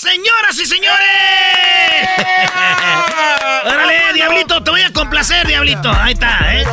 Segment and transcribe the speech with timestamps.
[0.00, 0.96] ¡Señoras y señores!
[3.66, 4.62] ¡Órale, Diablito!
[4.62, 5.90] Te voy a complacer, Diablito.
[5.90, 6.64] Ahí está, ¿eh?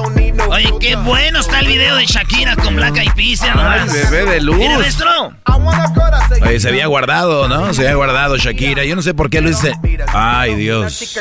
[0.48, 3.40] Oye, qué bueno está el video de Shakira con Black Eyed Peas.
[3.40, 3.92] ya nomás.
[3.92, 4.58] bebé de luz.
[4.58, 5.34] Mira, maestro.
[6.44, 7.74] Oye, se había guardado, ¿no?
[7.74, 8.84] Se había guardado Shakira.
[8.84, 9.74] Yo no sé por qué lo hice.
[10.14, 11.16] Ay, Dios.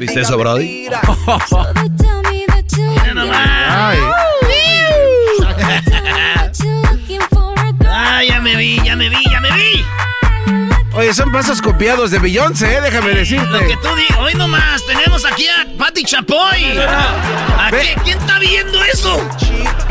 [0.00, 0.64] ¿Viste eso, Brody?
[0.66, 1.02] Mira
[3.14, 3.38] nomás.
[3.68, 3.98] Ay.
[7.96, 9.23] Ay, ya me vi, ya me vi.
[10.96, 12.80] Oye, son pasos copiados de Beyoncé, ¿eh?
[12.80, 13.46] déjame decirte.
[13.48, 14.18] Lo que tú digas.
[14.20, 16.78] Hoy nomás tenemos aquí a Patti Chapoy.
[16.78, 17.96] ¿A qué?
[18.04, 19.20] ¿Quién está viendo eso?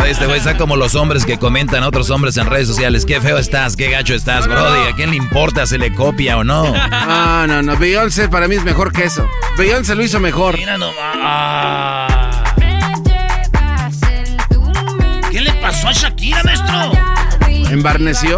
[0.05, 3.05] Este güey está como los hombres que comentan a otros hombres en redes sociales.
[3.05, 4.87] Qué feo estás, qué gacho estás, Brody.
[4.87, 6.71] ¿A quién le importa si le copia o no?
[6.73, 7.77] No, no, no.
[7.77, 9.27] Beyoncé para mí es mejor que eso.
[9.57, 10.57] Beyoncé lo hizo mejor.
[10.57, 10.95] Mira nomás.
[11.15, 12.55] Ah.
[15.31, 16.91] ¿Qué le pasó a Shakira, maestro?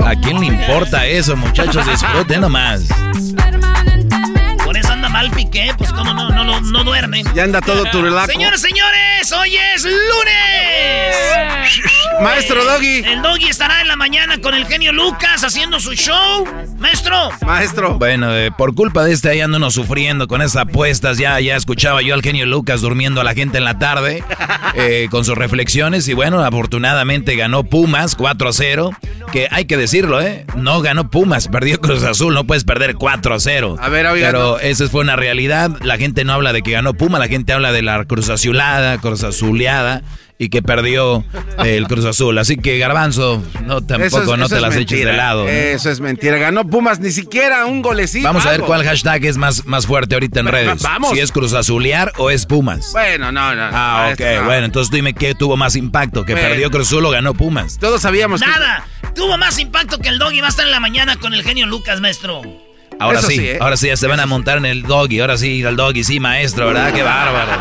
[0.05, 1.85] ¿A quién le importa eso, muchachos?
[1.87, 2.87] Disfruten nomás.
[5.15, 7.23] Mal Piqué, pues como no, no, no, no duerme.
[7.33, 8.29] Ya anda todo turlaco.
[8.29, 11.15] Señores, señores, hoy es lunes.
[12.21, 12.97] Maestro Doggy.
[13.05, 16.45] El Doggy estará en la mañana con el genio Lucas haciendo su show.
[16.77, 17.29] Maestro.
[17.45, 17.97] Maestro.
[17.97, 21.17] Bueno, eh, por culpa de este ahí ando uno sufriendo con esas apuestas.
[21.17, 24.21] Ya, ya escuchaba yo al genio Lucas durmiendo a la gente en la tarde
[24.75, 26.09] eh, con sus reflexiones.
[26.09, 28.91] Y bueno, afortunadamente ganó Pumas 4 a 0.
[29.31, 30.45] Que hay que decirlo, ¿eh?
[30.55, 32.33] No ganó Pumas, perdió Cruz Azul.
[32.33, 33.77] No puedes perder 4 a 0.
[33.79, 35.71] A ver, oiga, Pero esa fue una realidad.
[35.81, 38.97] La gente no habla de que ganó Puma, la gente habla de la Cruz Azulada,
[38.99, 40.01] Cruz Azuleada
[40.37, 41.23] y que perdió
[41.63, 42.37] el Cruz Azul.
[42.37, 45.43] Así que Garbanzo, no tampoco es- no te las eches de lado.
[45.45, 45.49] ¿no?
[45.49, 46.35] Eso es mentira.
[46.37, 48.27] Ganó Pumas ni siquiera un golecito.
[48.27, 48.67] Vamos a ver algo.
[48.67, 50.81] cuál hashtag es más, más fuerte ahorita en redes.
[50.83, 51.11] vamos.
[51.11, 52.89] Si es Cruz Azulear o es Pumas.
[52.91, 53.71] Bueno, no, no.
[53.71, 54.43] no, Ah, ok, no.
[54.45, 56.49] bueno, entonces dime qué tuvo más impacto, que Bueno.
[56.49, 57.77] perdió Cruz Azul o ganó Pumas.
[57.79, 58.85] Todos sabíamos que- Nada.
[59.15, 61.65] Tuvo más impacto que el Doggy va a estar en la mañana con el genio
[61.67, 62.41] Lucas, maestro.
[62.99, 63.57] Ahora Eso sí, sí, ¿eh?
[63.59, 66.03] ahora sí ya se van a montar en el doggy, ahora sí ir al doggy,
[66.03, 66.93] sí, maestro, ¿verdad?
[66.93, 67.51] Qué bárbaro.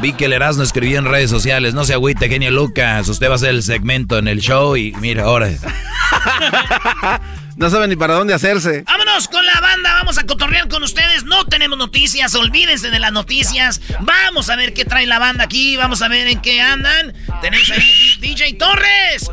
[0.00, 3.32] Vi que el Erasmo escribió en redes sociales, no se agüite, genio Lucas, usted va
[3.32, 5.48] a hacer el segmento en el show y mira, ahora.
[7.56, 8.82] No saben ni para dónde hacerse.
[8.86, 11.24] Vámonos con la banda, vamos a cotorrear con ustedes.
[11.24, 13.80] No tenemos noticias, olvídense de las noticias.
[14.00, 17.14] Vamos a ver qué trae la banda aquí, vamos a ver en qué andan.
[17.40, 19.30] Tenemos ahí DJ Torres.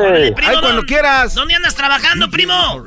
[0.00, 1.34] Órale, primo, Ay, cuando ¿dónde- quieras.
[1.34, 2.86] ¿Dónde andas trabajando, primo?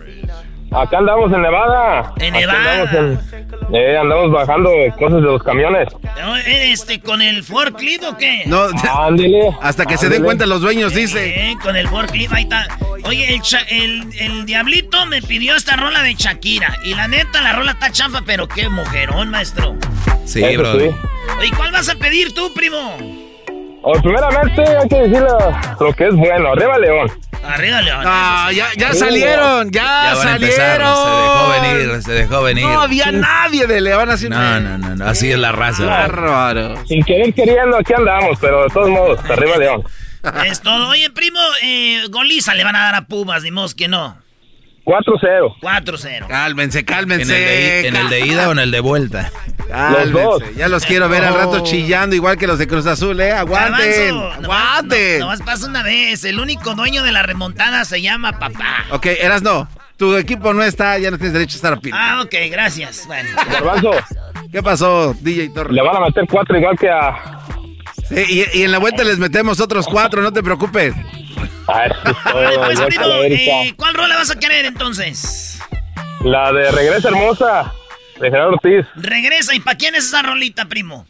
[0.73, 2.13] Acá andamos en Nevada.
[2.17, 2.81] En Nevada.
[2.83, 5.89] Andamos, en- eh, andamos bajando cosas de los camiones.
[6.45, 8.43] Este, ¿Con el forklift o qué?
[8.45, 8.63] No,
[8.97, 9.49] Ándele.
[9.61, 11.51] hasta que se den cuenta los dueños, dice.
[11.51, 12.67] Eh, con el forklift, ahí está.
[13.03, 16.73] Oye, el, cha- el, el diablito me pidió esta rola de Shakira.
[16.85, 19.75] Y la neta, la rola está chafa, pero qué mujerón, maestro.
[20.25, 20.79] Sí, Eso bro.
[20.79, 20.89] sí.
[21.47, 22.97] ¿Y cuál vas a pedir tú, primo?
[23.81, 25.27] Oh, primeramente hay que decirle
[25.79, 26.49] lo que es bueno.
[26.53, 27.11] Arriba León.
[27.43, 28.03] Arriba León.
[28.05, 30.51] Ah, ya, ya salieron, ya, salieron.
[30.51, 32.65] Se dejó venir, se dejó venir.
[32.65, 34.29] No había nadie de León así.
[34.29, 35.85] No, no, no, no, así es la raza.
[35.85, 36.85] Bárbaro.
[36.85, 39.83] Sin querer queriendo, aquí andamos, pero de todos modos, arriba León.
[40.45, 40.89] Es todo.
[40.89, 44.20] Oye, primo, eh, goliza le van a dar a Pumas, ni modo que no.
[44.85, 45.55] 4-0.
[45.61, 46.27] 4-0.
[46.27, 47.33] Cálmense, cálmense.
[47.35, 49.31] ¿En el, de, ¿En el de ida o en el de vuelta?
[49.69, 50.11] Cálmense.
[50.11, 50.55] Los dos.
[50.55, 51.63] Ya los quiero ver al rato Oh.
[51.63, 53.31] chillando, igual que los de Cruz Azul, ¿eh?
[53.31, 53.71] Aguanten.
[54.15, 55.19] Garbanzo, Aguanten.
[55.19, 56.23] Nomás, nomás pasa una vez.
[56.25, 58.85] El único dueño de la remontada se llama papá.
[58.91, 59.67] Ok, eras no.
[59.97, 62.03] Tu equipo no está, ya no tienes derecho a estar opinando.
[62.03, 63.05] Ah, ok, gracias.
[63.05, 63.29] Bueno.
[63.51, 63.91] Garbanzo,
[64.51, 65.73] ¿Qué pasó, DJ Torres?
[65.73, 67.39] le van a meter 4 igual que a...
[68.09, 70.93] Sí, y, y en la vuelta les metemos otros cuatro, no te preocupes.
[71.67, 74.65] A eso es todo, Oye, pues, igual que primo, eh, ¿cuál rola vas a querer
[74.65, 75.59] entonces?
[76.23, 77.73] La de Regresa Hermosa,
[78.19, 78.85] de Gerardo Ortiz.
[78.95, 79.55] Regresa.
[79.55, 81.05] ¿Y para quién es esa rolita, primo?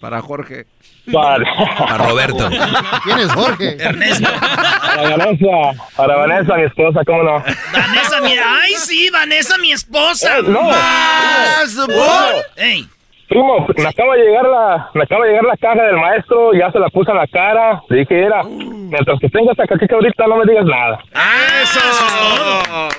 [0.00, 0.66] Para Jorge.
[1.10, 2.48] Para, Roberto.
[3.04, 3.76] ¿Quién es Jorge?
[3.82, 4.28] Ernesto.
[4.30, 7.44] para Vanessa, para Vanessa, mi esposa, ¿cómo no?
[7.72, 8.44] Vanessa, mira.
[8.62, 10.38] Ay, sí, Vanessa, mi esposa.
[10.38, 10.62] Eh, no.
[10.62, 11.74] Más.
[11.74, 12.32] No.
[12.56, 12.88] Ey.
[13.32, 16.70] Primo, me acaba de llegar la, me acaba de llegar la caja del maestro, ya
[16.70, 20.26] se la puse en la cara, le dije, era, mientras que tengas esa caquita ahorita
[20.26, 20.98] no me digas nada.
[21.62, 21.80] ¡Eso!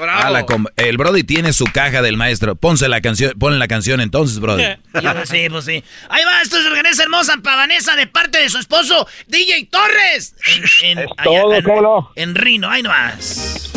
[0.02, 0.24] ¡Bravo!
[0.26, 2.56] Ah, la com- el Brody tiene su caja del maestro.
[2.56, 4.64] Ponse la canción, ponle la canción entonces, Brody.
[5.26, 5.84] Sí, pues sí.
[6.10, 10.36] Ahí va, esto es Regresa Hermosa para Vanessa de parte de su esposo, DJ Torres.
[10.82, 12.10] En, en- Es todo, en- ¿cómo no?
[12.16, 13.73] En Rino, ahí nomás.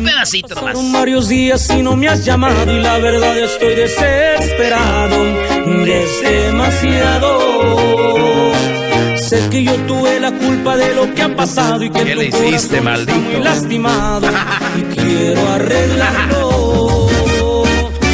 [0.00, 0.92] Un pedacito nomás.
[0.92, 5.16] Varios días y no me has llamado y la verdad estoy desesperado,
[5.84, 7.38] es demasiado.
[9.16, 12.26] Sé que yo tuve la culpa de lo que ha pasado y que ¿Qué le
[12.28, 13.18] hiciste, está maldito?
[13.18, 14.26] muy lastimado
[14.78, 17.08] y quiero arreglarlo.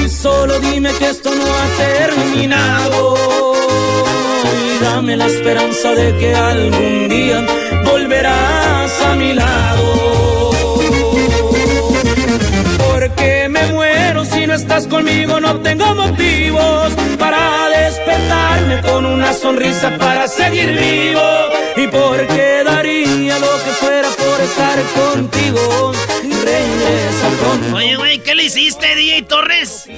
[0.08, 3.14] Solo dime que esto no ha terminado
[4.44, 7.46] y dame la esperanza de que algún día
[7.84, 10.15] volverás a mi lado.
[14.56, 17.68] Estás conmigo, no tengo motivos para
[18.26, 21.20] despertarme con una sonrisa para seguir vivo.
[21.76, 25.92] Y porque daría lo que fuera por estar contigo.
[26.22, 27.76] Regresa pronto.
[27.76, 29.88] Oye, güey, ¿qué le hiciste, DJ Torres?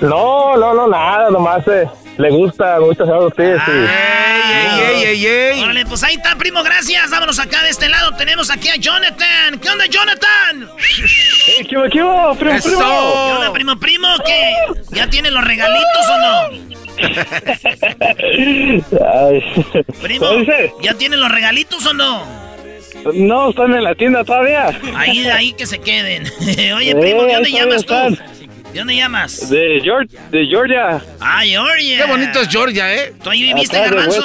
[0.00, 3.70] No, no, no, nada, nomás eh, le gusta mucho Gerardo Ortiz y...
[3.70, 5.62] ¡Ey, ey, ey, ey!
[5.62, 7.10] Órale, pues ahí está, primo, gracias.
[7.10, 8.14] Vámonos acá de este lado.
[8.16, 9.58] Tenemos aquí a Jonathan.
[9.60, 10.70] ¿Qué onda, Jonathan?
[11.48, 12.68] ¡Eh, qué qué primo, ¡Eso!
[12.68, 12.78] primo!
[12.78, 14.08] ¿Qué onda, primo, primo?
[14.24, 14.54] ¿Qué?
[14.92, 16.87] ¿Ya tiene los regalitos o no?
[19.14, 19.42] Ay.
[20.02, 20.26] Primo.
[20.82, 22.24] ¿ya tiene los regalitos o no?
[23.14, 24.78] No, están en la tienda todavía.
[24.96, 26.24] Ahí, ahí que se queden.
[26.76, 27.94] Oye, primo, ¿de dónde llamas tú?
[28.72, 29.48] ¿De dónde llamas?
[29.50, 31.00] De, Georgia, de Georgia.
[31.20, 32.04] Ah, Georgia.
[32.04, 33.14] Qué bonito es Georgia, ¿eh?
[33.22, 34.22] ¿Tú ahí viviste, Garbanzo?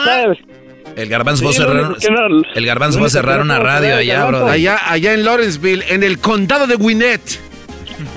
[0.96, 3.68] El garbanzo a Sí, cerrar, único que no- el garbanzo a cerrar no una puedo
[3.68, 4.26] radio allá.
[4.26, 4.52] Brody.
[4.52, 7.22] Allá, allá en Lawrenceville, en el condado de Gwinnett.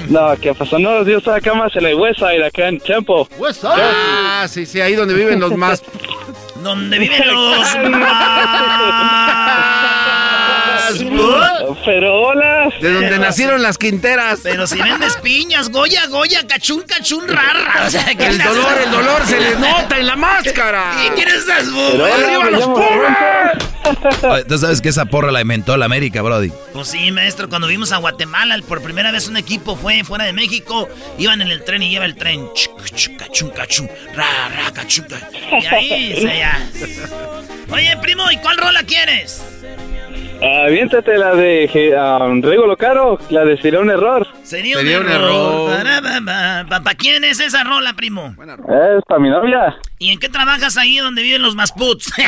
[0.08, 0.78] No, ¿qué pasó?
[0.78, 3.26] No, yo estoy acá más en el West Side, acá en Temple.
[3.38, 3.56] Up?
[3.64, 5.82] Ah, sí, sí, ahí donde viven los más.
[6.62, 9.95] Donde viven los más...
[11.84, 12.68] Pero hola.
[12.80, 14.40] De donde nacieron las quinteras.
[14.42, 17.84] Pero si vendes piñas, Goya, Goya, cachún, cachún, rara.
[17.86, 20.92] O sea, ¿qué El dolor, el dolor se les nota en la máscara.
[21.06, 22.64] ¿Y quién es esas ¡Arriba los!
[24.24, 26.50] Oye, Tú sabes que esa porra la inventó la América, Brody.
[26.72, 30.32] Pues sí, maestro, cuando vimos a Guatemala, por primera vez un equipo fue fuera de
[30.32, 32.48] México, iban en el tren y lleva el tren.
[33.18, 35.30] cachun, cachun, ra, ra, cachun, ca-
[35.62, 36.68] Y ahí se ya.
[37.70, 39.40] Oye, primo, ¿y cuál rola quieres?
[40.42, 41.66] Aviéntate la de
[42.20, 44.26] um, Rigo Caro, la de Sería un error.
[44.42, 45.72] Sería, Sería un error.
[45.72, 46.68] error.
[46.68, 48.34] ¿Para quién es esa rola, primo?
[48.38, 49.76] Es para mi novia.
[49.98, 52.12] ¿Y en qué trabajas ahí donde viven los masputs?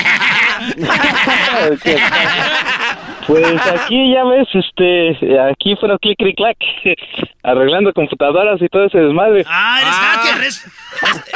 [3.26, 6.56] Pues aquí ya ves, este, aquí fueron clic, clic, clac,
[7.42, 9.44] arreglando computadoras y todo ese desmadre.
[9.46, 10.22] ah, eres Ah.
[10.24, 10.44] hacker.
[10.44, 10.72] es- es-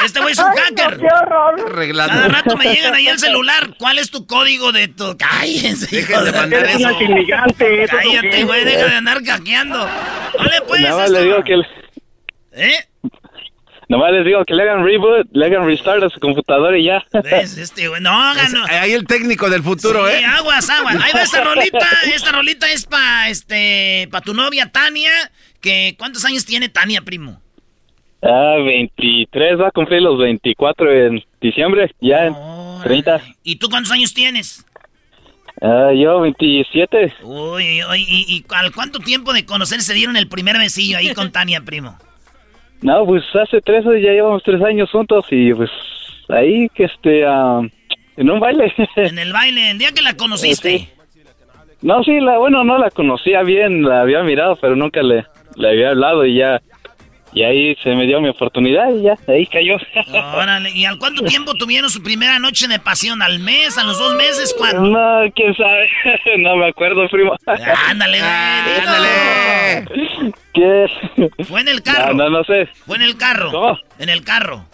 [0.04, 0.98] este güey es un hacker.
[0.98, 2.28] Cada Arreglando.
[2.28, 3.74] rato me llegan ahí al celular.
[3.78, 5.16] ¿Cuál es tu código de tu...?
[5.16, 7.00] Cállense, hijo Dejen de mandar eso.
[7.02, 7.86] inmigrante.
[7.88, 9.78] Cállate, güey, deja de andar caqueando.
[10.38, 10.80] Vale, pues.
[10.80, 11.54] Nada más esto- le digo que,
[12.52, 12.86] ¿Eh?
[13.88, 16.84] nada más les digo que le hagan reboot, le hagan restart a su computadora y
[16.86, 17.04] ya.
[17.22, 17.58] ¿Ves?
[17.58, 18.64] Este, güey, no, Es- ganó.
[18.70, 20.24] ahí el técnico del futuro, Sí, ¿eh?
[20.24, 20.96] aguas, aguas.
[21.02, 21.88] Ahí va esta rolita.
[22.14, 25.10] Esta rolita es para este, pa tu novia Tania.
[25.60, 27.41] Que, ¿Cuántos años tiene Tania, primo?
[28.22, 33.02] Ah, 23, va a cumplir los 24 en diciembre, ya en Órale.
[33.02, 33.20] 30.
[33.42, 34.64] ¿Y tú cuántos años tienes?
[35.60, 37.12] Ah, yo 27.
[37.22, 41.12] Uy, uy, ¿y, y al cuánto tiempo de conocer se dieron el primer besillo ahí
[41.14, 41.96] con Tania, primo?
[42.80, 45.70] No, pues hace tres, ya llevamos tres años juntos y pues
[46.28, 47.60] ahí que este, ah,
[48.16, 48.72] en un baile.
[48.96, 50.88] En el baile, el día que la conociste.
[51.80, 55.24] No, sí, la, bueno, no la conocía bien, la había mirado, pero nunca le,
[55.56, 56.60] le había hablado y ya.
[57.34, 59.76] Y ahí se me dio mi oportunidad y ya, ahí cayó.
[60.36, 63.22] Órale, ¿y al cuánto tiempo tuvieron su primera noche de pasión?
[63.22, 63.78] ¿Al mes?
[63.78, 64.54] ¿A los dos meses?
[64.56, 64.82] ¿Cuándo?
[64.82, 65.88] No, quién sabe.
[66.38, 67.34] no me acuerdo, primo.
[67.88, 70.32] Ándale, güey, ándale.
[70.52, 70.86] ¿Qué?
[71.44, 72.14] Fue en el carro.
[72.14, 72.66] No, no, no sé.
[72.86, 73.50] Fue en el carro.
[73.50, 73.78] ¿Cómo?
[73.98, 74.66] En el carro.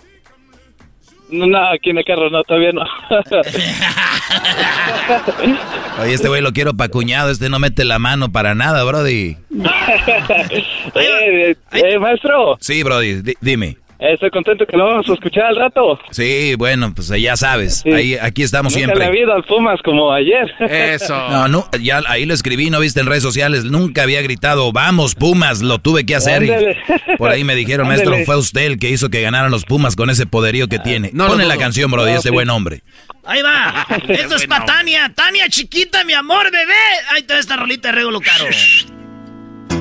[1.31, 2.83] No, aquí en el carro no, todavía no.
[6.03, 9.37] Oye, este güey lo quiero pa' cuñado, este no mete la mano para nada, Brody.
[10.95, 12.57] eh, eh, maestro.
[12.61, 13.77] Sí, Brody, di- dime.
[14.01, 15.99] Eh, estoy contento que lo vamos a escuchar al rato.
[16.13, 19.05] Sí, bueno, pues ya sabes, ahí, aquí estamos Nunca siempre.
[19.05, 20.49] ha habido al Pumas como ayer.
[21.09, 25.15] No, no, ya ahí lo escribí, no viste en redes sociales, nunca había gritado, vamos
[25.17, 26.45] Pumas, lo tuve que hacer.
[26.45, 28.05] y por ahí me dijeron, Ándale.
[28.11, 31.11] maestro, fue usted el que hizo que ganaran los Pumas con ese poderío que tiene.
[31.13, 32.35] no lo Ponle la canción, Brody, No, ese sí.
[32.35, 32.83] buen hombre.
[33.25, 33.85] Ahí va.
[34.09, 35.13] Esto es para Tania.
[35.15, 36.73] Tania, chiquita, mi amor, bebé.
[37.13, 38.45] Ahí está esta rolita de Regulo Caro.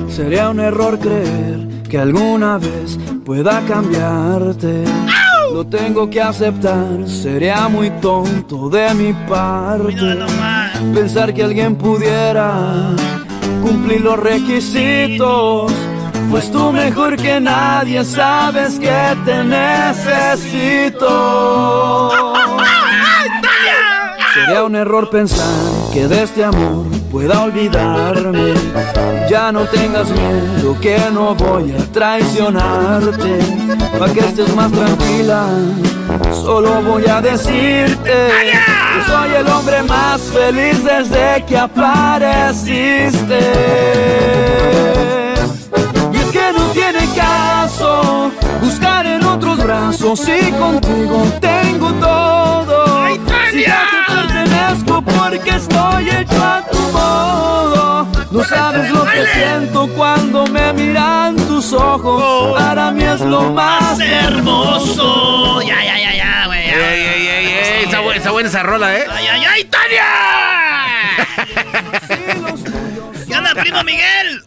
[0.08, 4.84] Sería un error creer que alguna vez pueda cambiarte.
[5.52, 10.18] Lo tengo que aceptar, sería muy tonto de mi parte.
[10.94, 12.90] Pensar que alguien pudiera
[13.62, 15.72] cumplir los requisitos.
[16.30, 21.08] Pues tú mejor que nadie sabes que te necesito.
[24.44, 25.46] Sería un error pensar
[25.92, 28.54] que de este amor pueda olvidarme.
[29.28, 33.38] Ya no tengas miedo que no voy a traicionarte.
[33.98, 35.46] Pa' que estés más tranquila,
[36.32, 43.40] solo voy a decirte que soy el hombre más feliz desde que apareciste.
[46.12, 48.30] Y es que no tiene caso
[48.62, 52.88] buscar en otros brazos y contigo tengo todo.
[53.50, 58.06] Te pertenezco porque estoy hecho a tu modo.
[58.30, 62.58] No sabes lo que siento cuando me miran tus ojos.
[62.58, 65.62] Para mí es lo más hermoso.
[65.62, 66.58] Ya, ya, ya, ya, güey.
[66.68, 69.06] Ey, ey, ey, ey, está, bu- está buena esa rola, ¿eh?
[69.10, 70.04] ¡Ay, ay, ay, Tania!
[73.28, 74.42] ¿Qué onda, primo Miguel?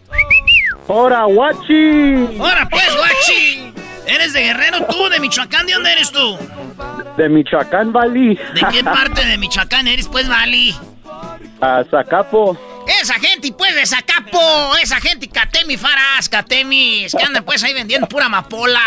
[0.88, 2.38] ¡Hora, guachi!
[2.40, 3.61] ¡Hora, pues, guachi!
[4.05, 5.10] ¿Eres de Guerrero tú?
[5.10, 5.65] ¿De Michoacán?
[5.65, 6.38] ¿De dónde eres tú?
[7.17, 8.36] De Michoacán, Bali.
[8.36, 10.75] ¿De qué parte de Michoacán eres, pues, Vali?
[11.62, 12.58] A Zacapo.
[13.01, 14.75] Esa gente, pues, de Zacapo.
[14.81, 17.15] Esa gente, Catemi Faras, Catemis.
[17.15, 18.79] Que andan, pues, ahí vendiendo pura amapola.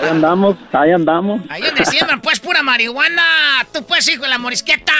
[0.00, 1.40] Ahí andamos, ahí andamos.
[1.48, 3.22] Ahí donde siembran, pues, pura marihuana.
[3.72, 4.92] Tú, pues, hijo de la morisqueta.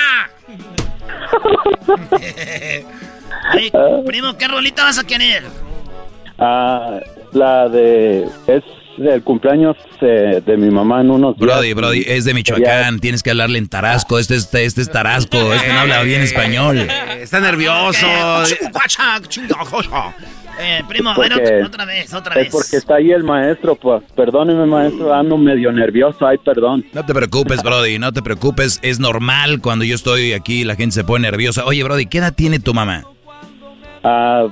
[4.07, 5.45] Primo, ¿qué rolita vas a querer?
[6.39, 6.99] Ah,
[7.33, 8.27] la de...
[8.47, 8.63] Es
[8.99, 11.47] el cumpleaños eh, de mi mamá en unos días.
[11.47, 15.53] Brody, Brody, es de Michoacán, tienes que hablarle en Tarasco, este, este, este es Tarasco,
[15.55, 16.79] este no habla bien español.
[17.21, 18.07] Está nervioso.
[20.61, 22.53] Eh, primo, a ver, Porque- otra, otra vez, otra Es vez.
[22.53, 24.03] porque está ahí el maestro, pues.
[24.17, 26.85] Perdóneme, maestro, ando medio nervioso, ay, perdón.
[26.93, 30.95] No te preocupes, Brody, no te preocupes, es normal cuando yo estoy aquí, la gente
[30.95, 31.65] se pone nerviosa.
[31.65, 33.05] Oye, Brody, ¿qué edad tiene tu mamá?
[34.03, 34.49] Ah,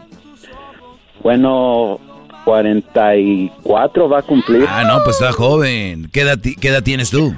[1.24, 1.98] bueno,
[2.46, 4.64] 44 va a cumplir.
[4.68, 6.08] Ah, no, pues está joven.
[6.12, 7.34] ¿Qué edad, qué edad tienes tú?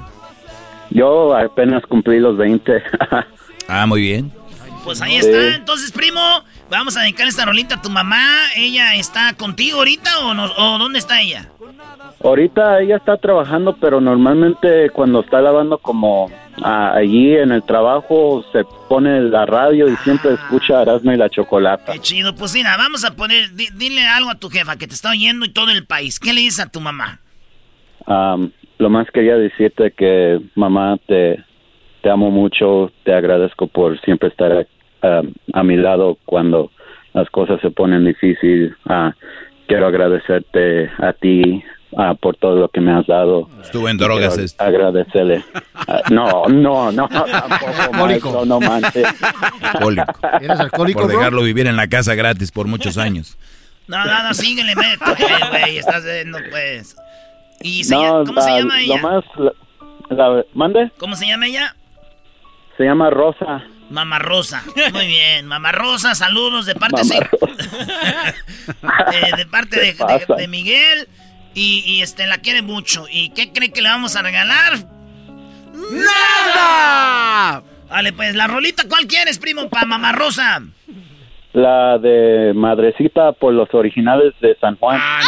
[0.91, 2.81] Yo apenas cumplí los 20.
[3.71, 4.31] Ah, muy bien.
[4.83, 5.17] Pues ahí Sí.
[5.29, 5.55] está.
[5.57, 6.19] Entonces, primo,
[6.71, 8.25] vamos a dedicar esta rolita a tu mamá.
[8.55, 11.47] ¿Ella está contigo ahorita o, no, o dónde está ella?
[12.23, 16.29] Ahorita ella está trabajando, pero normalmente cuando está lavando como
[16.63, 21.29] ah, allí en el trabajo se pone la radio y siempre escucha Erasmo y la
[21.29, 21.93] Chocolata.
[21.93, 22.35] Qué chido.
[22.35, 25.45] Pues mira, vamos a poner, di- dile algo a tu jefa que te está oyendo
[25.45, 26.19] y todo el país.
[26.19, 27.19] ¿Qué le dices a tu mamá?
[28.05, 31.41] Am, lo más quería decirte que mamá te,
[32.01, 34.67] te amo mucho, te agradezco por siempre estar
[35.53, 36.69] a mi lado cuando
[37.13, 38.73] las cosas se ponen difíciles.
[38.85, 39.13] Ah,
[39.69, 41.63] quiero agradecerte a ti
[41.97, 43.47] ah, por todo lo que me has dado.
[43.61, 44.63] Estuvo en drogas Quiero este.
[44.63, 45.43] Agradecerle.
[45.75, 49.07] Ah, no, no, no, tampoco, maestro, no manches.
[49.61, 50.13] Alcohólico.
[50.41, 51.17] ¿Eres alcohólico, Por bro?
[51.19, 53.37] dejarlo vivir en la casa gratis por muchos años.
[53.87, 55.15] No, no, no, síguele, meto,
[55.51, 55.77] güey.
[55.77, 56.95] Estás viendo, pues.
[57.61, 59.01] ¿Y se No, llama- cómo se ah, llama Lo ella?
[59.01, 59.53] más, la-
[60.15, 60.91] la- ¿Mande?
[60.97, 61.75] ¿Cómo se llama ella?
[62.77, 63.63] Se llama Rosa.
[63.89, 64.63] Mamá Rosa.
[64.93, 67.13] Muy bien, Mamá Rosa, saludos de parte sí,
[69.13, 71.07] eh, de parte de, de- de Miguel
[71.55, 73.05] y, y, este la quiere mucho.
[73.09, 74.73] ¿Y qué cree que le vamos a regalar?
[75.91, 77.63] ¡Nada!
[77.89, 80.61] Vale, pues la rolita, ¿cuál quieres, primo, para Mamá Rosa?
[81.53, 84.99] La de Madrecita por los originales de San Juan.
[85.01, 85.19] ¡Ah,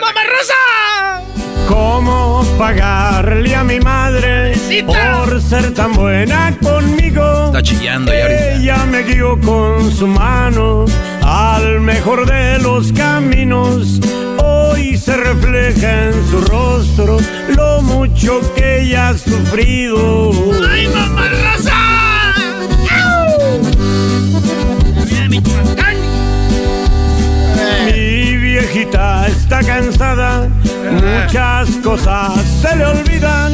[0.00, 1.45] Mamá Rosa!
[1.66, 4.54] ¿Cómo pagarle a mi madre
[4.84, 7.46] por ser tan buena conmigo.
[7.46, 8.54] Está chillando ya ahorita.
[8.54, 10.84] Ella me guió con su mano
[11.22, 14.00] al mejor de los caminos.
[14.42, 17.18] Hoy se refleja en su rostro
[17.56, 20.30] lo mucho que ella ha sufrido.
[20.70, 21.72] ¡Ay, mamá Rosa!
[25.28, 25.40] Mi
[28.92, 30.48] está cansada,
[30.90, 33.52] muchas cosas se le olvidan.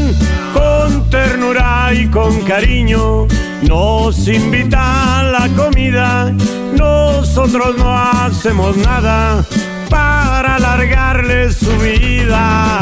[0.52, 3.26] Con ternura y con cariño
[3.62, 6.32] nos invita a la comida.
[6.76, 9.44] Nosotros no hacemos nada
[9.88, 12.78] para alargarle su vida.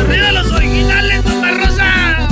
[0.00, 2.28] ¡Arriba los originales, mamá Rosa!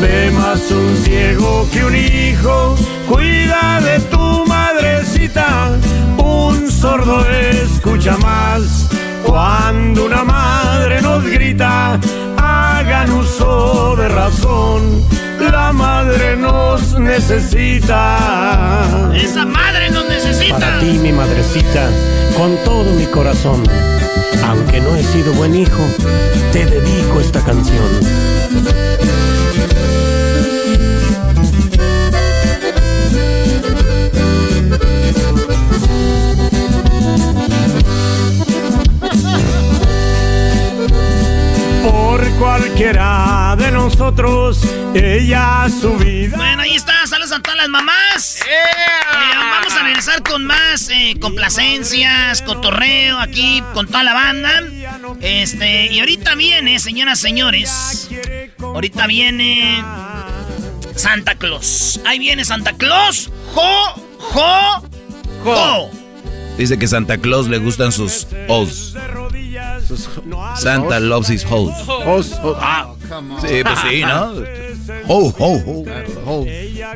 [0.00, 2.76] Ve más un ciego que un hijo,
[3.08, 4.44] cuida de tu
[4.84, 5.70] madrecita.
[6.18, 8.88] Un sordo escucha más
[9.24, 11.98] cuando una madre nos grita.
[12.36, 15.02] Hagan uso de razón,
[15.40, 18.18] la madre nos necesita.
[19.14, 20.58] ¡Esa madre nos necesita!
[20.58, 21.88] Para ti, mi madrecita,
[22.36, 23.62] con todo mi corazón.
[24.46, 25.82] Aunque no he sido buen hijo,
[26.52, 27.88] te dedico esta canción.
[41.84, 44.62] Por cualquiera de nosotros,
[44.94, 46.34] ella su vida.
[46.34, 47.06] Bueno, ahí está.
[47.06, 48.40] Saludos a todas las mamás.
[48.40, 54.62] Eh, vamos a regresar con más eh, complacencias, cotorreo aquí con toda la banda.
[55.20, 58.08] Este, y ahorita viene, señoras, señores.
[58.58, 59.84] Ahorita viene
[60.96, 62.00] Santa Claus.
[62.06, 63.30] Ahí viene Santa Claus.
[63.52, 64.02] ¡Jo!
[64.18, 64.88] ¡Jo!
[65.44, 65.90] ¡Jo!
[66.56, 68.94] Dice que Santa Claus le gustan sus O's.
[70.56, 71.74] Santa loves his hoes.
[72.60, 72.88] Ah,
[73.46, 74.32] Sí, pues sí, ¿no?
[75.08, 75.84] Ho, ho,
[76.26, 76.44] ho.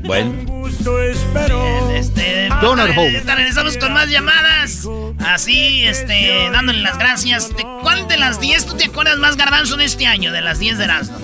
[0.05, 0.33] Bueno.
[0.33, 3.21] Bien, este, Donut ahorita hole.
[3.37, 4.87] regresamos con más llamadas.
[5.25, 7.49] Así, este, dándole las gracias.
[7.57, 10.33] ¿De ¿Cuál de las 10 tú te acuerdas más garbanzo de este año?
[10.33, 11.19] De las 10 de Erasmo.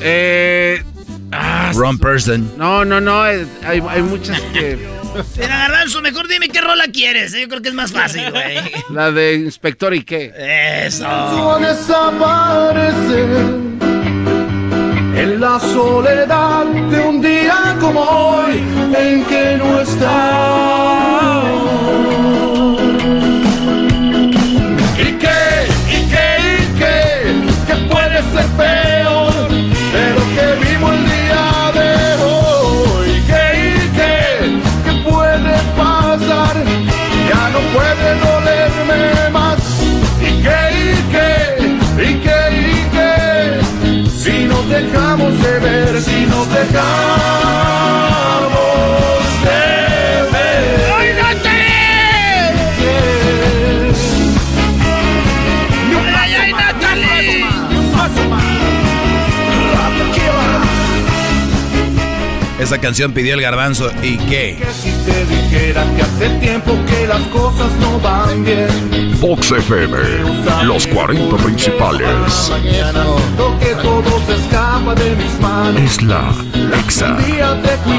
[0.00, 0.82] Eh,
[1.32, 2.50] ah, Wrong person.
[2.56, 3.26] no, no, no.
[3.26, 4.78] eh, Hay, hay muchas que.
[5.36, 7.34] Mira, garbanzo, mejor dime qué rola quieres.
[7.34, 8.58] eh, Yo creo que es más fácil, güey.
[8.90, 10.32] La de Inspector y qué.
[10.86, 11.06] Eso.
[15.16, 18.62] en la soledad de un día como hoy
[18.98, 20.93] en que no está.
[46.66, 47.23] Si
[62.64, 63.90] Esa canción pidió el garbanzo.
[64.02, 64.56] ¿Y qué?
[64.82, 69.14] Si te dijera que hace tiempo que las cosas no van bien.
[69.20, 69.94] Fox FM,
[70.64, 72.08] los 40 principales.
[73.36, 75.78] Lo que todo se escapa de mis manos.
[75.82, 76.34] Es la
[76.86, 77.18] Exa,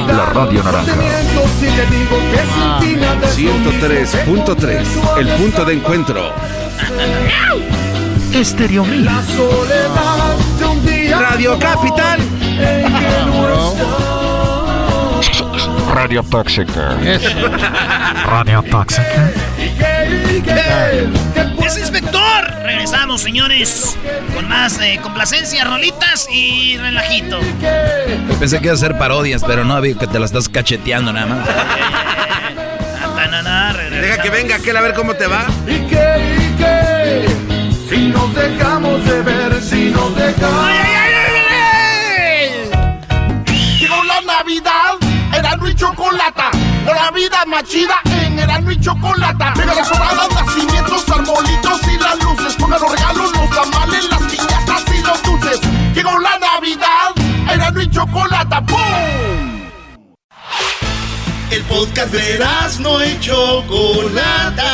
[0.08, 0.94] la radio naranja.
[0.94, 4.56] te miento si te digo que sin ti nada es lo mismo.
[4.56, 6.34] 103.3, el punto de encuentro.
[8.34, 9.06] Estéreo Mil.
[9.06, 12.20] La soledad de un día Radio Capital.
[12.20, 14.05] en que no está.
[15.94, 16.98] Radio Tóxica.
[18.26, 19.32] Radio Tóxica.
[21.66, 22.22] ¡Es inspector!
[22.64, 23.98] Regresamos, señores,
[24.36, 27.40] con más eh, complacencia, rolitas y relajito.
[28.40, 31.26] Pensé que iba a ser parodias, pero no, vi que te la estás cacheteando nada
[31.26, 31.48] más.
[33.90, 35.46] Deja que venga aquel a ver cómo te va.
[35.66, 36.38] ¿Y qué?
[36.38, 37.26] ¿Y qué?
[37.90, 40.66] Si nos dejamos de ver, si nos dejamos.
[40.66, 41.05] ¡Ay, ay, ay, ay,
[45.56, 46.52] Erasmo y Chocolata.
[46.86, 49.54] La vida más chida en Erasmo y Chocolata.
[49.56, 52.56] Mega las sobradas, nacimientos, arbolitos y las luces.
[52.56, 55.62] Pongan los regalos, los tamales, las piñatas y los dulces.
[55.94, 58.66] Llegó la Navidad, Erasmo y Chocolata.
[58.66, 59.70] ¡Pum!
[61.52, 62.46] El podcast de
[62.82, 64.72] no y Chocolata.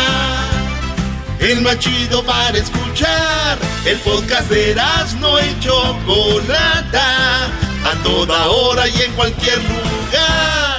[1.39, 3.59] El más chido para escuchar.
[3.85, 4.75] El podcast de
[5.19, 7.45] no y Chocolata.
[7.83, 10.70] A toda hora y en cualquier lugar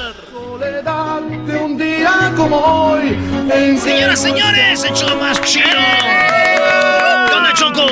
[2.02, 3.16] día como hoy.
[3.78, 5.66] Señoras, señores, el show más chido.
[7.28, 7.86] ¿Qué onda, Choco?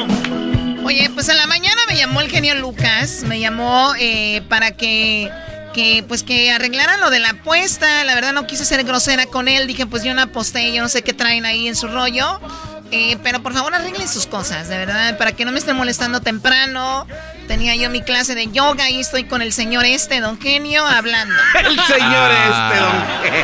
[0.85, 5.31] Oye, pues a la mañana me llamó el genio Lucas, me llamó eh, para que
[5.73, 8.03] que pues que arreglaran lo de la apuesta.
[8.05, 9.69] La verdad no quise ser grosera con él.
[9.69, 12.41] Dije, pues yo no aposté, yo no sé qué traen ahí en su rollo.
[12.93, 16.21] Eh, pero por favor arreglen sus cosas, de verdad, para que no me estén molestando
[16.21, 17.07] temprano.
[17.47, 21.35] Tenía yo mi clase de yoga y estoy con el señor este, don Genio, hablando.
[21.59, 23.23] el señor Ah.
[23.23, 23.35] este,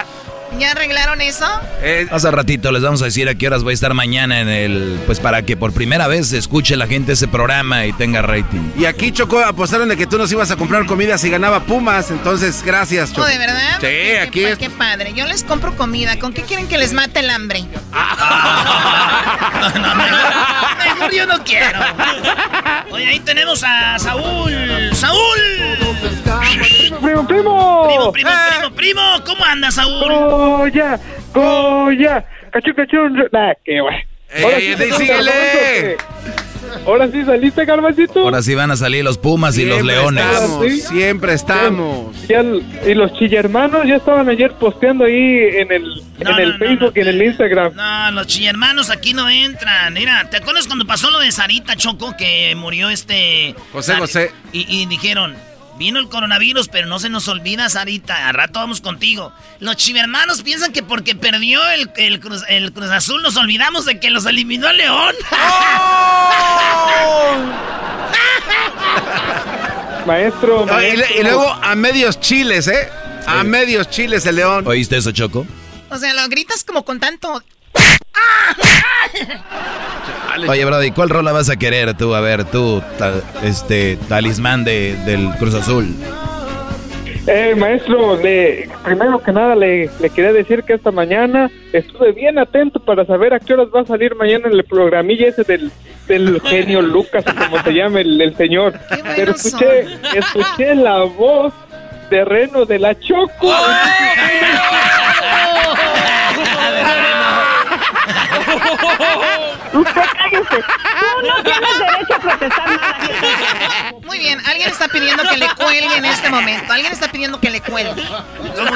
[0.00, 0.19] don.
[0.60, 1.46] ¿Ya arreglaron eso?
[1.82, 4.48] Eh, Hace ratito les vamos a decir a qué horas voy a estar mañana en
[4.50, 5.00] el...
[5.06, 8.60] Pues para que por primera vez escuche la gente ese programa y tenga rating.
[8.76, 12.10] Y aquí, Choco, apostaron de que tú nos ibas a comprar comida si ganaba Pumas.
[12.10, 13.22] Entonces, gracias, Choco.
[13.22, 13.76] ¿Oh, de verdad?
[13.76, 14.58] Sí, Qué- aquí qué, es.
[14.58, 15.14] qué padre.
[15.14, 16.18] Yo les compro comida.
[16.18, 17.64] ¿Con qué quieren que les mate el hambre?
[20.84, 21.78] Mejor yo no quiero.
[22.90, 24.90] Oye, ahí tenemos a Saúl.
[24.94, 25.89] ¡Saúl!
[27.10, 27.86] Primo, primo.
[27.88, 29.00] Primo, primo, primo, primo.
[29.26, 30.00] ¿Cómo andas, Saúl?
[30.12, 30.98] Goya,
[31.34, 32.24] Goya.
[32.52, 32.96] Cachú, cachú.
[33.32, 33.96] Nah, qué guay.
[34.32, 35.96] Ey, ey, síguele.
[36.86, 38.20] Ahora sí saliste, Garbancito.
[38.20, 40.24] Ahora sí van a salir los Pumas y los Siempre Leones.
[40.24, 40.80] estamos, ¿Sí?
[40.82, 42.16] siempre estamos.
[42.28, 45.84] Y, el- y los chillermanos ya estaban ayer posteando ahí en el,
[46.20, 47.74] No, en el no, no, Facebook y en el Instagram.
[47.74, 49.92] No, los chillermanos aquí no entran.
[49.94, 53.54] Mira, ¿te acuerdas cuando pasó lo de Sarita Choco que murió este...
[53.72, 54.32] José Sar- José.
[54.52, 55.34] Y, y dijeron,
[55.80, 58.28] vino el coronavirus, pero no se nos olvida, Sarita.
[58.28, 59.32] Al rato vamos contigo.
[59.60, 63.98] Los chillermanos piensan que porque perdió el, el Cruz, el Cruz Azul nos olvidamos de
[63.98, 65.14] que los eliminó el León.
[70.06, 71.16] Maestro, y, le- maestro.
[71.18, 72.88] y luego a medios chiles, ¿eh?
[73.26, 74.66] A medios chiles el león.
[74.66, 75.46] ¿Oíste eso, Choco?
[75.90, 77.42] O sea, lo gritas como con tanto...
[80.48, 82.14] Oye, Brody, ¿cuál rola vas a querer tú?
[82.14, 85.94] A ver, tú, ta- este, talismán de, del Cruz Azul.
[87.26, 92.38] Eh, maestro, le, primero que nada le, le quería decir que esta mañana estuve bien
[92.38, 95.70] atento para saber a qué horas va a salir mañana el programilla ese del,
[96.08, 98.74] del genio Lucas, o como se llama el, el señor.
[99.14, 101.52] Pero escuché, escuché la voz
[102.10, 103.54] de Reno de la Choco.
[109.72, 110.64] Usted cállese.
[111.00, 113.92] Tú no tienes derecho a protestar nada.
[114.04, 116.72] Muy bien, alguien está pidiendo que le cuelgue en este momento.
[116.72, 118.02] Alguien está pidiendo que le cuelgue.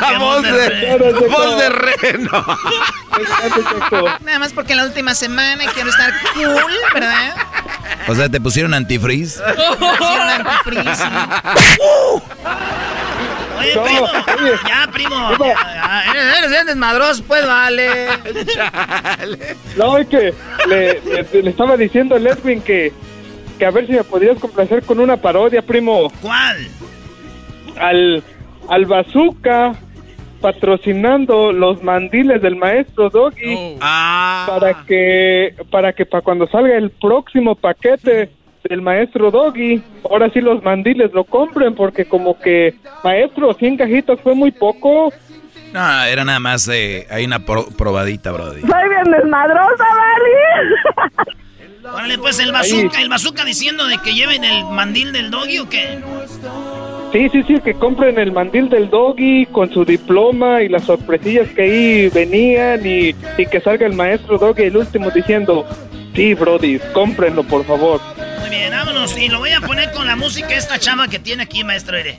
[0.01, 2.59] La voz de, voz de reno.
[4.21, 7.35] Nada más porque la última semana y quiero estar cool, ¿verdad?
[8.09, 9.41] O sea, ¿te pusieron antifreeze?
[9.43, 11.05] Hicieron antifreeze,
[11.57, 11.79] sí.
[13.65, 14.07] Oye, No, primo.
[14.43, 14.53] oye.
[14.69, 15.31] Ya, primo.
[15.41, 17.89] Ya, ya, eres, eres bien desmadroso, pues vale.
[19.77, 20.33] No, es que
[20.69, 22.93] le, le- le estaba diciendo a Edwin que,
[23.59, 26.11] que a ver si me podrías complacer con una parodia, primo.
[26.21, 26.67] ¿Cuál?
[27.79, 28.23] Al,
[28.69, 29.73] al bazooka
[30.41, 34.45] patrocinando los mandiles del maestro Doggy Ah.
[34.47, 38.31] para que para que para cuando salga el próximo paquete
[38.69, 44.19] del maestro Doggy, ahora sí los mandiles lo compren porque como que maestro 100 cajitas
[44.21, 45.13] fue muy poco.
[45.73, 48.61] No, era nada más, eh, hay una pro- probadita, Brody.
[48.63, 51.35] Soy bien desmadrosa, ¿vale?
[51.93, 55.69] Órale, pues el bazooka, el bazooka diciendo de que lleven el mandil del doggy o
[55.69, 55.99] qué.
[57.13, 61.49] Sí, sí, sí, que compren el mandil del doggy con su diploma y las sorpresillas
[61.51, 65.67] que ahí venían y, y que salga el maestro doggy el último diciendo,
[66.15, 68.01] sí, Brody, cómprenlo por favor.
[68.41, 69.17] Muy bien, vámonos.
[69.19, 72.19] Y lo voy a poner con la música esta chava que tiene aquí, maestro Ere.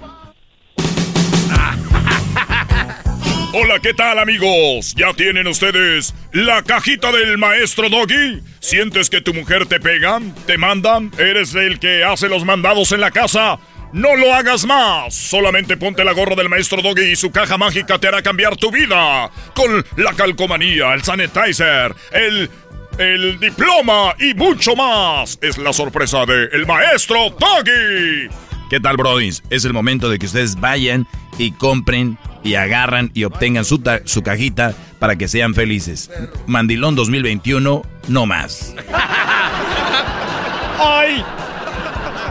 [3.57, 4.93] Hola, ¿qué tal amigos?
[4.97, 8.41] ¿Ya tienen ustedes la cajita del maestro Doggy?
[8.59, 10.19] ¿Sientes que tu mujer te pega?
[10.45, 11.09] ¿Te mandan?
[11.17, 13.57] ¿Eres el que hace los mandados en la casa?
[13.93, 15.15] No lo hagas más.
[15.15, 18.71] Solamente ponte la gorra del maestro Doggy y su caja mágica te hará cambiar tu
[18.71, 19.31] vida.
[19.53, 22.49] Con la calcomanía, el sanitizer, el...
[22.97, 25.37] El diploma y mucho más.
[25.41, 28.29] Es la sorpresa de el maestro Doggy.
[28.69, 29.29] ¿Qué tal, Brody?
[29.49, 34.01] Es el momento de que ustedes vayan y compren y agarran y obtengan su, ta-
[34.05, 36.09] su cajita para que sean felices.
[36.47, 38.73] Mandilón 2021, no más.
[40.79, 41.23] ¡Ay!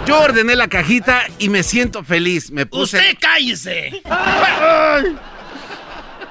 [0.06, 2.50] Yo ordené la cajita y me siento feliz.
[2.50, 2.98] Me puse.
[2.98, 4.02] ¡Usted cállese!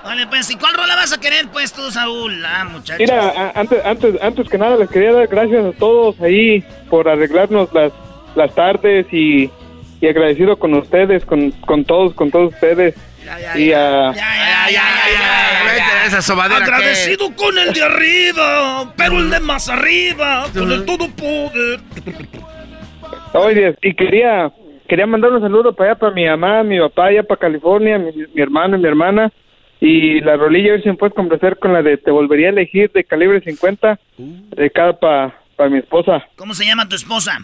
[0.03, 2.43] Vale, pues, ¿y cuál rola vas a querer, pues, tú, Saúl?
[2.45, 2.99] Ah, muchachos.
[2.99, 7.69] Mira, antes, antes, antes que nada les quería dar gracias a todos ahí por arreglarnos
[7.73, 7.93] las,
[8.35, 9.49] las tardes y,
[10.03, 12.93] y agradecido con ustedes, con, con todos, con todos ustedes.
[13.55, 14.09] y a...
[16.05, 21.07] Esa sobadera Agradecido con el de arriba, pero el de más arriba, con el todo
[21.15, 21.79] poder.
[23.31, 24.51] Oye, y quería
[24.89, 28.11] quería mandar un saludo para allá, para mi mamá, mi papá, allá para California, mi,
[28.11, 29.31] mi hermano y mi hermana.
[29.79, 32.51] Y la rolilla, a ver si me puedes complacer con la de Te volvería a
[32.51, 36.27] elegir de calibre 50, de cada para mi esposa.
[36.35, 37.39] ¿Cómo se llama tu esposa?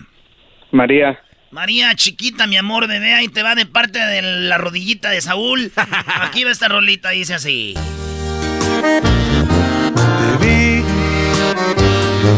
[0.72, 1.18] María.
[1.52, 5.72] María, chiquita, mi amor, bebé, ahí te va de parte de la rodillita de Saúl.
[6.22, 7.74] Aquí va esta rolita, dice así.
[10.40, 10.84] Te vi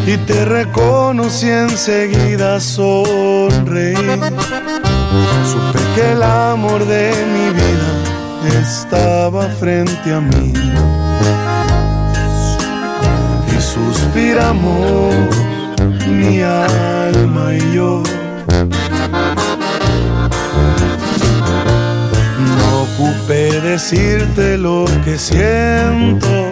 [0.08, 3.96] y te reconocí enseguida, sonreí.
[3.96, 10.54] Supe que el amor de mi vida estaba frente a mí.
[13.56, 15.14] Y suspiramos
[16.08, 18.04] mi alma y yo.
[23.32, 26.52] Ocupé decirte lo que siento.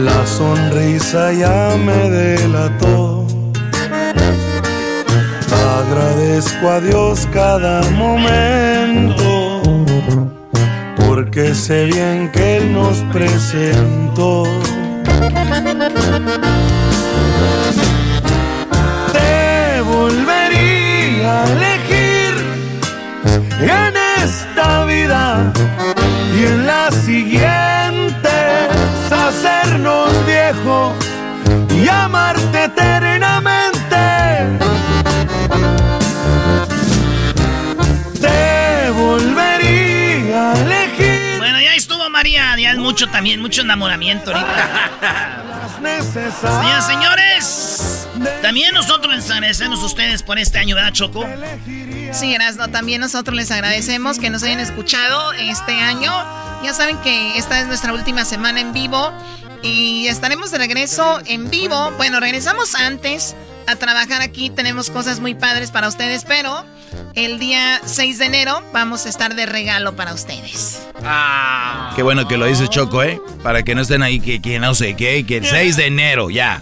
[0.00, 3.26] La sonrisa ya me delató.
[5.78, 9.60] Agradezco a Dios cada momento.
[11.06, 14.44] Porque sé bien que Él nos presentó.
[19.12, 21.96] Te volvería a elegir
[24.26, 25.52] esta vida
[26.36, 28.34] y en la siguiente
[29.10, 30.94] hacernos viejos
[31.70, 33.05] y amarte eternamente.
[42.86, 45.42] Mucho también, mucho enamoramiento ahorita.
[46.40, 48.08] Señoras, señores,
[48.42, 51.26] también nosotros les agradecemos a ustedes por este año, ¿verdad, Choco?
[52.12, 56.12] Sí, Erasno, también nosotros les agradecemos que nos hayan escuchado este año.
[56.62, 59.12] Ya saben que esta es nuestra última semana en vivo
[59.62, 61.90] y estaremos de regreso en vivo.
[61.96, 63.34] Bueno, regresamos antes
[63.66, 64.50] a trabajar aquí.
[64.50, 66.64] Tenemos cosas muy padres para ustedes, pero
[67.14, 70.82] el día 6 de enero vamos a estar de regalo para ustedes.
[71.04, 71.92] Ah.
[71.96, 73.20] Qué bueno que lo dice Choco, ¿eh?
[73.42, 76.30] Para que no estén ahí que, que no sé qué, que el 6 de enero,
[76.30, 76.60] ya.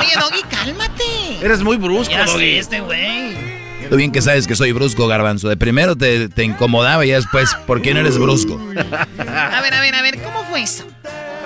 [0.00, 1.04] Oye, Doggy, cálmate.
[1.40, 2.38] Eres muy brusco, Ya Doggy.
[2.38, 3.56] sé, este güey.
[3.88, 5.48] Tú bien que sabes que soy brusco, garbanzo.
[5.48, 8.54] De primero te, te incomodaba y después, ¿por qué no eres brusco?
[8.58, 10.84] A ver, a ver, a ver, ¿cómo fue eso?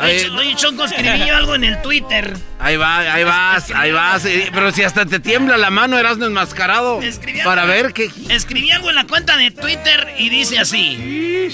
[0.02, 2.36] Oye, oye, Choco, escribí yo algo en el Twitter.
[2.58, 4.22] Ahí va, ahí vas, ahí vas.
[4.22, 7.00] Pero si hasta te tiembla la mano, Erasmo enmascarado.
[7.44, 8.10] Para ver qué.
[8.28, 11.50] Escribí algo en la cuenta de Twitter y dice así.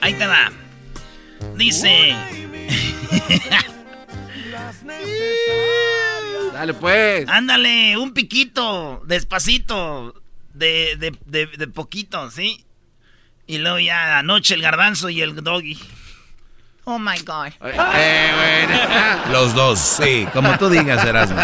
[0.00, 0.50] Ahí te va.
[1.56, 2.16] Dice.
[6.52, 7.28] Dale, pues.
[7.28, 10.20] Ándale, un piquito, despacito,
[10.52, 12.64] de, de, de, de poquito, ¿sí?
[13.46, 15.78] Y luego ya anoche el garbanzo y el doggy.
[16.92, 17.52] Oh my God.
[17.94, 18.66] Eh,
[19.32, 21.40] Los dos, sí, como tú digas, Erasmo.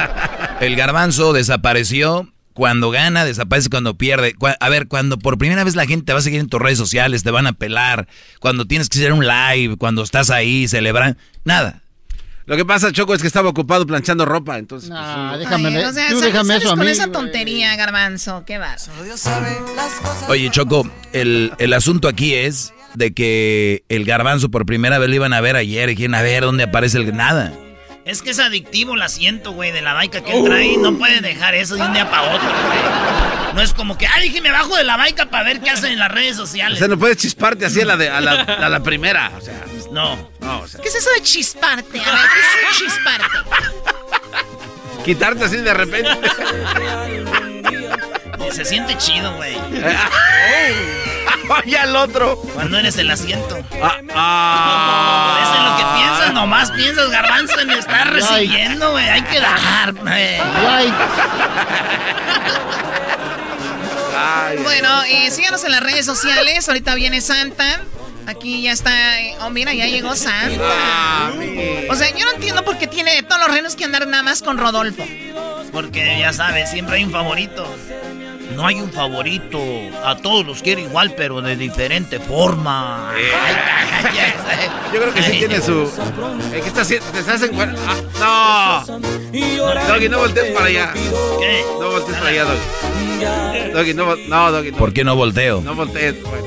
[0.60, 4.34] El garbanzo desapareció cuando gana, desaparece cuando pierde.
[4.60, 6.78] A ver, cuando por primera vez la gente te va a seguir en tus redes
[6.78, 8.08] sociales, te van a pelar,
[8.40, 11.82] cuando tienes que hacer un live, cuando estás ahí, celebran, nada.
[12.46, 14.88] Lo que pasa, Choco, es que estaba ocupado planchando ropa, entonces.
[14.90, 17.12] pues, Ah, déjame, Ay, o sea, tú déjame eso a con mí, esa güey.
[17.12, 18.44] tontería, garbanzo.
[18.46, 18.88] ¿Qué vas?
[20.28, 25.14] Oye, Choco, el, el asunto aquí es de que el garbanzo por primera vez lo
[25.14, 27.52] iban a ver ayer, y dijeron, a ver, ¿dónde aparece el nada?
[28.04, 30.76] Es que es adictivo el asiento, güey, de la baica que él trae.
[30.76, 32.78] No puede dejar eso de un día para otro, güey.
[33.54, 35.90] No es como que, ah, dije, me bajo de la baica para ver qué hacen
[35.92, 36.78] en las redes O sociales.
[36.78, 39.32] sea, no puedes chisparte así a la, de, a la, a la primera.
[39.36, 40.30] O sea, No.
[40.40, 41.98] no, o sea, ¿Qué es eso de chisparte?
[42.00, 43.36] A ver, ¿qué es un chisparte?
[45.04, 46.10] quitarte así de repente.
[48.52, 49.54] Se siente chido, güey.
[51.48, 52.36] Oye, al otro.
[52.54, 53.58] Cuando eres el asiento.
[53.82, 55.38] Ah, ah.
[55.42, 59.08] Eso es lo que piensas, nomás piensas, garbanzo, en estar recibiendo, güey.
[59.08, 60.40] Hay que dar, güey.
[64.62, 66.68] Bueno, eh, síganos en las redes sociales.
[66.68, 67.80] Ahorita viene Santa.
[68.26, 69.20] Aquí ya está.
[69.20, 71.30] eh, Oh, mira, ya llegó Santa.
[71.90, 74.42] O sea, yo no entiendo por qué tiene todos los reinos que andar nada más
[74.42, 75.04] con Rodolfo.
[75.72, 77.72] Porque ya sabes, siempre hay un favorito.
[78.54, 79.58] No hay un favorito.
[80.04, 83.12] A todos los quiero igual, pero de diferente forma.
[84.92, 85.90] Yo creo que sí tiene su.
[86.52, 87.06] ¿Qué estás haciendo?
[87.10, 87.50] ¿Te estás en
[88.20, 88.98] ah, ¡No!
[89.88, 90.92] Doggy, no voltees para allá.
[90.94, 91.64] ¿Qué?
[91.80, 93.72] No voltees para allá, Doggy.
[93.72, 94.70] Doggy, no, no, Doggy.
[94.72, 95.60] No, ¿Por qué no volteo?
[95.60, 96.22] no voltees.
[96.22, 96.46] bueno.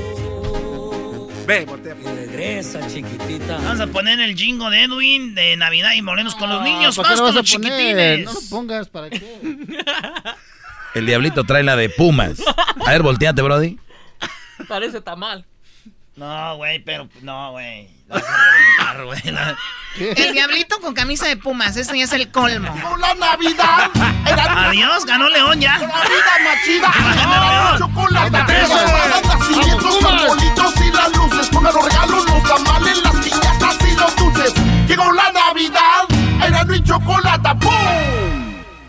[1.45, 1.95] Ve, voltea.
[1.95, 3.57] Regresa, chiquitita.
[3.57, 6.95] Vamos a poner el jingo de Edwin de Navidad y volvemos con los niños.
[6.95, 7.71] ¿Para qué Vamos lo con vas los a poner?
[7.71, 8.25] chiquitines.
[8.25, 9.39] No lo pongas, ¿para qué?
[10.95, 12.39] El diablito trae la de Pumas.
[12.85, 13.77] A ver, volteate, Brody.
[14.67, 15.45] Parece tamal.
[16.15, 17.87] No, güey, pero no, güey.
[18.09, 19.55] La-
[19.99, 21.77] El diablito con camisa de pumas.
[21.77, 22.75] Este ya es el colmo.
[22.99, 23.89] La Navidad.
[24.67, 25.77] Adiós, ganó León ya.
[25.77, 27.77] La vida machida.
[27.77, 28.37] Chocolate.
[29.81, 31.49] Los arbolitos y las luces.
[31.49, 34.53] Con los regalos, los tamales, las piñatas y los dulces.
[34.87, 36.03] Llegó la Navidad.
[36.45, 37.49] Era mi chocolate.
[37.61, 38.48] ¡Pum!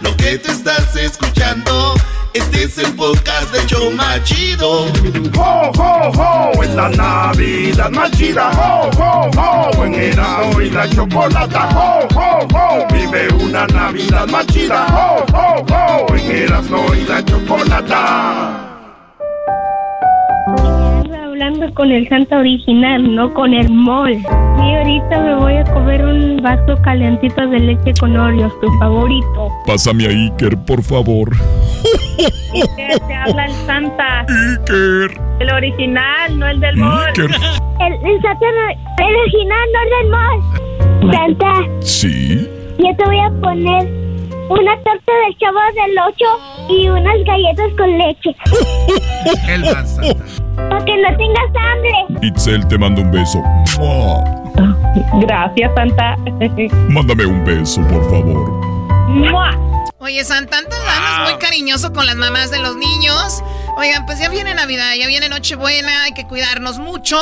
[0.00, 1.94] Lo que te estás escuchando,
[2.34, 4.86] este es el podcast de Choma Chido.
[5.38, 6.62] ¡Ho, ho, ho!
[6.62, 8.50] Es la Navidad más chida.
[8.50, 9.84] ¡Ho, ho, ho!
[9.84, 11.68] En Erasmo y la chocolata.
[11.74, 12.86] ¡Ho, ho, ho!
[12.92, 14.86] Vive una Navidad más chida.
[14.86, 16.14] ¡Ho, ho, ho!
[16.14, 18.75] En Erasmo y la chocolata.
[21.36, 24.12] Hablando con el Santa original, no con el mol.
[24.12, 29.50] Y ahorita me voy a comer un vaso calentito de leche con Oreos, tu favorito.
[29.66, 31.30] Pásame a Iker, por favor.
[32.54, 34.20] Iker, te habla el Santa.
[34.22, 35.20] Iker.
[35.40, 37.04] El original, no el del mol.
[37.08, 37.24] Iker.
[37.80, 38.46] El, el Santa,
[38.98, 41.12] el original, no el del mol.
[41.12, 42.48] Santa, Sí.
[42.78, 44.05] yo te voy a poner
[44.48, 46.24] una torta del chavo del 8
[46.70, 48.36] y unas galletas con leche.
[49.48, 49.62] El.
[49.64, 52.26] Para que no tengas hambre.
[52.26, 53.42] Itzel, te mando un beso.
[55.20, 56.16] Gracias, Santa.
[56.88, 58.66] Mándame un beso, por favor.
[59.98, 63.42] Oye, Santa, andas muy cariñoso con las mamás de los niños.
[63.76, 67.18] Oigan, pues ya viene Navidad, ya viene Nochebuena, hay que cuidarnos mucho.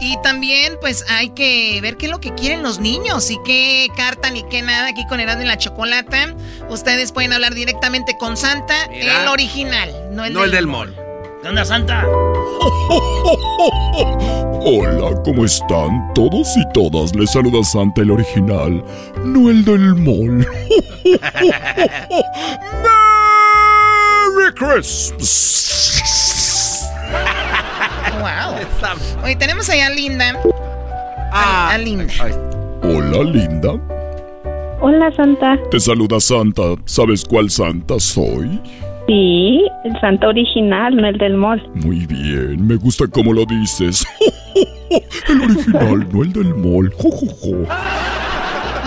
[0.00, 3.88] Y también, pues, hay que ver qué es lo que quieren los niños y qué
[3.94, 6.34] carta ni qué nada aquí con Erasmo y la Chocolata.
[6.70, 9.22] Ustedes pueden hablar directamente con Santa, Mira.
[9.22, 10.96] el original, no el No el del mall.
[11.42, 12.04] ¿Qué onda, Santa?
[14.60, 16.12] Hola, ¿cómo están?
[16.14, 18.82] Todos y todas les saluda Santa el original,
[19.24, 20.38] no el del mall.
[24.34, 25.97] ¡Merry Christmas!
[28.18, 29.24] Wow.
[29.24, 30.32] Oye, tenemos allá a Linda.
[31.32, 32.12] Ah, A, a Linda.
[32.82, 33.72] Hola, linda.
[34.80, 35.58] Hola, Santa.
[35.70, 36.62] Te saluda Santa.
[36.84, 38.60] ¿Sabes cuál Santa soy?
[39.06, 41.60] Sí, el Santa original, no el del mall.
[41.74, 44.06] Muy bien, me gusta cómo lo dices.
[45.28, 46.90] El original, no el del mall.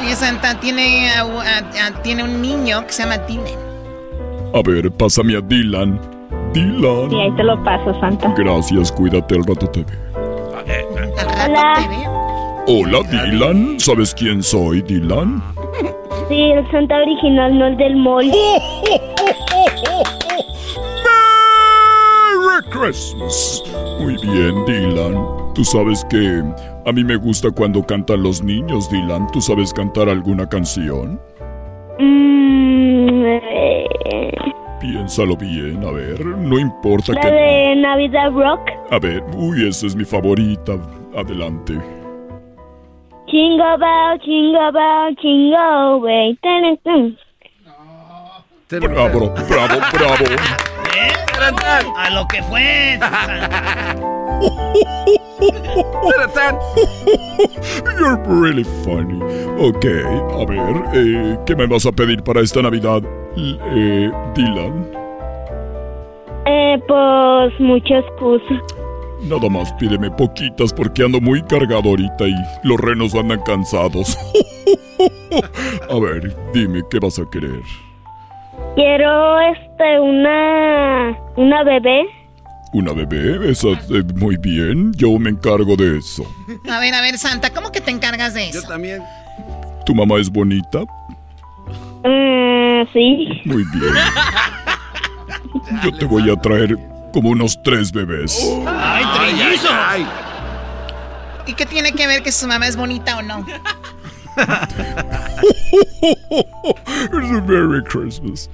[0.02, 3.46] Oye, Santa tiene, a- a- a- tiene un niño que se llama Dylan.
[4.54, 6.00] A ver, pásame a Dylan.
[6.54, 7.10] Dylan.
[7.10, 8.34] Sí, ahí te lo paso, Santa.
[8.38, 10.12] Gracias, cuídate, al rato te veo.
[11.46, 11.74] Hola.
[12.68, 13.80] Hola, Dylan.
[13.80, 15.42] ¿Sabes quién soy, Dylan?
[16.30, 18.32] Sí, el Santa original, no el del mall.
[22.46, 23.64] Merry Christmas.
[24.00, 25.26] Muy bien, Dylan.
[25.54, 26.42] Tú sabes que
[26.86, 29.28] a mí me gusta cuando cantan los niños, Dylan.
[29.32, 31.20] ¿Tú sabes cantar alguna canción?
[32.00, 33.88] Mm, eh,
[34.82, 36.26] Piénsalo bien, a ver.
[36.26, 37.28] No importa la que...
[37.28, 38.62] de Navidad Rock.
[38.90, 40.74] A ver, uy, esa es mi favorita.
[41.16, 41.80] Adelante.
[43.28, 46.38] Jingle bell, jingle bell, jingle way.
[48.72, 50.26] Bravo, bravo, bravo.
[50.96, 51.14] ¿Eh?
[51.98, 52.98] A lo que fue.
[58.00, 59.22] You're really funny.
[59.60, 63.02] Ok, a ver, eh, ¿qué me vas a pedir para esta Navidad,
[63.38, 64.88] eh, Dylan?
[66.46, 68.62] Eh, pues muchas cosas.
[69.24, 74.18] Nada más pídeme poquitas porque ando muy cargado ahorita y los renos andan cansados.
[75.90, 77.62] a ver, dime, ¿qué vas a querer?
[78.76, 82.06] Quiero este una una bebé.
[82.74, 83.52] ¿Una bebé?
[83.52, 86.24] Esa, eh, muy bien, yo me encargo de eso.
[86.70, 88.62] A ver, a ver, Santa, ¿cómo que te encargas de eso?
[88.62, 89.04] Yo también.
[89.86, 90.80] ¿Tu mamá es bonita?
[92.04, 92.61] Mm,
[92.94, 93.42] sí.
[93.46, 93.94] Muy bien.
[95.84, 96.78] Yo te voy a traer
[97.14, 98.40] como unos tres bebés.
[98.68, 99.70] ¡Ay, trillizo!
[101.48, 103.46] ¿Y qué tiene que ver que su mamá es bonita o no?
[107.14, 108.50] It's a Merry Christmas.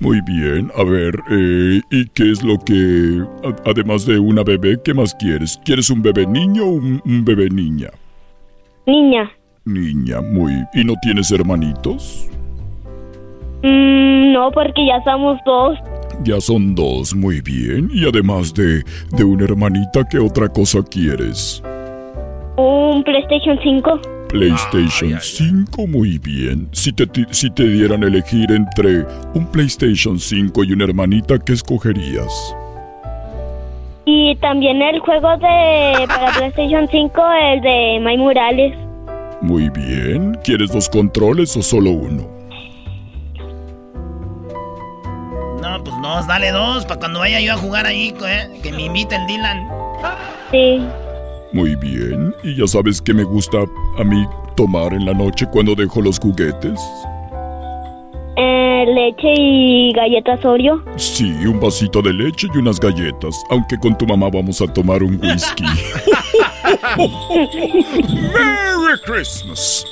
[0.00, 4.76] Muy bien, a ver, eh, ¿y qué es lo que, a- además de una bebé,
[4.84, 5.60] qué más quieres?
[5.64, 7.88] ¿Quieres un bebé niño o un, un bebé niña?
[8.84, 9.30] Niña.
[9.64, 10.52] Niña, muy.
[10.74, 12.26] ¿Y no tienes hermanitos?
[13.62, 15.78] Mm, no, porque ya somos dos.
[16.24, 17.88] Ya son dos, muy bien.
[17.92, 18.82] Y además de,
[19.12, 21.62] de una hermanita, ¿qué otra cosa quieres?
[22.56, 24.00] Un PlayStation 5.
[24.28, 26.68] PlayStation 5, muy bien.
[26.72, 29.04] Si te, si te dieran a elegir entre
[29.34, 32.56] un PlayStation 5 y una hermanita, ¿qué escogerías?
[34.04, 38.74] Y también el juego de para PlayStation 5, el de My Murales.
[39.40, 40.36] Muy bien.
[40.44, 42.41] ¿Quieres dos controles o solo uno?
[45.62, 48.60] No, pues dos, dale dos, para cuando vaya yo a jugar ahí, ¿eh?
[48.64, 49.68] que me invite el Dylan.
[50.50, 50.84] Sí.
[51.52, 52.34] Muy bien.
[52.42, 53.58] ¿Y ya sabes qué me gusta
[53.96, 56.80] a mí tomar en la noche cuando dejo los juguetes?
[58.36, 60.82] Eh, leche y galletas Oreo.
[60.96, 63.40] Sí, un vasito de leche y unas galletas.
[63.48, 65.62] Aunque con tu mamá vamos a tomar un whisky.
[68.34, 69.86] ¡Merry Christmas!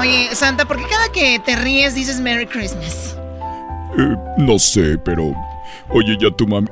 [0.00, 3.16] Oye, Santa, ¿por qué cada que te ríes dices Merry Christmas?
[3.98, 5.34] Eh, no sé, pero...
[5.90, 6.68] Oye, ya tu mamá...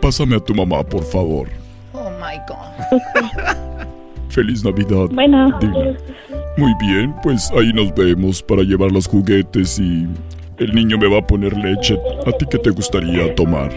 [0.00, 1.48] Pásame a tu mamá, por favor.
[1.92, 3.00] Oh my God.
[4.28, 5.08] Feliz Navidad.
[5.12, 5.58] Bueno.
[6.56, 10.06] Muy bien, pues ahí nos vemos para llevar los juguetes y
[10.58, 11.98] el niño me va a poner leche.
[12.26, 13.70] ¿A ti qué te gustaría tomar?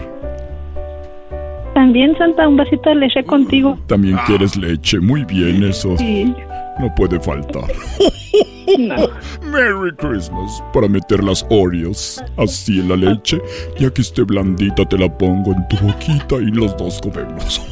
[1.74, 3.78] También, Santa, un vasito de leche contigo.
[3.86, 4.98] También quieres leche.
[4.98, 5.96] Muy bien, eso.
[5.96, 6.34] Sí.
[6.80, 7.64] No puede faltar.
[8.76, 8.96] No.
[9.42, 10.62] Merry Christmas.
[10.72, 13.40] Para meter las Oreos así en la leche.
[13.78, 17.62] Ya que esté blandita, te la pongo en tu boquita y los dos comemos.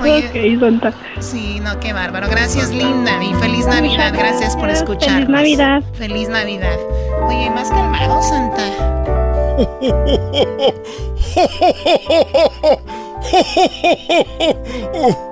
[0.00, 0.94] Oye, ok, Santa.
[1.20, 2.28] Sí, no, qué bárbaro.
[2.30, 3.22] Gracias, linda.
[3.22, 4.14] Y feliz Navidad.
[4.16, 5.26] Gracias por escucharnos.
[5.26, 5.82] Feliz Navidad.
[5.94, 6.78] Feliz Navidad.
[7.26, 8.62] Oye, más calmado, Santa.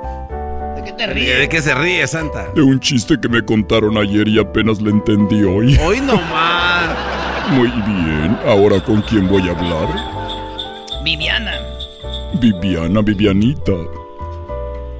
[0.79, 1.35] ¿De qué te ríe?
[1.35, 2.53] ¿De qué se ríe, Santa?
[2.55, 5.77] De un chiste que me contaron ayer y apenas le entendí hoy.
[5.85, 6.89] Hoy nomás.
[7.51, 8.39] Muy bien.
[8.47, 9.89] Ahora con quién voy a hablar?
[11.03, 11.51] Viviana.
[12.41, 13.73] Viviana, Vivianita.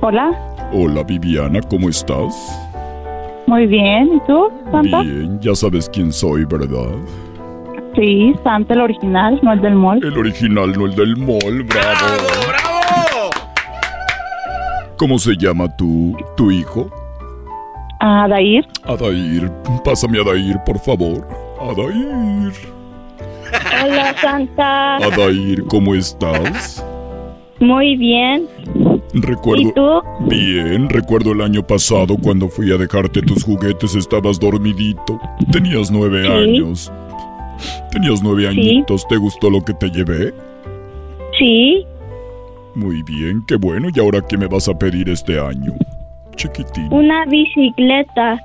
[0.01, 0.33] Hola.
[0.73, 2.35] Hola Viviana, ¿cómo estás?
[3.47, 4.17] Muy bien.
[4.17, 5.03] ¿Y tú, Santa?
[5.03, 6.91] Bien, ya sabes quién soy, ¿verdad?
[7.95, 10.05] Sí, Santa, el original, no el del mall.
[10.05, 12.17] El original, no el del mall, bravo.
[12.49, 13.28] ¡Bravo!
[14.99, 16.91] ¿Cómo se llama tu, tu hijo?
[18.01, 18.67] Adair.
[18.85, 19.51] Adair,
[19.85, 21.27] pásame a Adair, por favor.
[21.61, 22.53] Adair.
[23.85, 24.97] Hola, Santa.
[24.97, 26.85] Adair, ¿cómo estás?
[27.61, 28.47] Muy bien.
[29.15, 29.63] Recuerdo.
[29.63, 30.01] ¿Y tú?
[30.29, 35.19] Bien, recuerdo el año pasado cuando fui a dejarte tus juguetes, estabas dormidito.
[35.51, 36.31] Tenías nueve Sí.
[36.31, 36.93] años.
[37.91, 38.49] Tenías nueve Sí.
[38.49, 40.35] añitos, ¿te gustó lo que te llevé?
[41.39, 41.85] Sí.
[42.75, 43.89] Muy bien, qué bueno.
[43.95, 45.75] ¿Y ahora qué me vas a pedir este año?
[46.37, 46.93] Chiquitín.
[46.93, 48.39] Una bicicleta.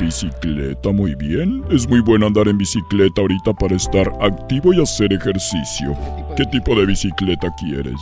[0.00, 1.64] Bicicleta, muy bien.
[1.70, 5.96] Es muy bueno andar en bicicleta ahorita para estar activo y hacer ejercicio.
[6.36, 8.00] ¿Qué tipo de bicicleta quieres?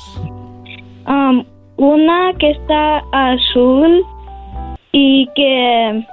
[1.07, 1.44] Um,
[1.76, 4.05] una que está azul
[4.92, 6.07] y que...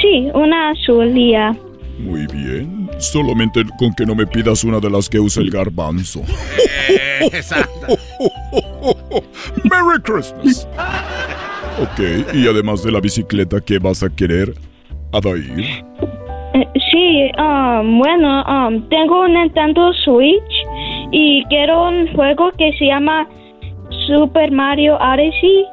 [0.00, 1.54] Sí, una azul y ya.
[2.00, 2.90] Muy bien.
[2.98, 6.22] Solamente con que no me pidas una de las que usa el garbanzo.
[6.88, 7.86] Eh, Santa.
[9.64, 10.66] Merry Christmas.
[11.80, 14.52] Ok, y además de la bicicleta, ¿qué vas a querer,
[15.12, 15.82] Adair?
[16.52, 20.52] Eh, sí, um, bueno, um, tengo un Nintendo Switch
[21.10, 23.26] y quiero un juego que se llama
[24.06, 25.64] Super Mario Odyssey.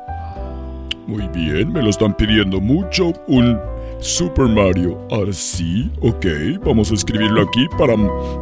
[1.08, 3.12] Muy bien, me lo están pidiendo mucho.
[3.28, 3.60] Un
[4.00, 4.98] Super Mario.
[5.32, 6.26] Sí, ok,
[6.64, 7.96] vamos a escribirlo aquí para,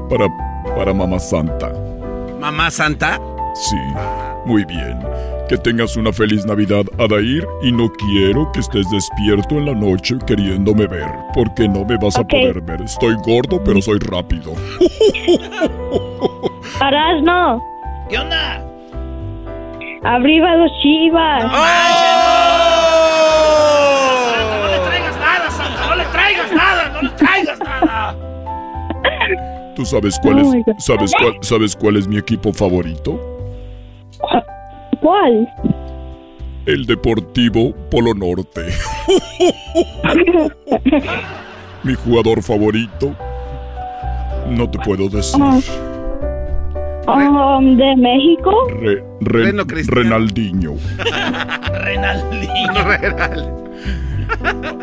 [0.10, 0.28] para,
[0.76, 1.74] para Mamá Santa.
[2.40, 3.20] ¿Mamá Santa?
[3.56, 3.78] Sí,
[4.46, 5.00] muy bien.
[5.50, 10.16] Que tengas una feliz Navidad, Adair, y no quiero que estés despierto en la noche
[10.26, 12.82] queriéndome ver, porque no me vas a poder ver.
[12.82, 14.54] Estoy gordo, pero soy rápido.
[16.82, 17.62] Erasno,
[18.10, 18.62] ¿Qué onda?
[20.04, 21.44] arriba los chivas.
[21.44, 21.50] No
[24.70, 25.88] le traigas nada, Santa.
[25.90, 26.90] No le traigas nada.
[26.94, 28.16] No le traigas nada.
[29.76, 33.20] ¿Tú sabes cuál Oh es, sabes cuál, sabes cuál es mi equipo favorito?
[35.02, 35.48] ¿Cuál?
[36.66, 38.62] El Deportivo Polo Norte.
[41.84, 43.16] mi jugador favorito.
[44.50, 45.42] No te puedo decir.
[47.08, 48.68] Um, ¿De México?
[48.80, 50.02] Re- Re- Reno Cristiano.
[50.02, 50.74] Renaldinho.
[51.84, 52.74] Renaldinho.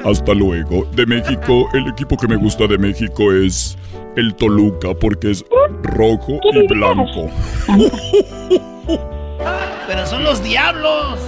[0.05, 0.85] Hasta luego.
[0.95, 3.77] De México, el equipo que me gusta de México es
[4.17, 5.45] el Toluca porque es
[5.83, 7.29] rojo y blanco.
[9.87, 11.19] Pero son los diablos.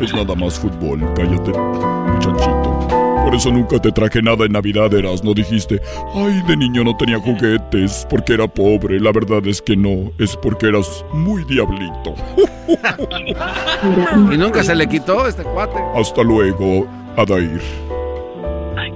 [0.00, 2.78] Es nada más fútbol, cállate, muchachito.
[3.24, 5.22] Por eso nunca te traje nada en Navidad, Eras.
[5.22, 5.80] No dijiste,
[6.14, 8.98] ay, de niño no tenía juguetes porque era pobre.
[8.98, 12.14] La verdad es que no, es porque eras muy diablito.
[14.32, 15.78] ¿Y nunca se le quitó este cuate?
[15.94, 17.60] Hasta luego, Adair.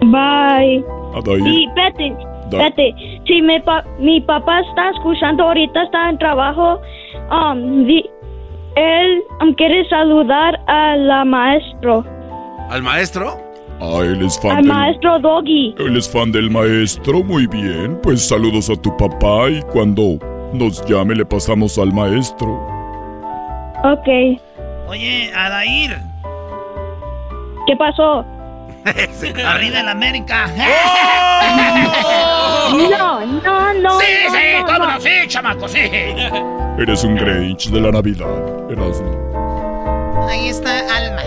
[0.02, 0.84] Bye.
[1.14, 1.46] Adair.
[1.46, 2.16] Y vete,
[2.50, 2.94] Da- vete.
[3.26, 6.80] Si mi, pa- mi papá está escuchando ahorita, está en trabajo,
[7.30, 8.08] um, di-
[8.76, 9.24] él
[9.56, 12.04] quiere saludar a la maestro,
[12.70, 13.38] ¿Al maestro?
[13.80, 14.72] Ah, él es fan al del...
[14.72, 15.74] maestro Doggy.
[15.78, 17.98] Él es fan del maestro, muy bien.
[18.02, 20.18] Pues saludos a tu papá y cuando
[20.52, 22.66] nos llame le pasamos al maestro.
[23.84, 24.40] Ok.
[24.88, 25.96] Oye, Adair.
[27.66, 28.24] ¿Qué pasó?
[29.47, 30.47] Arriba el América.
[32.66, 34.01] No, no, no.
[34.01, 34.87] Sí, no, sí, no, cómo no.
[34.93, 35.78] no, sí, chamaco, sí.
[36.78, 40.26] Eres un Grinch de la Navidad, Erasmo.
[40.28, 41.22] Ahí está Alma.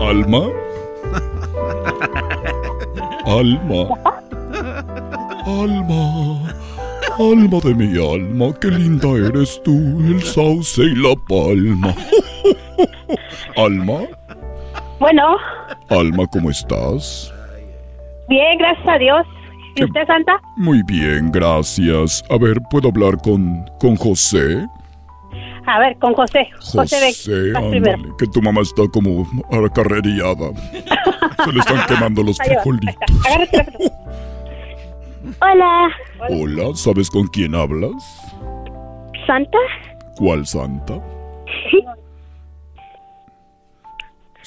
[0.00, 0.50] ¿Alma?
[3.24, 3.88] Alma.
[5.46, 6.54] Alma.
[7.18, 9.72] Alma de mi alma, qué linda eres tú,
[10.06, 11.94] el sauce y la palma.
[13.56, 14.00] Alma,
[14.98, 15.36] Bueno,
[15.90, 17.32] Alma, ¿cómo estás?
[18.28, 19.26] bien, gracias a Dios.
[19.74, 20.38] ¿Y usted, Santa?
[20.56, 22.22] Muy bien, gracias.
[22.30, 24.66] A ver, ¿puedo hablar con, con José?
[25.66, 26.46] A ver, con José.
[26.60, 27.12] José.
[27.12, 30.50] José, ándale, que tu mamá está como acarreriada.
[31.44, 32.94] Se le están quemando los frijolitos.
[35.40, 35.88] Hola.
[36.28, 37.94] Hola, ¿sabes con quién hablas?
[39.26, 39.58] ¿Santa?
[40.16, 40.94] ¿Cuál Santa?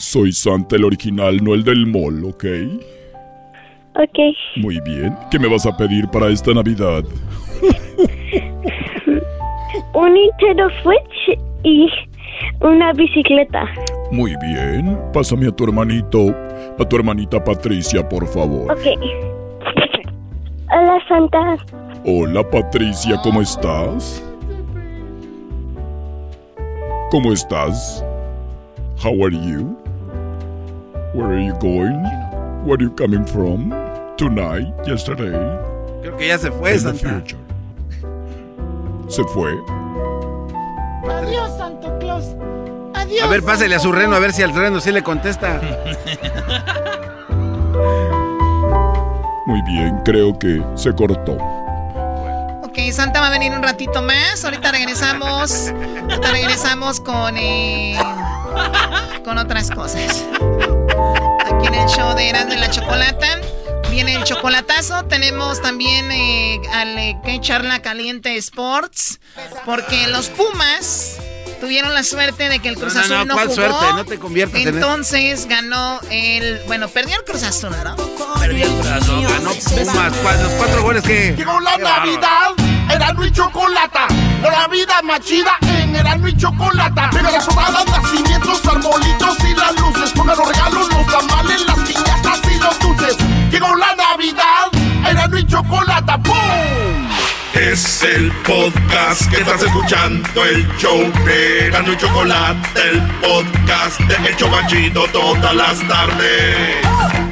[0.02, 2.43] Soy Santa el original, no el del mall, ¿ok?
[3.93, 4.18] Ok.
[4.56, 5.16] Muy bien.
[5.30, 7.04] ¿Qué me vas a pedir para esta Navidad?
[9.93, 11.88] Un Nintendo Switch y
[12.62, 13.66] una bicicleta.
[14.12, 14.97] Muy bien.
[15.14, 16.36] Pásame a tu hermanito,
[16.80, 18.72] a tu hermanita Patricia, por favor.
[18.72, 18.88] Ok.
[20.72, 21.58] Hola, Santa.
[22.06, 24.24] Hola Patricia, ¿cómo estás?
[27.12, 28.04] ¿Cómo estás?
[29.04, 29.78] How are you?
[31.14, 32.03] Where are you going?
[32.66, 33.72] Where are you coming from?
[34.18, 35.32] Tonight, yesterday,
[36.01, 37.09] Creo que ya se fue, in the Santa.
[37.20, 37.39] future.
[39.09, 39.51] ¿Se fue?
[41.09, 42.26] Adiós, Santo Claus.
[42.93, 43.24] Adiós.
[43.24, 45.59] A ver, pásele a su reno a ver si al reno sí le contesta.
[49.47, 51.34] Muy bien, creo que se cortó.
[52.64, 54.45] Ok, Santa va a venir un ratito más.
[54.45, 55.70] Ahorita regresamos.
[56.03, 57.97] Ahorita regresamos con eh,
[59.26, 60.24] con otras cosas.
[61.45, 63.39] Aquí en el show de Eras de la Chocolata.
[63.89, 65.04] Viene el chocolatazo.
[65.06, 69.20] Tenemos también eh, al eh, que charla caliente Sports.
[69.66, 71.18] Porque los Pumas
[71.60, 73.56] tuvieron la suerte de que el Cruz No, no, Azul no, no, ¿cuál jugó.
[73.56, 73.93] suerte?
[73.95, 74.68] No te conviertas en.
[74.70, 76.62] Entonces ganó el.
[76.68, 77.95] Bueno, perdió el Cruz Azul, ¿no?
[78.39, 79.24] Perdió el corazón.
[79.24, 80.14] Ganó Pumas.
[80.24, 81.34] ¿cuál- Los cuatro goles que.
[81.38, 81.78] Llegó la.
[81.78, 82.52] Navidad,
[82.89, 84.08] Erasmo y Chocolata.
[84.41, 85.58] La vida más chida
[85.92, 87.10] en Erasmo y Chocolata.
[87.12, 90.12] Pega las sobradas, nacimientos, arbolitos y las luces.
[90.12, 93.18] Pongan los regalos, los tamales, las piñatas y los dulces.
[93.52, 96.18] Llegó la Navidad, Erasmo y Chocolata.
[96.18, 96.36] ¡Pum!
[97.54, 104.30] Es el podcast que estás escuchando, el show de Erasmo y Chocolate, el podcast de
[104.30, 107.31] El Chobachito todas las tardes.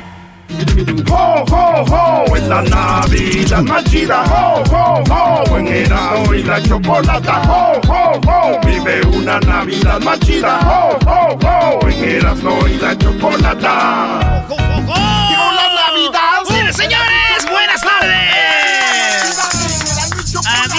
[1.09, 2.35] ¡Ho, ho, ho!
[2.35, 5.57] Es la Navidad más chida, ¡ho, ho, ho!
[5.57, 8.59] En Erasmo y la Chocolata, ¡ho, ho, ho!
[8.65, 11.87] Vive una Navidad más chida, ¡ho, ho, ho!
[11.87, 14.58] En Erasmo y la Chocolata.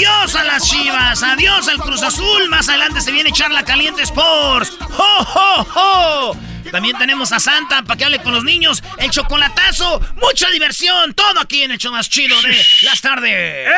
[0.01, 1.22] Adiós a las chivas.
[1.22, 2.48] Adiós al Cruz Azul.
[2.48, 4.72] Más adelante se viene Charla Caliente Sports.
[4.96, 6.36] ¡Ho, ho, ho!
[6.70, 8.82] También tenemos a Santa para que hable con los niños.
[8.96, 10.01] El chocolatazo.
[10.16, 11.12] Mucha diversión.
[11.12, 13.68] Todo aquí en el show más chido de las tardes.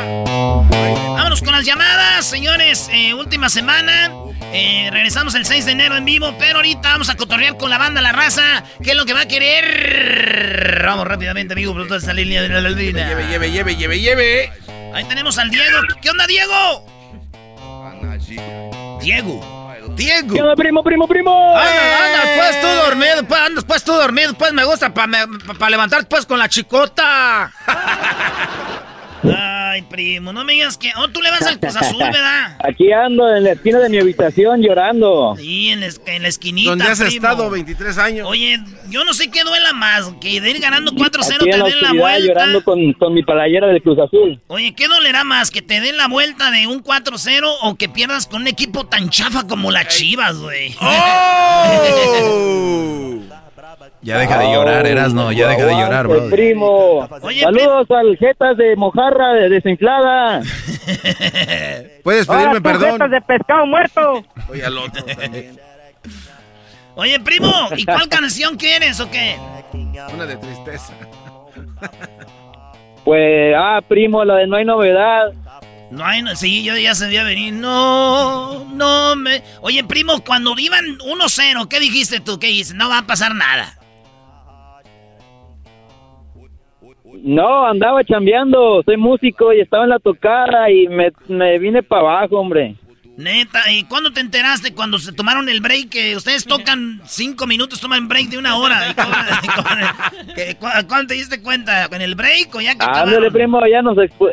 [0.00, 2.88] Vámonos con las llamadas, señores.
[2.90, 4.10] Eh, última semana.
[4.54, 7.76] Eh, regresamos el 6 de enero en vivo, pero ahorita vamos a cotorrear con la
[7.76, 8.64] banda La Raza.
[8.82, 10.82] ¿Qué es lo que va a querer?
[10.84, 13.06] Vamos rápidamente, amigo, por toda esta línea de la albina.
[13.06, 14.52] Lleve, lleve, lleve, lleve, lleve.
[14.94, 15.78] Ahí tenemos al Diego.
[16.00, 16.86] ¿Qué onda, Diego?
[19.00, 19.62] Diego.
[19.96, 20.34] Diego.
[20.34, 21.56] ¿Qué onda, primo, primo, primo?
[21.56, 25.26] Anda, anda, pues tú dormido, pues andas pues tú dormido, pues me gusta para
[25.58, 27.52] pa, levantar pues con la chicota.
[29.72, 30.90] Ay, primo, no me digas que...
[30.98, 32.58] Oh, tú le vas al Cruz Azul, ¿verdad?
[32.62, 35.34] Aquí ando en la esquina de mi habitación llorando.
[35.38, 37.14] Sí, en la, en la esquinita, Donde has primo.
[37.14, 38.28] estado 23 años.
[38.28, 38.58] Oye,
[38.90, 41.92] yo no sé qué duela más, que de ir ganando 4-0 Aquí te den la
[41.94, 42.18] vuelta.
[42.26, 44.38] llorando con, con mi playera del Cruz Azul.
[44.48, 45.50] Oye, ¿qué dolerá más?
[45.50, 49.08] ¿Que te den la vuelta de un 4-0 o que pierdas con un equipo tan
[49.08, 50.74] chafa como la Chivas, güey?
[50.82, 52.12] ¡Oh!
[54.02, 56.28] Ya deja de llorar, Erasno, ya deja de llorar, bro.
[56.28, 57.08] primo.
[57.20, 60.42] Saludos al Jetas de Mojarra de desinflada.
[62.02, 63.10] Puedes pedirme perdón.
[63.10, 64.24] de pescado muerto.
[64.48, 65.58] Oye, al otro también.
[66.96, 69.36] Oye, primo, ¿y cuál canción quieres o qué?
[70.12, 70.92] Una de tristeza.
[73.04, 75.32] Pues, ah, primo, la de No hay novedad.
[75.90, 77.52] No hay, no, sí, yo ya sabía venir.
[77.52, 79.42] No, no me.
[79.60, 82.38] Oye, primo, cuando iban 1-0, ¿qué dijiste tú?
[82.38, 82.74] ¿Qué dices?
[82.74, 83.76] No va a pasar nada.
[87.22, 88.82] No, andaba chambeando.
[88.84, 92.74] Soy músico y estaba en la tocada y me, me vine para abajo, hombre.
[93.16, 94.74] Neta, ¿y cuándo te enteraste?
[94.74, 98.90] Cuando se tomaron el break, que ustedes tocan cinco minutos, toman break de una hora.
[98.90, 101.84] ¿Y cómo- y cómo- que- cu- ¿Cuándo te diste cuenta?
[101.92, 104.28] ¿En el break o ya que Ándale, primo, ya nos expu...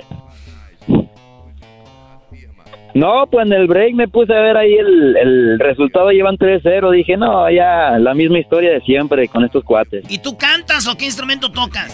[2.95, 6.89] No, pues en el break me puse a ver ahí el, el resultado, llevan 3-0.
[6.91, 10.03] Dije, no, ya la misma historia de siempre con estos cuates.
[10.09, 11.93] ¿Y tú cantas o qué instrumento tocas?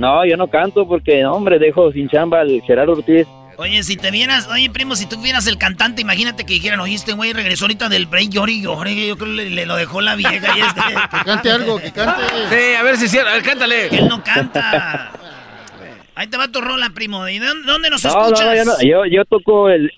[0.00, 3.26] No, yo no canto porque, no, hombre, dejo sin chamba al Gerardo Ortiz.
[3.58, 6.94] Oye, si te vieras, oye, primo, si tú vieras el cantante, imagínate que dijeran, oye,
[6.94, 9.76] este güey regresó ahorita del break, llore y llore, yo creo que le, le lo
[9.76, 10.80] dejó la vieja y este...
[11.18, 12.22] Que cante algo, que cante.
[12.48, 13.28] Sí, a ver si es cierto.
[13.28, 13.88] A ver, cántale.
[13.88, 15.12] Él no canta.
[16.14, 17.28] Ahí te va tu rola, primo.
[17.28, 18.46] ¿Y de dónde, dónde nos No, no, escuchas?
[18.46, 19.92] no, yo, no, yo, yo toco el...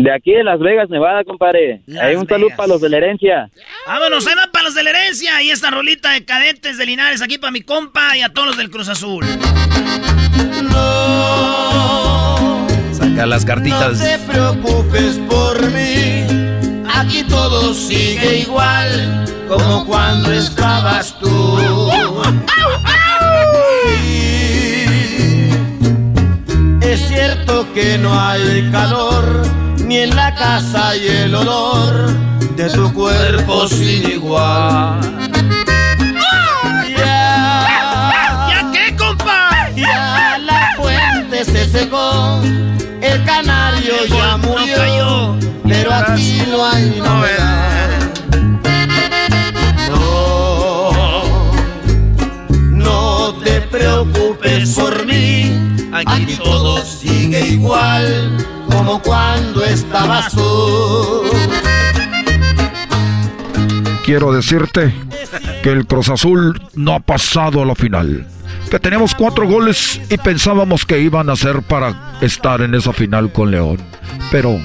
[0.00, 1.80] De aquí de Las Vegas, Nevada, compadre.
[1.86, 2.56] Las Hay un saludo Vegas.
[2.56, 3.50] para los de la herencia.
[3.84, 5.42] Vámonos, ahí van para los de la herencia.
[5.42, 8.56] Y esta rolita de cadetes de Linares aquí para mi compa y a todos los
[8.56, 9.24] del Cruz Azul.
[12.92, 13.98] Saca las cartitas.
[13.98, 16.24] No te preocupes por mí,
[16.94, 21.58] aquí todo sigue igual como cuando estabas tú.
[23.84, 25.50] Sí,
[26.82, 29.24] es cierto que no hay calor,
[29.88, 32.10] ni en la casa hay el olor
[32.56, 35.00] de tu cuerpo sin igual.
[36.94, 37.66] Ya,
[38.50, 39.70] ¿Ya qué, compa?
[39.74, 42.38] ya la fuente se secó,
[43.00, 47.88] el canario ya murió, pero aquí no hay novedad.
[49.88, 50.90] No,
[52.72, 55.50] no te preocupes por mí,
[55.94, 61.22] aquí todo sigue igual como cuando estabas tú.
[64.04, 64.94] Quiero decirte
[65.62, 68.26] que el Cruz Azul no ha pasado a la final.
[68.70, 73.32] Que tenemos cuatro goles y pensábamos que iban a ser para estar en esa final
[73.32, 73.78] con León.
[74.30, 74.58] Pero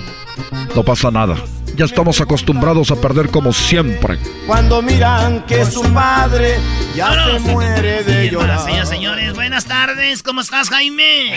[0.76, 1.36] no pasa nada.
[1.76, 4.20] Ya estamos acostumbrados a perder como siempre.
[4.46, 6.60] Cuando miran que su padre
[6.96, 8.60] ya se muere de llorar.
[8.60, 10.22] señoras, señores, buenas tardes.
[10.22, 11.34] ¿Cómo estás, Jaime?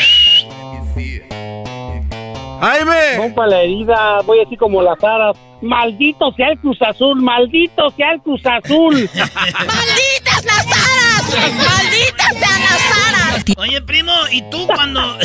[2.61, 3.17] ¡Jaime!
[3.19, 5.37] Compa la herida, voy así como las aras.
[5.63, 8.95] Maldito sea el Cruz Azul, maldito sea el Cruz Azul.
[9.15, 11.55] ¡Malditas las aras!
[11.55, 13.45] ¡Malditas sean las aras!
[13.59, 15.01] Oye, primo, ¿y tú cuando...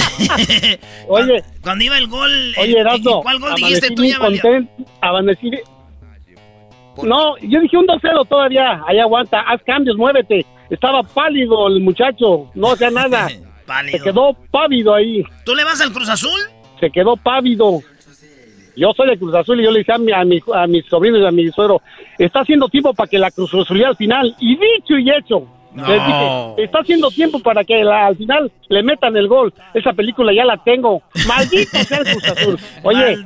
[1.08, 2.54] Oye, cuando iba el gol...
[2.58, 4.18] oye, Erasmo, ¿Cuál gol dijiste tú ya,
[5.02, 5.52] amanecí
[7.04, 8.82] No, yo dije un 2-0 todavía.
[8.88, 10.46] Ahí aguanta, haz cambios, muévete.
[10.70, 13.28] Estaba pálido el muchacho, no hacía nada.
[13.66, 13.98] Pálido.
[13.98, 15.24] Se quedó pálido ahí.
[15.46, 16.42] ¿Tú le vas al Cruz Azul?
[16.82, 17.80] Se quedó pálido.
[18.76, 20.86] Yo soy de Cruz Azul y yo le dije a, mi, a, mi- a mis
[20.88, 21.82] sobrinos y a mi suegro,
[22.18, 24.36] está haciendo tiempo para que la Cruz Azul al final.
[24.40, 25.88] Y dicho y hecho, No.
[25.88, 29.53] Les dije, está haciendo tiempo para que la- al final le metan el gol.
[29.74, 31.01] Esa película ya la tengo.
[31.28, 32.59] Maldito sea el Cruz Azul.
[32.84, 33.17] Oye,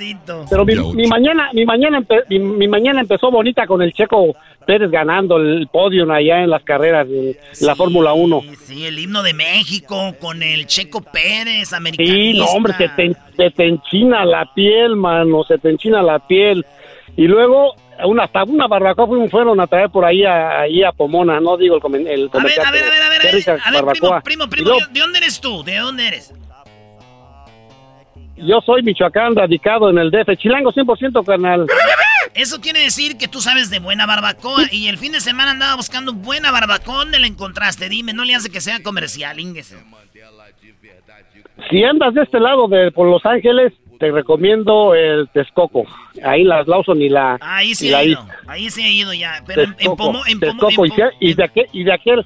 [0.50, 4.36] pero mi, mi mañana, mi mañana, empe- mi, mi mañana empezó bonita con el Checo
[4.68, 8.42] Pérez ganando el podio allá en las carreras de la Fórmula 1.
[8.64, 12.16] Sí, el himno de México con el Checo Pérez, americanista.
[12.16, 16.20] Sí, no, hombre, se te, se te enchina la piel, mano, se te enchina la
[16.20, 16.66] piel.
[17.18, 17.76] Y luego,
[18.06, 21.56] una, hasta una barbacoa fuimos- fueron a traer por ahí a, ahí a Pomona, no
[21.58, 23.22] digo el, comen- el a ver, a ver, a ver,
[23.64, 25.64] A ver, primo, primo, primo, ¿de dónde eres tú?
[25.64, 26.34] ¿De dónde eres?
[28.38, 31.66] yo soy Michoacán, radicado en el DF, chilango 100% carnal.
[32.34, 35.76] Eso quiere decir que tú sabes de buena barbacoa y el fin de semana andaba
[35.78, 36.96] buscando buena barbacoa.
[36.98, 37.88] ¿Dónde la encontraste?
[37.88, 39.78] Dime, no le hace que sea comercial, ínguese.
[41.70, 45.84] Si andas de este lado de por Los Ángeles, te recomiendo el Texcoco.
[46.24, 48.26] Ahí las Lawson y la Ahí y sí la he ido.
[48.48, 49.42] Ahí sí he ido ya.
[49.46, 52.26] Pero en, Pomo, en Pomo, Texcoco, en y, de- y de aquel, y de aquel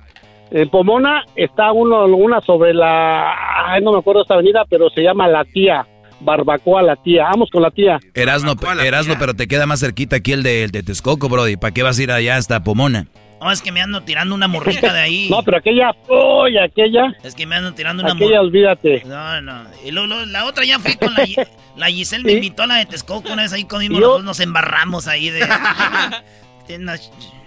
[0.52, 3.34] en Pomona está uno una sobre la
[3.68, 5.86] ay, no me acuerdo esta avenida, pero se llama La Tía,
[6.22, 7.26] Barbacoa La Tía.
[7.26, 8.00] Vamos con La Tía.
[8.14, 8.54] Erasno,
[8.84, 11.56] Erasno, pero te queda más cerquita aquí el de, el de Texcoco, Brody.
[11.58, 13.06] ¿Para qué vas a ir allá hasta Pomona?
[13.42, 15.28] No, es que me ando tirando una morrita de ahí.
[15.32, 18.42] No, pero aquella, uy, aquella, Es que me ando tirando una aquella morrita.
[18.42, 19.04] olvídate.
[19.06, 19.64] No, no.
[19.86, 21.24] Y luego, luego, la otra ya fui con la,
[21.78, 23.32] la Giselle, me invitó a la de Texcoco.
[23.32, 25.40] Una vez ahí comimos, los dos nos embarramos ahí de.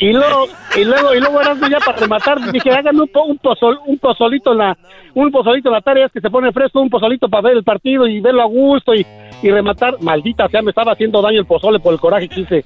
[0.01, 1.41] Y luego, y luego, y luego
[1.71, 4.77] ya para rematar, dije, háganme un, po- un, pozol- un pozolito en la,
[5.15, 7.63] un pozolito en la tarde, es que se pone fresco, un pozolito para ver el
[7.63, 9.07] partido y verlo a gusto y,
[9.43, 9.97] y rematar.
[10.01, 12.65] Maldita sea, me estaba haciendo daño el pozole por el coraje que hice.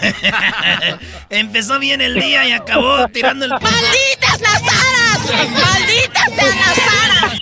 [1.30, 3.50] Empezó bien el día y acabó tirando el.
[3.50, 5.50] ¡Malditas las aras!
[5.52, 7.40] ¡Malditas sean las aras!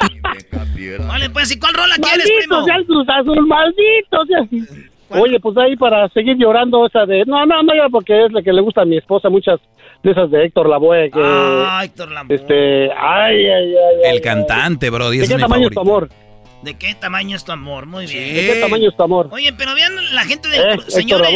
[1.08, 2.64] Vale, pues, ¿y cuál rola quieres, Maldito primo?
[2.64, 5.20] sea el Cruz Azul, maldito sea.
[5.20, 7.24] Oye, pues ahí para seguir llorando esa de...
[7.26, 9.60] No, no, no, ya porque es la que le gusta a mi esposa, muchas
[10.02, 11.20] de esas de Héctor Lavoe, que...
[11.22, 12.34] Ah, Héctor Lavoe.
[12.34, 13.74] Este, ay, ay, ay.
[14.04, 15.18] ay, El cantante, Brody.
[15.18, 16.06] ¿De ese qué es mi tamaño es tu favorito.
[16.08, 16.25] amor?
[16.62, 17.86] ¿De qué tamaño es tu amor?
[17.86, 18.34] Muy bien.
[18.34, 19.28] ¿De qué tamaño es tu amor?
[19.30, 21.30] Oye, pero vean la gente del Eh, señores,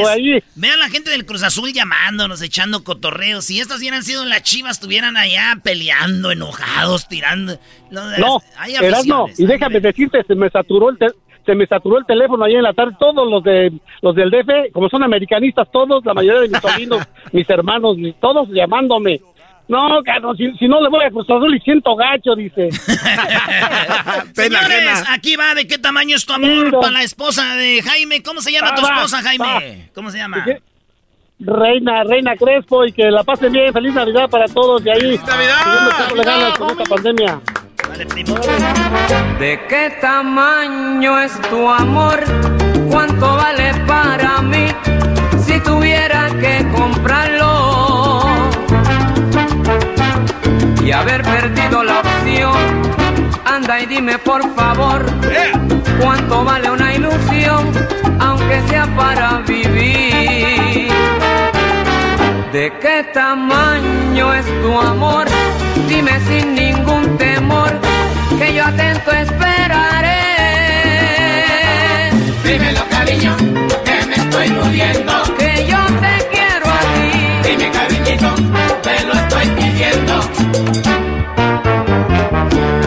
[0.57, 3.45] vean la gente del Cruz Azul llamándonos, echando cotorreos.
[3.45, 7.59] Si estas hubieran sido las Chivas, estuvieran allá peleando, enojados, tirando.
[7.91, 8.21] No, las-
[8.57, 9.39] hay aficiones.
[9.39, 11.13] y déjame decirte, se me saturó el te-
[11.47, 14.71] se me saturó el teléfono ayer en la tarde, todos los de los del DF,
[14.73, 17.03] como son americanistas todos, la mayoría de mis sobrinos,
[17.33, 19.21] mis hermanos, todos llamándome.
[19.71, 22.71] No, Carlos, si, si no le voy a Cruz Azul y siento gacho, dice.
[24.35, 28.21] Señores, aquí va de qué tamaño es tu amor para la esposa de Jaime.
[28.23, 29.45] ¿Cómo se llama Ah, tu va, esposa, Jaime?
[29.45, 29.61] va.
[29.95, 30.45] ¿Cómo se llama?
[30.45, 30.61] ¿Qué?
[31.39, 36.11] Reina, Reina Crespo, y que la pasen bien, feliz Navidad para todos, y ahí, Navidad!
[36.17, 37.41] le ganas con esta pandemia.
[39.39, 42.21] ¿De qué tamaño es tu amor?
[42.91, 44.67] ¿Cuánto vale para mí
[45.47, 47.20] si tuviera que comprarlo?
[50.91, 52.53] Y haber perdido la opción,
[53.45, 55.07] anda y dime por favor,
[56.01, 57.71] ¿cuánto vale una ilusión,
[58.19, 60.91] aunque sea para vivir?
[62.53, 65.29] ¿De qué tamaño es tu amor?
[65.89, 67.71] Dime sin ningún temor,
[68.37, 70.25] que yo atento esperaré.
[72.43, 73.37] Dímelo, cariño,
[73.85, 75.13] que me estoy muriendo.
[75.39, 77.49] Que yo te quiero a ti.
[77.49, 78.35] Dime, cariñito,
[78.83, 79.60] te lo estoy.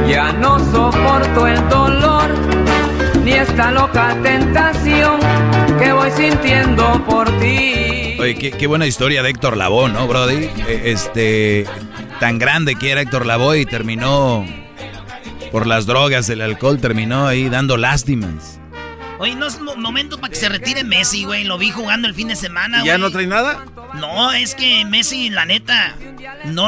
[0.07, 2.29] Ya no soporto el dolor,
[3.23, 5.19] ni esta loca tentación
[5.79, 8.15] que voy sintiendo por ti.
[8.19, 10.49] Oye, qué, qué buena historia de Héctor Lavoe, ¿no, Brody?
[10.67, 11.65] Eh, Este,
[12.19, 14.45] tan grande que era Héctor Lavoe y terminó
[15.51, 18.59] por las drogas, el alcohol, terminó ahí dando lástimas.
[19.19, 21.43] Oye, no es mo- momento para que se retire Messi, güey.
[21.43, 23.01] Lo vi jugando el fin de semana, ¿Y ya güey.
[23.01, 23.65] no trae nada?
[23.95, 25.95] No, es que Messi, la neta,
[26.45, 26.67] no.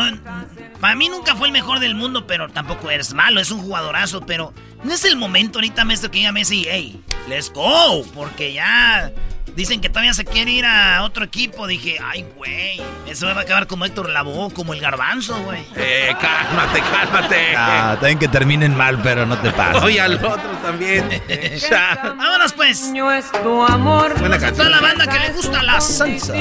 [0.79, 4.21] Para mí nunca fue el mejor del mundo, pero tampoco es malo, es un jugadorazo,
[4.21, 4.53] pero
[4.83, 9.11] no es el momento ahorita, maestro, que diga Messi, hey, let's go, porque ya
[9.55, 11.65] dicen que todavía se quiere ir a otro equipo.
[11.65, 15.63] Dije, ay, güey, eso va a acabar como Héctor Lavoe, como el garbanzo, güey.
[15.75, 17.55] Eh, cálmate, cálmate.
[17.55, 19.81] Ah, también que terminen mal, pero no te pases.
[19.81, 21.09] Oye, al otro también.
[21.69, 22.13] Ya.
[22.17, 22.91] Vámonos pues.
[22.93, 24.17] es tu amor.
[24.19, 24.71] Buena Toda canción.
[24.71, 26.33] la banda que le gusta la salsa.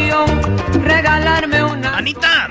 [0.82, 1.96] Regalarme una.
[1.96, 2.48] Anita.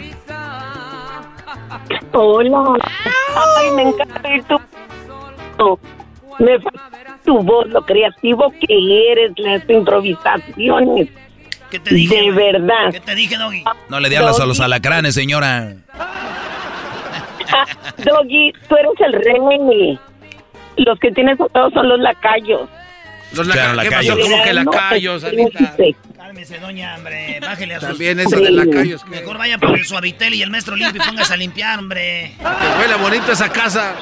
[2.13, 2.75] Hola.
[3.57, 4.59] Ay, me encanta oír tu...
[6.39, 11.09] Me fascina tu voz, lo creativo que eres, las improvisaciones.
[11.69, 12.15] ¿Qué te dije?
[12.15, 12.91] De verdad.
[12.91, 13.63] ¿Qué te dije, Doggy?
[13.89, 15.73] No le diablas a los alacranes, señora.
[17.97, 19.99] Doggy, tú eres el rey.
[20.77, 22.67] Los que tienes todos son los lacayos.
[23.33, 24.15] Los Claro, laca- ¿Qué lacayos.
[24.17, 24.29] pasó?
[24.29, 25.75] ¿Cómo que No, lacayos, pues, Anita?
[26.23, 27.37] Cálmese, doña, hombre.
[27.41, 27.89] Bájele a sus...
[27.89, 29.03] También eso de lacayos.
[29.03, 32.33] que- Mejor vaya por el suavitel y el maestro limpio y póngase a limpiar, hombre.
[32.37, 33.93] Que huele bonito esa casa.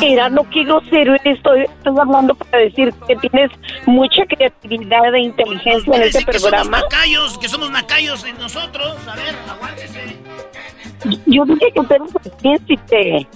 [0.00, 1.16] Mira, no qué grosero.
[1.24, 3.50] Estoy, estoy hablando para decir que tienes
[3.86, 8.96] mucha creatividad e inteligencia en este que somos nacayos, que somos nacayos en nosotros.
[9.08, 10.16] A ver, aguántese.
[11.26, 13.26] Yo dije que eres el príncipe.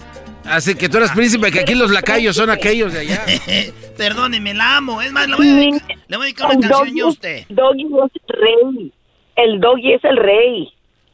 [0.47, 3.25] Así que tú eres príncipe, que aquí los lacayos son aquellos de allá.
[3.97, 5.01] Perdóneme, la amo.
[5.01, 7.07] Es más, le voy a dedicar, le voy a dedicar El una canción doggy- yo
[7.07, 7.45] a usted.
[7.49, 8.93] Doggy es el rey.
[9.37, 10.73] El doggy es el rey.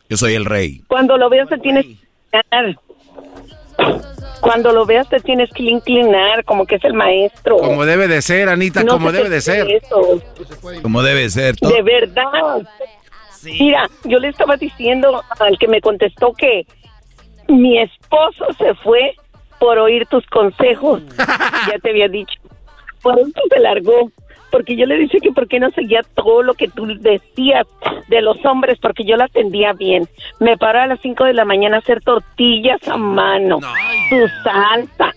[0.09, 0.83] Yo soy el rey.
[0.89, 2.79] Cuando lo veas te tienes que inclinar.
[4.41, 7.59] Cuando lo veas te tienes que inclinar como que es el maestro.
[7.59, 9.71] Como debe de ser, Anita, No como se debe de ser.
[9.71, 10.23] eso.
[10.83, 11.57] Como debe ser.
[11.57, 11.71] todo.
[11.73, 12.63] De verdad.
[13.45, 16.67] Mira, yo le estaba diciendo al que me contestó que
[17.49, 19.15] mi esposo se fue
[19.61, 21.03] por oír tus consejos.
[21.17, 22.41] ya te había dicho.
[23.03, 24.11] Por eso se largó.
[24.51, 27.69] Porque yo le dije que por qué no seguía todo lo que tú decías
[28.09, 30.09] de los hombres, porque yo la atendía bien.
[30.41, 33.61] Me paraba a las 5 de la mañana a hacer tortillas a mano,
[34.09, 35.13] su salsa,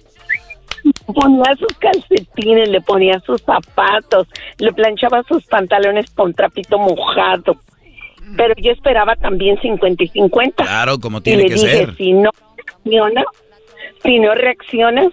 [1.16, 4.28] ponía sus calcetines, le ponía sus zapatos,
[4.60, 7.58] le planchaba sus pantalones con trapito mojado.
[8.38, 10.64] Pero yo esperaba también 50 y 50.
[10.64, 11.96] Claro, como Y tiene le que dije, ser.
[11.96, 13.26] si no reaccionas,
[14.04, 15.08] si no reaccionas,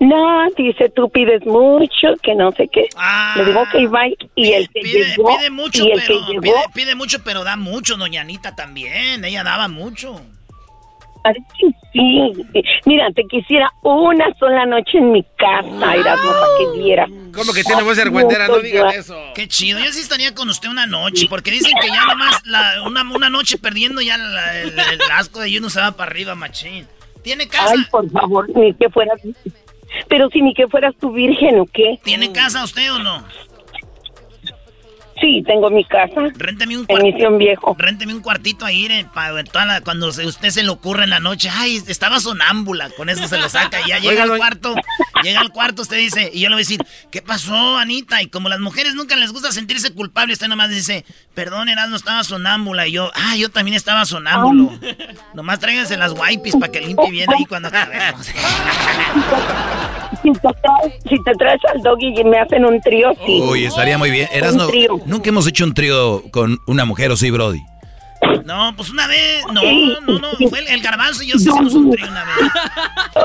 [0.00, 2.88] no, dice, tú pides mucho, que no sé qué.
[3.36, 4.16] le digo, ok, bye.
[4.36, 4.82] Y el que Ah.
[4.84, 7.96] Pide, llegó, pide mucho, y el pero, que llegó, pide, pide mucho, pero da mucho,
[7.96, 9.24] doña Anita también.
[9.24, 10.20] Ella daba mucho.
[11.24, 11.34] Ay,
[11.92, 12.32] sí.
[12.86, 17.06] Mira, te quisiera una sola noche en mi casa, Erasmo, para que viera.
[17.34, 18.46] ¿Cómo que tiene voz de argüendera?
[18.46, 19.16] No digan eso.
[19.34, 19.80] Qué chido.
[19.80, 23.28] Yo sí estaría con usted una noche, porque dicen que ya nomás la, una, una
[23.30, 26.86] noche perdiendo ya la- el, el asco de uno se va para arriba, machín.
[27.28, 27.74] ¿Tiene casa?
[27.76, 29.20] Ay, por favor, ni que fueras...
[30.08, 32.00] Pero si ni que fueras tu virgen, ¿o qué?
[32.02, 33.22] ¿Tiene casa usted o no?
[35.20, 36.20] Sí, tengo mi casa.
[36.36, 37.14] Rénteme un En cuartito.
[37.16, 37.74] Misión Viejo.
[37.78, 41.10] Rénteme un cuartito ahí eh, para toda la- cuando se, usted se le ocurre en
[41.10, 41.50] la noche.
[41.52, 42.90] Ay, estaba sonámbula.
[42.90, 43.80] Con eso se lo saca.
[43.84, 44.74] Y ya llega al cuarto.
[45.22, 46.30] Llega al cuarto, usted dice.
[46.32, 48.22] Y yo le voy a decir, ¿qué pasó, Anita?
[48.22, 51.04] Y como las mujeres nunca les gusta sentirse culpables, usted nomás dice,
[51.34, 52.86] perdón, Erasmo, estaba sonámbula.
[52.86, 54.78] Y yo, ah, yo también estaba sonámbulo.
[55.34, 58.28] Nomás tráiganse las wipes para que limpie bien ahí cuando acabemos.
[60.22, 63.40] Si te, traes, si te traes al doggy y me hacen un trío, sí.
[63.42, 64.28] Uy, estaría muy bien.
[64.32, 65.00] Erasno, Un trío.
[65.06, 67.60] nunca hemos hecho un trío con una mujer, ¿o sí, Brody?
[68.44, 69.44] No, pues una vez.
[69.52, 69.62] No,
[70.06, 70.28] no, no.
[70.48, 72.34] Fue el, el garbanzo y yo sí hicimos un trío una vez.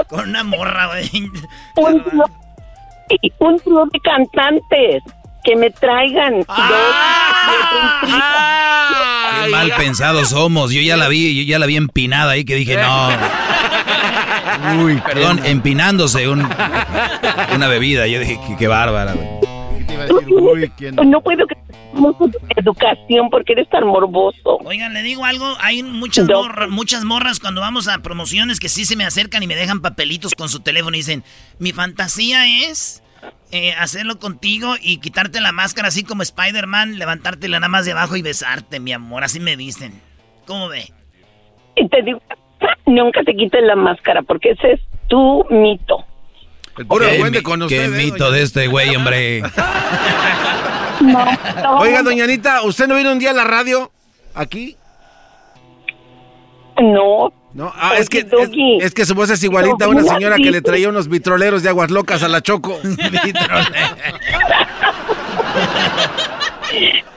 [0.08, 1.10] Con una morra, güey.
[1.78, 2.24] Un trío,
[3.10, 5.04] sí, un trío de cantantes
[5.44, 6.44] que me traigan.
[8.04, 10.72] Qué mal pensados somos.
[10.72, 13.10] Yo ya la vi, yo ya la vi empinada ahí que dije, no.
[14.84, 16.48] Uy, perdón, empinándose un-
[17.56, 18.08] una bebida.
[18.08, 19.16] Yo dije, qué, qué bárbara.
[21.06, 21.56] No puedo que
[21.94, 24.58] no tu educación porque eres tan morboso.
[24.66, 28.86] Oigan, le digo algo, hay muchas, morra- muchas morras cuando vamos a promociones que sí
[28.86, 31.24] se me acercan y me dejan papelitos con su teléfono y dicen,
[31.60, 33.04] mi fantasía es
[33.52, 38.16] eh, hacerlo contigo y quitarte la máscara así como Spider-Man, levantártela nada más de abajo
[38.16, 40.02] y besarte, mi amor, así me dicen.
[40.48, 40.92] ¿Cómo ve?
[41.76, 42.22] Y te digo,
[42.86, 46.06] nunca te quites la máscara porque ese es tu mito.
[46.78, 47.86] El puro Qué duende mi- con Qué usted.
[47.86, 49.42] ¿eh, mito de este güey, hombre.
[51.80, 53.92] Oiga, doña Anita, ¿usted no vino un día a la radio?
[54.34, 54.78] ¿Aquí?
[56.82, 57.34] No.
[57.54, 58.28] No, ah, es que, es,
[58.82, 61.70] es que su voz es igualita a una señora que le traía unos vitroleros de
[61.70, 62.80] aguas locas a la Choco.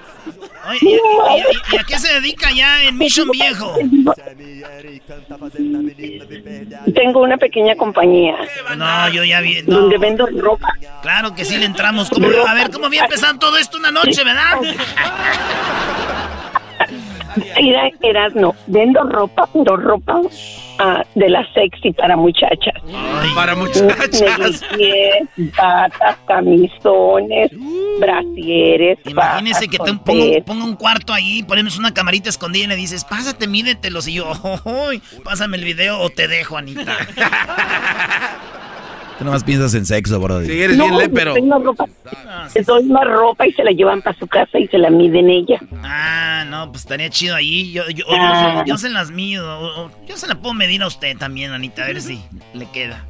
[0.69, 3.75] Oye, ¿y, y- y- y a qué se dedica ya en Mission Viejo?
[6.95, 8.37] Tengo una pequeña compañía
[8.77, 9.63] No, yo ya vi.
[9.63, 9.81] no.
[9.81, 10.69] donde vendo ropa.
[11.03, 12.11] Claro que sí le entramos.
[12.11, 14.55] ¿Cómo- a ver, ¿cómo había empezado todo esto una noche, verdad?
[17.61, 20.21] Mira, Erasno, vendo ropa, pero ropa
[20.79, 22.75] ah, de la sexy para muchachas.
[23.35, 24.63] Para muchachas.
[25.59, 27.51] Batas, camisones,
[28.01, 28.99] brasieres.
[29.05, 33.05] Imagínese que te ponga, ponga un cuarto ahí, ponemos una camarita escondida y le dices,
[33.05, 34.09] pásate, mídetelos.
[34.09, 34.33] Y yo,
[34.65, 36.97] "Uy, pásame el video o te dejo, Anita.
[39.19, 40.47] Tú nomás piensas en sexo, Brody.
[40.47, 41.85] Sí, eres No, bien doy más ropa.
[42.55, 45.31] Les doy más ropa y se la llevan para su casa y se la miden
[45.31, 45.59] ella.
[45.83, 47.73] Ah, no, pues estaría chido ahí.
[47.73, 48.63] Yo, yo, yo- Ah.
[48.67, 49.91] yo se las mido.
[50.07, 52.21] Yo se la puedo medir a usted también, Anita, a ver si
[52.53, 53.05] le queda.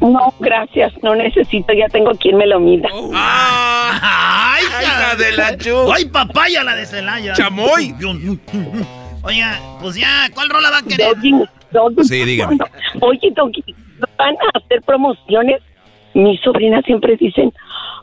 [0.00, 2.88] No, gracias, no necesito, ya tengo quien me lo mida.
[3.14, 5.90] ¡Ay, hija de la chu!
[5.92, 7.32] ¡Ay, papaya la de Celaya!
[7.32, 7.94] ¡Chamoy!
[9.22, 11.08] Oiga, pues ya, ¿cuál rola va a querer?
[11.16, 11.32] Doggy,
[11.72, 12.04] Doggy.
[12.04, 12.58] Sí, dígame.
[13.00, 13.64] Oye, Doggy,
[14.16, 15.60] van a hacer promociones.
[16.14, 17.52] Mis sobrinas siempre dicen,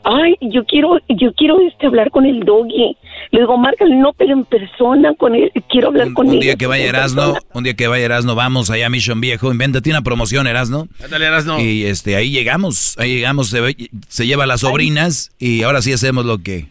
[0.04, 2.96] ay, yo quiero, yo quiero este hablar con el doggy.
[3.32, 6.34] Le digo, márcale, no, pero en persona con él, quiero hablar con él.
[6.34, 9.50] Un día que vaya Erasno, un día que vaya Erasno, vamos allá a Mission Viejo,
[9.50, 10.86] invéntate una promoción, Erasno.
[11.10, 11.58] Dale, Erasno.
[11.58, 15.82] Y este, ahí llegamos, ahí llegamos, se, ve- se lleva a las sobrinas y ahora
[15.82, 16.68] sí hacemos lo que,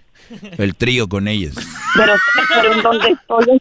[0.57, 1.55] el trío con ellas.
[1.97, 2.13] Pero,
[2.55, 3.59] pero ¿en dónde estoy?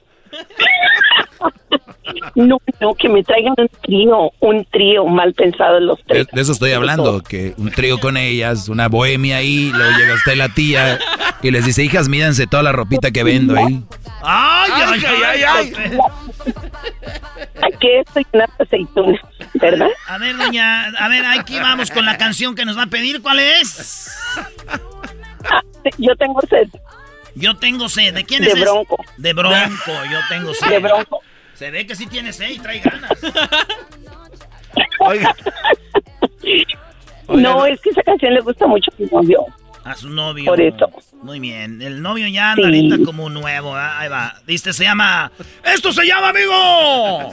[2.35, 6.27] No, no, que me traigan un trío, un trío mal pensado en los De, tres.
[6.33, 10.37] de eso estoy hablando, que un trío con ellas, una bohemia ahí, luego llega usted
[10.37, 10.99] la tía
[11.43, 13.83] y les dice, hijas, mídanse toda la ropita que vendo ahí.
[14.23, 15.73] ¡Ay, ay, ay, ay!
[17.63, 19.21] Aquí estoy unas aceitunas,
[19.55, 19.89] ¿verdad?
[20.09, 23.23] A ver, doña, a ver, aquí vamos con la canción que nos va a pedir.
[23.23, 24.13] ¿Cuál es?
[25.99, 26.69] Yo tengo sed.
[27.35, 28.15] Yo tengo sed.
[28.15, 28.63] ¿De quién De es ese?
[28.63, 28.97] Bronco.
[29.17, 30.69] De Bronco, yo tengo sed.
[30.69, 31.21] De Bronco.
[31.63, 33.13] Se ve que sí tiene sed y trae ganas.
[34.99, 35.33] Oiga.
[37.29, 39.47] No, es que esa canción le gusta mucho a mi novio.
[39.85, 40.47] A su novio.
[40.47, 40.91] Por eso.
[41.23, 41.81] Muy bien.
[41.81, 42.89] El novio ya anda Sí.
[42.89, 43.77] ahorita como nuevo.
[43.77, 44.01] ¿ah?
[44.01, 44.35] Ahí va.
[44.45, 45.31] Viste, se llama.
[45.65, 47.31] ¡Esto se llama, amigo!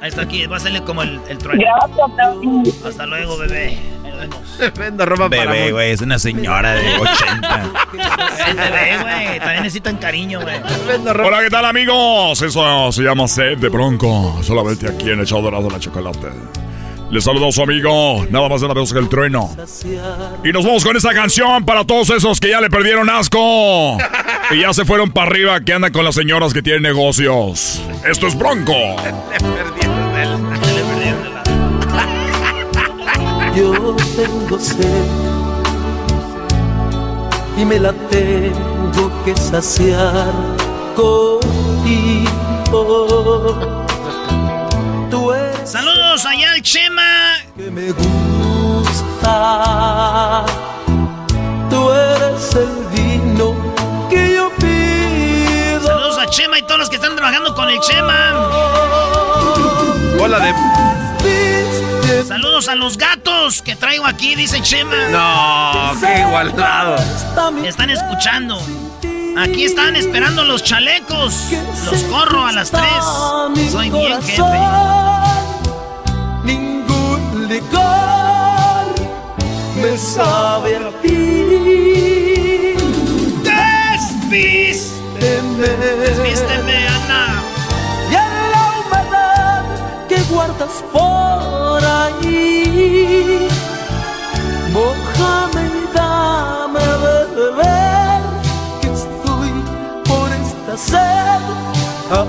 [0.00, 0.46] Ahí está aquí.
[0.46, 1.62] Va a hacerle como el, el trueno.
[1.88, 2.84] Gracias.
[2.86, 3.78] Hasta luego, bebé.
[4.04, 4.38] Ahí nos vemos.
[4.78, 7.72] Vendo ropa para Bebé, güey, es una señora de 80.
[8.48, 9.38] El bebé, güey.
[9.38, 10.56] También necesitan cariño, güey.
[11.24, 12.40] Hola, ¿qué tal, amigos?
[12.42, 14.40] Eso se llama Sed de Bronco.
[14.42, 16.28] Solamente aquí en el show dorado de la chocolate.
[17.10, 19.48] Les saludo a su amigo, nada más de una vez que el trueno.
[20.44, 23.98] Y nos vamos con esta canción para todos esos que ya le perdieron asco.
[24.50, 27.82] Y ya se fueron para arriba, que andan con las señoras que tienen negocios.
[28.08, 28.72] Esto es Bronco.
[33.54, 35.04] Yo tengo sed
[37.58, 40.32] y me la tengo que saciar
[40.96, 42.28] contigo.
[45.68, 47.34] Saludos allá al Chema.
[47.54, 49.26] que me gusta.
[51.68, 53.54] Tú eres el vino
[54.08, 55.86] que yo pido.
[55.86, 58.32] Saludos a Chema y todos los que están trabajando con el Chema.
[60.18, 60.54] Hola de.
[62.26, 65.08] Saludos a los gatos que traigo aquí, dice Chema.
[65.10, 66.96] No, qué igualado.
[67.52, 68.58] Me están escuchando.
[69.36, 71.50] Aquí están esperando los chalecos.
[71.84, 73.04] Los corro a las tres.
[73.70, 75.17] Soy bien jefe.
[77.58, 78.86] Licor
[79.82, 81.18] me sabe a ti.
[83.48, 85.68] Desvísteme.
[86.04, 87.24] Desvísteme, Ana.
[88.10, 89.64] Y en la humedad
[90.08, 93.48] que guardas por ahí,
[94.72, 95.64] mojame y
[95.96, 98.22] dame de beber,
[98.80, 99.52] que estoy
[100.08, 101.42] por esta sed
[102.18, 102.20] a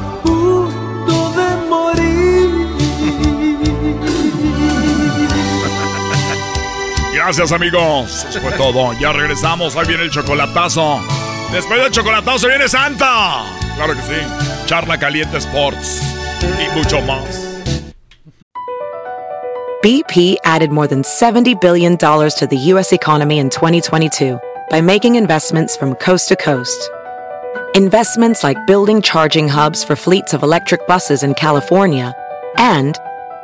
[7.30, 8.25] Gracias, amigos.
[8.27, 8.91] Eso fue todo.
[8.93, 9.75] Ya regresamos.
[9.88, 10.99] Viene el chocolatazo.
[11.51, 13.43] Después del chocolatazo viene Santa.
[13.75, 14.65] Claro que sí.
[14.65, 16.01] Charla Caliente Sports.
[16.41, 17.21] Y mucho más.
[19.84, 22.91] BP added more than $70 billion to the U.S.
[22.91, 24.39] economy in 2022
[24.71, 26.89] by making investments from coast to coast.
[27.75, 32.15] Investments like building charging hubs for fleets of electric buses in California
[32.57, 32.97] and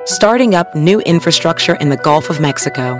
[0.05, 2.99] starting up new infrastructure in the Gulf of Mexico.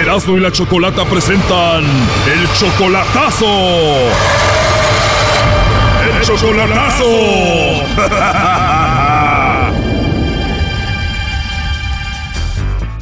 [0.00, 3.46] Erasmo y la Chocolata presentan el chocolatazo.
[6.02, 7.04] ¡El chocolatazo!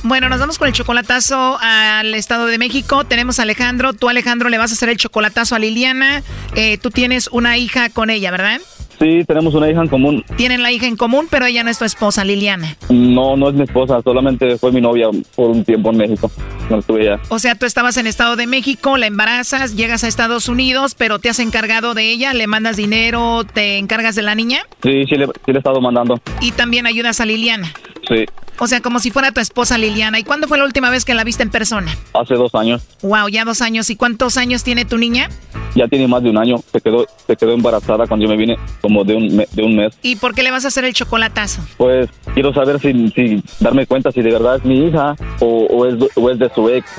[0.02, 3.04] Bueno, nos vamos con el chocolatazo al Estado de México.
[3.04, 3.92] Tenemos a Alejandro.
[3.92, 6.24] Tú, Alejandro, le vas a hacer el chocolatazo a Liliana.
[6.56, 8.60] Eh, tú tienes una hija con ella, ¿verdad?
[8.98, 10.24] Sí, tenemos una hija en común.
[10.36, 12.76] Tienen la hija en común, pero ella no es tu esposa, Liliana.
[12.88, 16.30] No, no es mi esposa, solamente fue mi novia por un tiempo en México.
[16.68, 17.20] No estuve ya.
[17.28, 21.18] O sea, tú estabas en Estado de México, la embarazas, llegas a Estados Unidos, pero
[21.18, 24.62] te has encargado de ella, le mandas dinero, te encargas de la niña.
[24.82, 26.20] Sí, sí le, sí le he estado mandando.
[26.40, 27.72] Y también ayudas a Liliana.
[28.08, 28.24] Sí.
[28.60, 30.18] O sea, como si fuera tu esposa Liliana.
[30.18, 31.96] ¿Y cuándo fue la última vez que la viste en persona?
[32.12, 32.82] Hace dos años.
[33.02, 33.88] Wow, ya dos años.
[33.90, 35.28] ¿Y cuántos años tiene tu niña?
[35.76, 36.56] Ya tiene más de un año.
[36.72, 38.56] Se quedó, se quedó embarazada cuando yo me vine
[38.88, 39.98] como de un, de un mes.
[40.02, 41.60] ¿Y por qué le vas a hacer el chocolatazo?
[41.76, 45.84] Pues quiero saber si, si darme cuenta si de verdad es mi hija o, o
[45.86, 46.90] es, o es de su ex.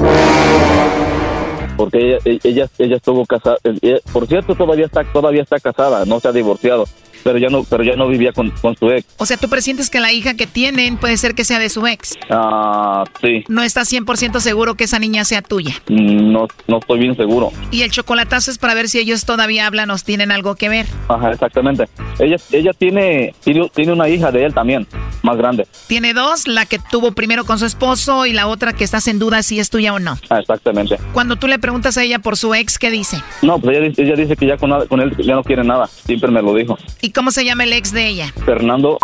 [1.75, 3.57] Porque ella, ella, ella estuvo casada.
[3.63, 6.85] ella- por cierto, todavía está, todavía está casada, no se ha divorciado.
[7.23, 9.05] Pero ya no, pero ya no vivía con, con su ex.
[9.17, 11.85] O sea, tú presientes que la hija que tienen puede ser que sea de su
[11.87, 12.17] ex.
[12.29, 13.43] Ah, sí.
[13.47, 15.73] No estás 100% seguro que esa niña sea tuya.
[15.89, 17.51] No, no estoy bien seguro.
[17.71, 20.85] Y el chocolatazo es para ver si ellos todavía hablan o tienen algo que ver.
[21.07, 21.85] Ajá, exactamente.
[22.19, 24.87] Ella, ella tiene, tiene, tiene una hija de él también,
[25.23, 25.67] más grande.
[25.87, 29.19] Tiene dos, la que tuvo primero con su esposo y la otra que estás en
[29.19, 30.17] duda si es tuya o no.
[30.29, 30.97] Ah, exactamente.
[31.13, 33.21] Cuando tú le preguntas a ella por su ex, ¿qué dice?
[33.41, 35.87] No, pues ella, dice- ella dice que ya con, con él ya no quiere nada.
[35.87, 36.77] Siempre me lo dijo.
[37.01, 38.33] ¿Y cómo se llama el ex de ella?
[38.45, 38.97] Fernando,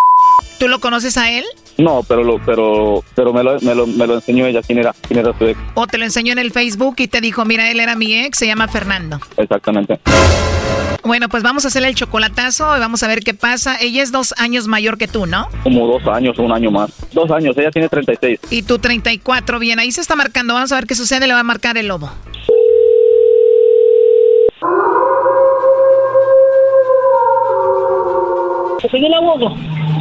[0.60, 1.44] ¿Tú lo conoces a él?
[1.78, 4.94] no, pero lo, pero, pero me lo, me lo, me lo enseñó ella quién era,
[5.08, 5.60] quién era su ex.
[5.74, 8.38] ¿O te lo enseñó en el Facebook y te dijo, mira, él era mi ex,
[8.38, 9.20] se llama Fernando?
[9.36, 10.00] Exactamente.
[11.04, 13.78] Bueno, pues vamos a hacerle el chocolatazo y vamos a ver qué pasa.
[13.80, 15.50] Ella es dos años mayor que tú, ¿no?
[15.64, 16.92] Como dos años, un año más.
[17.12, 18.40] Dos años, ella tiene 36.
[18.50, 20.54] Y tú 34, bien, ahí se está marcando.
[20.54, 22.10] Vamos a ver qué sucede, le va a marcar el lobo.
[28.90, 29.56] Soy el abogado.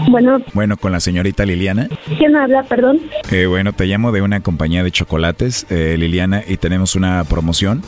[0.08, 1.88] Bueno, Bueno, con la señorita Liliana.
[2.18, 3.00] ¿quién habla, perdón?
[3.30, 7.82] Eh, bueno, te llamo de una compañía de chocolates, eh, Liliana, y tenemos una promoción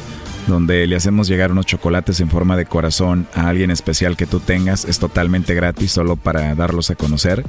[0.47, 4.40] donde le hacemos llegar unos chocolates en forma de corazón a alguien especial que tú
[4.40, 4.84] tengas.
[4.84, 7.44] Es totalmente gratis, solo para darlos a conocer.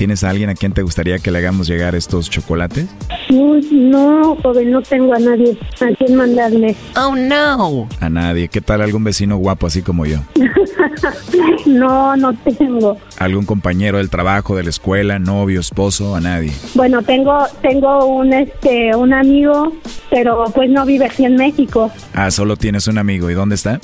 [0.00, 2.86] ¿Tienes a alguien a quien te gustaría que le hagamos llegar estos chocolates?
[3.28, 6.74] Uy, no, joven, no tengo a nadie a quien mandarle.
[6.96, 7.86] Oh, no.
[8.00, 8.48] A nadie.
[8.48, 10.20] ¿Qué tal algún vecino guapo así como yo?
[11.66, 12.96] no, no tengo.
[13.18, 16.16] ¿Algún compañero del trabajo, de la escuela, novio, esposo?
[16.16, 16.52] A nadie.
[16.72, 19.70] Bueno, tengo tengo un este un amigo,
[20.08, 23.28] pero pues no vive aquí en México, Ah, solo tienes un amigo.
[23.28, 23.78] ¿Y dónde está?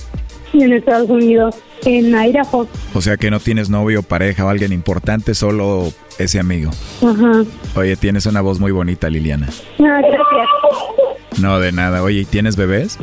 [0.55, 1.55] en Estados Unidos,
[1.85, 2.67] en Idaho.
[2.95, 6.71] O sea que no tienes novio, pareja o alguien importante, solo ese amigo.
[7.03, 7.45] Ajá.
[7.75, 9.49] Oye, tienes una voz muy bonita, Liliana.
[9.79, 11.41] Ah, gracias.
[11.41, 12.03] No, de nada.
[12.03, 12.99] Oye, ¿y tienes bebés?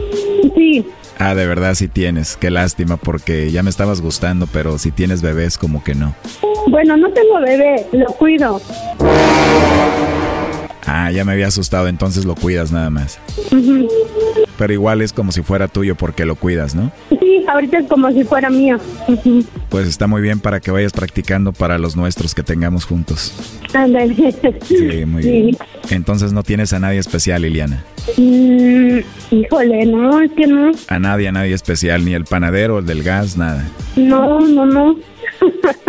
[0.55, 0.85] Sí,
[1.19, 2.35] Ah, de verdad sí tienes.
[2.37, 6.15] Qué lástima porque ya me estabas gustando, pero si tienes bebés como que no.
[6.67, 8.59] bueno, no tengo bebé, lo cuido.
[10.85, 13.19] Ah, ya me había asustado, entonces lo cuidas nada más.
[14.57, 16.91] Pero igual es como si fuera tuyo porque lo cuidas, ¿no?
[17.09, 18.77] Sí, ahorita es como si fuera mío.
[19.69, 23.33] Pues está muy bien para que vayas practicando para los nuestros que tengamos juntos.
[23.73, 24.13] Ándale.
[24.63, 25.29] Sí, muy Sí.
[25.31, 25.57] bien.
[25.89, 27.83] Entonces no tienes a nadie especial, Liliana.
[28.17, 28.99] Mm,
[29.31, 30.71] híjole, no, es que no.
[30.87, 33.67] A nadie, a nadie especial, ni el panadero, el del gas, nada.
[33.95, 34.95] No, no, no.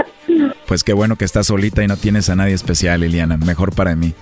[0.67, 3.37] Pues qué bueno que estás solita y no tienes a nadie especial, Liliana.
[3.37, 4.15] Mejor para mí.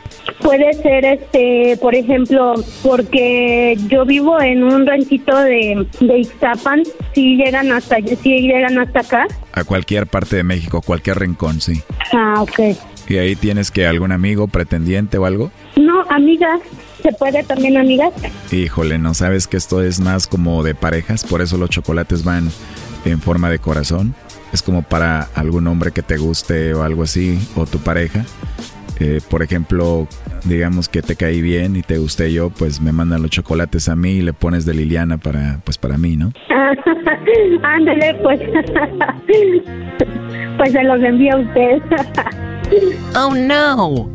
[0.42, 6.82] Puede ser, este, por ejemplo, porque yo vivo en un ranchito de, de Ixtapan,
[7.14, 9.26] si llegan hasta, si llegan hasta acá.
[9.52, 11.80] A cualquier parte de México, cualquier rincón, sí.
[12.12, 12.76] Ah, ok.
[13.08, 15.50] ¿Y ahí tienes que algún amigo, pretendiente o algo?
[15.76, 16.60] No, amigas,
[17.02, 18.12] ¿se puede también amigas?
[18.50, 21.24] Híjole, ¿no sabes que esto es más como de parejas?
[21.24, 22.50] Por eso los chocolates van
[23.04, 24.14] en forma de corazón.
[24.52, 28.24] Es como para algún hombre que te guste o algo así, o tu pareja.
[29.04, 30.06] Eh, por ejemplo,
[30.44, 33.96] digamos que te caí bien y te gusté yo, pues me mandan los chocolates a
[33.96, 36.32] mí y le pones de Liliana para, pues para mí, ¿no?
[37.64, 38.38] Ándale, pues.
[40.56, 41.82] pues se los envía a usted.
[43.16, 44.08] oh, no.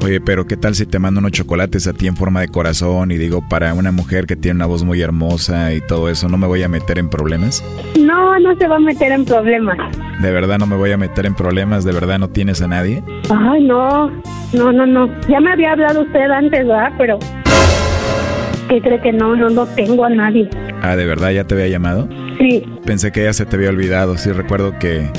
[0.00, 3.10] Oye, pero ¿qué tal si te mando unos chocolates a ti en forma de corazón
[3.10, 6.38] y digo, para una mujer que tiene una voz muy hermosa y todo eso, ¿no
[6.38, 7.64] me voy a meter en problemas?
[7.98, 9.76] No, no se va a meter en problemas.
[10.22, 11.84] ¿De verdad no me voy a meter en problemas?
[11.84, 13.02] ¿De verdad no tienes a nadie?
[13.28, 14.10] Ay, no,
[14.52, 15.08] no, no, no.
[15.28, 16.92] Ya me había hablado usted antes, ¿verdad?
[16.96, 17.18] Pero,
[18.68, 19.34] ¿qué cree que no?
[19.36, 20.48] No, no tengo a nadie.
[20.80, 22.08] Ah, ¿de verdad ya te había llamado?
[22.38, 22.64] Sí.
[22.86, 24.16] Pensé que ya se te había olvidado.
[24.16, 25.10] Sí, recuerdo que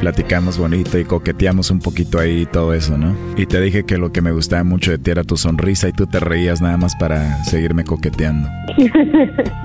[0.00, 3.14] platicamos bonito y coqueteamos un poquito ahí y todo eso, ¿no?
[3.36, 5.92] Y te dije que lo que me gustaba mucho de ti era tu sonrisa y
[5.92, 8.48] tú te reías nada más para seguirme coqueteando.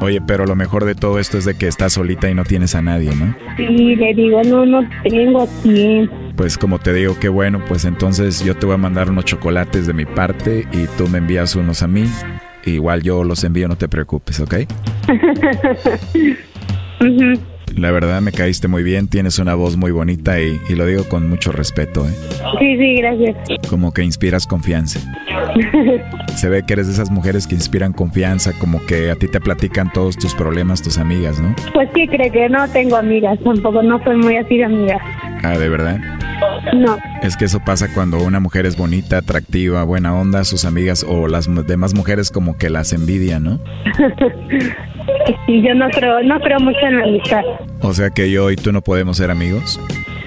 [0.02, 2.76] Oye, pero lo mejor de todo esto es de que estás solita y no tienes
[2.76, 3.36] a nadie, ¿no?
[3.58, 6.16] Sí, le digo, no, no tengo tiempo.
[6.36, 9.88] Pues como te digo, qué bueno, pues entonces yo te voy a mandar unos chocolates
[9.88, 12.06] de mi parte y tú me envías unos a mí.
[12.66, 14.56] Igual yo los envío, no te preocupes, ¿ok?
[17.78, 21.08] La verdad me caíste muy bien, tienes una voz muy bonita y, y lo digo
[21.08, 22.14] con mucho respeto, ¿eh?
[22.60, 23.38] Sí, sí, gracias.
[23.70, 25.00] Como que inspiras confianza.
[26.36, 29.40] Se ve que eres de esas mujeres que inspiran confianza, como que a ti te
[29.40, 31.56] platican todos tus problemas tus amigas, ¿no?
[31.74, 35.00] Pues sí, creo que no tengo amigas, tampoco no soy muy así de amiga.
[35.44, 36.00] Ah, ¿de verdad?
[36.74, 36.98] No.
[37.22, 41.28] Es que eso pasa cuando una mujer es bonita, atractiva, buena onda, sus amigas o
[41.28, 43.60] las demás mujeres como que las envidian, ¿no?
[45.46, 47.42] sí, yo no creo, no creo mucho en la amistad.
[47.82, 49.80] O sea que yo y tú no podemos ser amigos.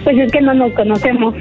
[0.05, 1.35] Pues es que no nos conocemos.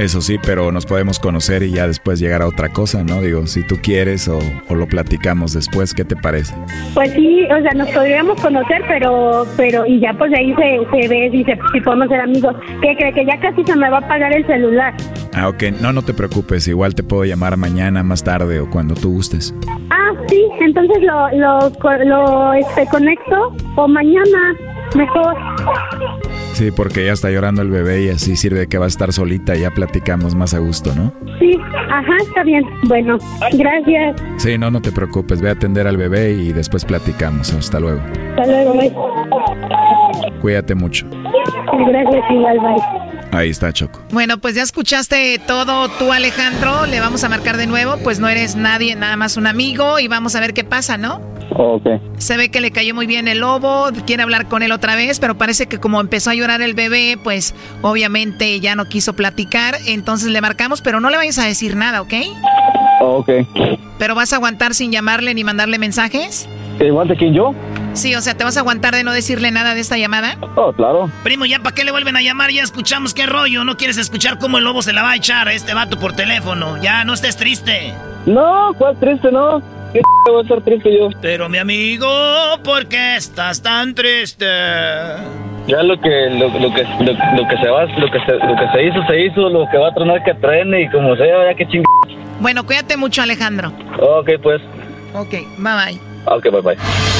[0.00, 3.20] Eso sí, pero nos podemos conocer y ya después llegar a otra cosa, ¿no?
[3.20, 4.38] Digo, si tú quieres o,
[4.70, 6.54] o lo platicamos después, ¿qué te parece?
[6.94, 11.06] Pues sí, o sea, nos podríamos conocer, pero, pero, y ya pues ahí se, se
[11.06, 12.56] ve si, se, si podemos ser amigos.
[12.80, 13.12] ¿Qué cree?
[13.12, 14.94] Que ya casi se me va a apagar el celular.
[15.34, 18.94] Ah, ok, no, no te preocupes, igual te puedo llamar mañana, más tarde o cuando
[18.94, 19.54] tú gustes.
[19.90, 21.70] Ah, sí, entonces lo, lo,
[22.06, 24.56] lo este, conecto o mañana,
[24.96, 25.36] mejor.
[26.52, 29.56] Sí, porque ya está llorando el bebé y así sirve que va a estar solita
[29.56, 31.12] y ya platicamos más a gusto, ¿no?
[31.38, 31.56] Sí,
[31.90, 32.62] ajá, está bien.
[32.84, 33.18] Bueno,
[33.52, 34.20] gracias.
[34.38, 37.52] Sí, no, no te preocupes, ve a atender al bebé y después platicamos.
[37.52, 38.00] Hasta luego.
[38.30, 38.92] Hasta luego, bye.
[40.40, 41.06] Cuídate mucho.
[41.10, 43.10] Gracias, igual, bye.
[43.32, 44.02] Ahí está Choco.
[44.10, 46.86] Bueno, pues ya escuchaste todo tú, Alejandro.
[46.86, 47.96] Le vamos a marcar de nuevo.
[48.02, 50.00] Pues no eres nadie, nada más un amigo.
[50.00, 51.29] Y vamos a ver qué pasa, ¿no?
[51.50, 51.86] Ok.
[52.18, 53.88] Se ve que le cayó muy bien el lobo.
[54.06, 55.20] Quiere hablar con él otra vez.
[55.20, 59.76] Pero parece que como empezó a llorar el bebé, pues obviamente ya no quiso platicar.
[59.86, 62.14] Entonces le marcamos, pero no le vayas a decir nada, ¿ok?
[63.02, 63.30] Ok.
[63.98, 66.48] ¿Pero vas a aguantar sin llamarle ni mandarle mensajes?
[66.78, 67.54] ¿Igual de quién yo?
[67.92, 70.36] Sí, o sea, ¿te vas a aguantar de no decirle nada de esta llamada?
[70.56, 71.10] Oh, claro.
[71.22, 72.50] Primo, ¿ya para qué le vuelven a llamar?
[72.50, 73.64] Ya escuchamos qué rollo.
[73.64, 76.14] ¿No quieres escuchar cómo el lobo se la va a echar a este vato por
[76.14, 76.80] teléfono?
[76.82, 77.92] Ya, no estés triste.
[78.26, 79.60] No, ¿cuál triste, no?
[79.92, 81.08] ¿Qué voy a estar triste yo?
[81.20, 82.06] Pero mi amigo,
[82.62, 84.46] ¿por qué estás tan triste?
[85.66, 88.56] Ya lo que lo, lo que lo, lo que se va, lo que se, lo
[88.56, 91.50] que se hizo se hizo, lo que va a tronar que trene y como sea,
[91.50, 91.82] ya que ching.
[92.40, 93.72] Bueno, cuídate mucho, Alejandro.
[94.00, 94.60] Ok, pues.
[95.14, 96.00] Ok, bye bye.
[96.26, 97.19] Ok, bye bye.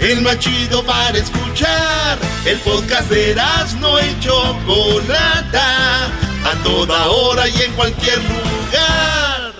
[0.00, 2.18] El más chido para escuchar.
[2.46, 3.34] El podcast de
[3.80, 6.06] no y Chocolata.
[6.44, 9.52] A toda hora y en cualquier lugar.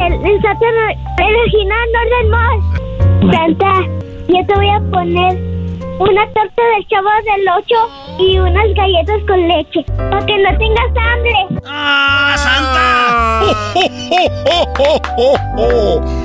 [0.00, 0.66] El, el Santa
[1.22, 2.60] original no es del.
[3.30, 3.72] Santa,
[4.28, 5.34] yo te voy a poner
[5.98, 7.74] una torta del chavo del 8
[8.20, 9.84] y unas galletas con leche.
[10.10, 11.46] Para que no tengas hambre.
[11.66, 12.36] ¡Ah,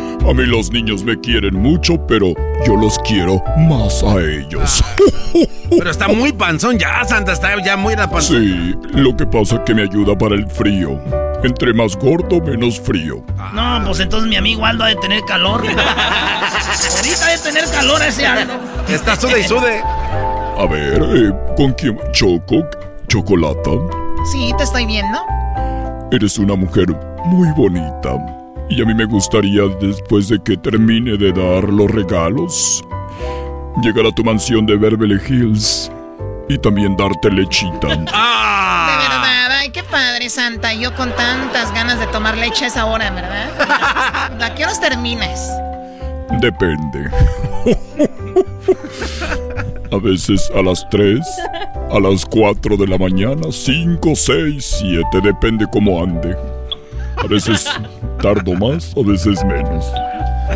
[0.28, 2.34] A mí los niños me quieren mucho, pero
[2.66, 4.82] yo los quiero más a ellos.
[5.70, 8.42] Pero está muy panzón ya, Santa, está ya muy la panzón.
[8.42, 10.98] Sí, lo que pasa es que me ayuda para el frío.
[11.44, 13.24] Entre más gordo, menos frío.
[13.54, 15.62] No, pues entonces mi amigo Aldo ha de tener calor.
[15.68, 18.54] Ahorita ha de tener calor ese Aldo.
[18.88, 19.82] Está sude y sude.
[20.58, 22.00] A ver, eh, ¿con quién?
[22.14, 22.64] ¿Choco?
[23.08, 23.72] ¿Chocolata?
[24.32, 25.20] Sí, te estoy viendo.
[26.12, 26.88] Eres una mujer
[27.26, 28.43] muy bonita.
[28.76, 32.84] Y a mí me gustaría, después de que termine de dar los regalos,
[33.84, 35.92] llegar a tu mansión de Beverly Hills
[36.50, 37.88] y también darte lechita.
[37.90, 40.74] De verdad, ay, qué padre, Santa.
[40.74, 44.42] Yo con tantas ganas de tomar leche a esa hora, ¿verdad?
[44.42, 45.52] ¿A qué horas terminas?
[46.42, 47.12] Depende.
[49.92, 51.20] A veces a las 3,
[51.92, 56.36] a las 4 de la mañana, 5, 6, 7, depende cómo ande.
[57.18, 57.70] A veces
[58.24, 59.86] tardo más, a veces menos.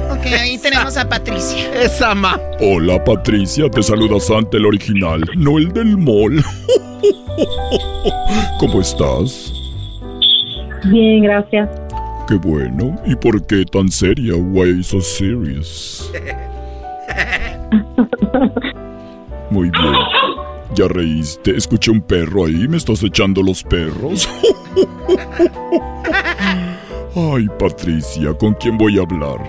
[0.10, 1.70] Ok, ahí tenemos a Patricia.
[1.84, 2.40] Esa ma.
[2.62, 6.42] Hola Patricia, te saluda Santa el original, no el del mall.
[8.60, 9.52] ¿Cómo estás?
[10.86, 11.70] Bien, gracias.
[12.30, 12.96] Qué bueno.
[13.06, 14.36] ¿Y por qué tan seria?
[14.38, 16.10] Why so serious?
[19.52, 19.94] Muy bien.
[20.74, 21.58] ¿Ya reíste?
[21.58, 22.66] Escuché un perro ahí.
[22.70, 24.30] ¿Me estás echando los perros?
[27.20, 29.40] Ay, Patricia, ¿con quién voy a hablar?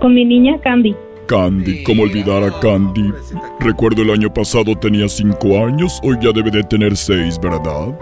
[0.00, 0.92] Con mi niña Candy.
[1.28, 3.12] Candy, ¿cómo olvidar a Candy?
[3.60, 7.96] Recuerdo el año pasado tenía cinco años, hoy ya debe de tener seis, ¿verdad?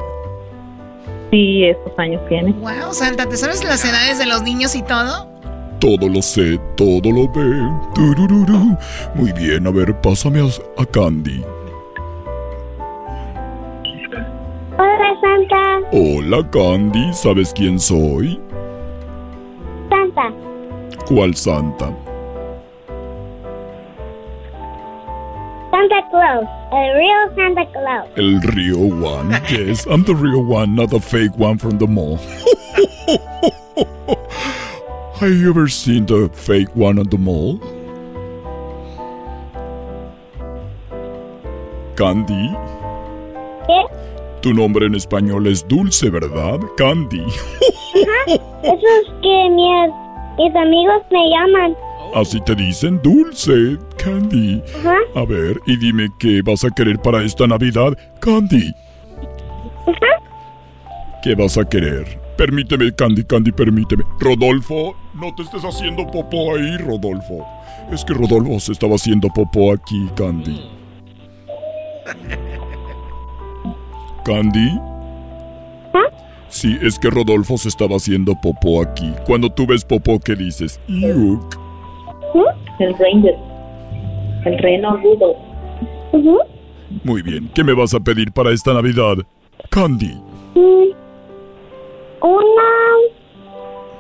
[1.31, 2.53] Sí, estos años tiene.
[2.53, 5.29] Wow, Santa, ¿te sabes las edades de los niños y todo?
[5.79, 7.45] Todo lo sé, todo lo ve.
[9.15, 11.43] Muy bien, a ver, pásame a, Candy.
[14.77, 15.81] Hola, Santa.
[15.93, 17.13] Hola, Candy.
[17.13, 18.41] ¿Sabes quién soy?
[19.89, 20.33] Santa.
[21.07, 21.95] ¿Cuál Santa?
[25.71, 26.47] Santa Claus.
[26.73, 28.09] El real Santa Claus.
[28.17, 29.31] El real one.
[29.49, 32.17] Yes, I'm the real one, not the fake one from the mall.
[35.21, 37.59] Have you ever seen the fake one at the mall?
[41.97, 42.57] Candy.
[44.45, 46.61] Tu nombre en español es Dulce, ¿verdad?
[46.77, 47.23] Candy.
[47.23, 48.35] Ajá.
[48.63, 49.91] Eso es que mis,
[50.37, 51.75] mis amigos me llaman.
[52.15, 54.63] Así te dicen Dulce, Candy.
[54.81, 54.99] Ajá.
[55.15, 58.71] A ver, y dime qué vas a querer para esta Navidad, Candy.
[59.87, 61.21] Ajá.
[61.23, 62.21] ¿Qué vas a querer?
[62.37, 64.05] Permíteme, Candy, Candy, permíteme.
[64.21, 67.47] Rodolfo, no te estés haciendo popó ahí, Rodolfo.
[67.91, 70.69] Es que Rodolfo se estaba haciendo popó aquí, Candy.
[74.25, 74.79] ¿Candy?
[76.49, 79.13] Sí, es que Rodolfo se estaba haciendo popó aquí.
[79.27, 80.81] Cuando tú ves popó, ¿qué dices?
[80.87, 81.59] Yuk.
[82.79, 83.35] El Ranger.
[84.45, 85.35] El reno agudo.
[87.03, 89.17] Muy bien, ¿qué me vas a pedir para esta Navidad?
[89.71, 90.15] Candy.
[90.55, 90.93] Mm,
[92.23, 92.71] Una.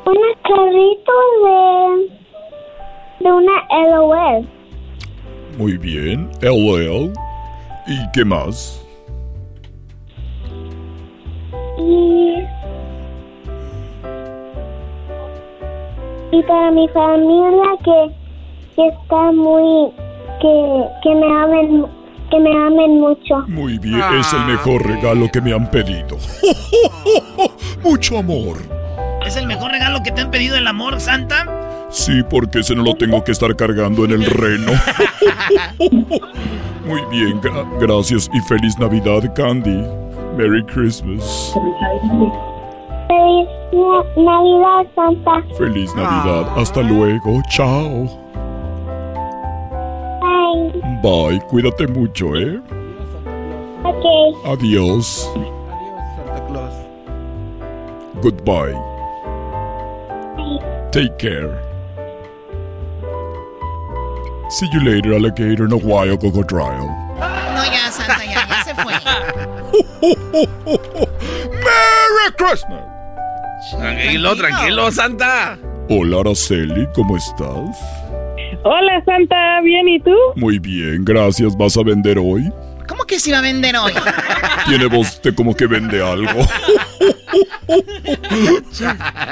[0.06, 1.12] Una carrito
[1.44, 3.24] de.
[3.24, 4.48] de una LOL.
[5.59, 7.12] Muy bien, LL.
[7.88, 8.84] ¿Y qué más?
[11.78, 12.34] Y.
[16.32, 18.10] Y para mi familia que,
[18.76, 19.90] que está muy.
[20.40, 21.86] que, que me amen.
[22.30, 23.38] que me amen mucho.
[23.48, 26.16] Muy bien, es el mejor regalo que me han pedido.
[27.84, 28.56] Mucho amor.
[29.26, 31.46] ¿Es el mejor regalo que te han pedido el amor, Santa?
[31.90, 34.72] Sí, porque ese no lo tengo que estar cargando en el reno.
[36.86, 39.84] Muy bien, gra- gracias y feliz Navidad, Candy.
[40.36, 41.52] Merry Christmas.
[43.09, 43.48] Feliz
[44.16, 45.43] Navidad, Santa.
[45.56, 46.59] Feliz Navidad.
[46.59, 47.40] Hasta luego.
[47.51, 48.06] Chao.
[50.20, 50.73] Bye.
[51.02, 51.40] Bye.
[51.48, 52.61] Cuídate mucho, ¿eh?
[53.85, 54.05] Ok.
[54.47, 55.28] Adiós.
[56.35, 56.74] Adiós.
[58.20, 58.73] Goodbye.
[60.36, 60.59] Bye.
[60.90, 61.61] Take care.
[64.51, 66.86] See you later, alligator, no wild crocodile.
[67.55, 68.94] No, ya, Santa, ya, ya se fue.
[71.51, 72.85] ¡Merry Christmas!
[73.78, 75.59] Tranquilo, tranquilo, Santa.
[75.89, 77.78] Hola, Araceli, ¿cómo estás?
[78.64, 79.60] Hola, Santa.
[79.62, 80.14] ¿Bien y tú?
[80.36, 81.56] Muy bien, gracias.
[81.56, 82.51] ¿Vas a vender hoy?
[82.89, 83.93] ¿Cómo que se iba a vender hoy?
[84.66, 86.47] Tiene voz de como que vende algo.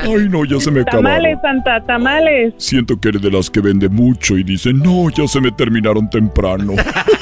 [0.02, 1.62] Ay, no, ya se me Tamales, acabaron.
[1.64, 2.54] Santa, tamales.
[2.56, 6.08] Siento que eres de las que vende mucho y dice, no, ya se me terminaron
[6.08, 6.74] temprano.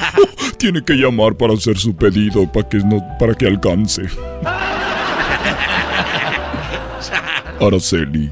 [0.59, 4.03] Tiene que llamar para hacer su pedido para que, no, para que alcance.
[7.61, 8.31] Araceli,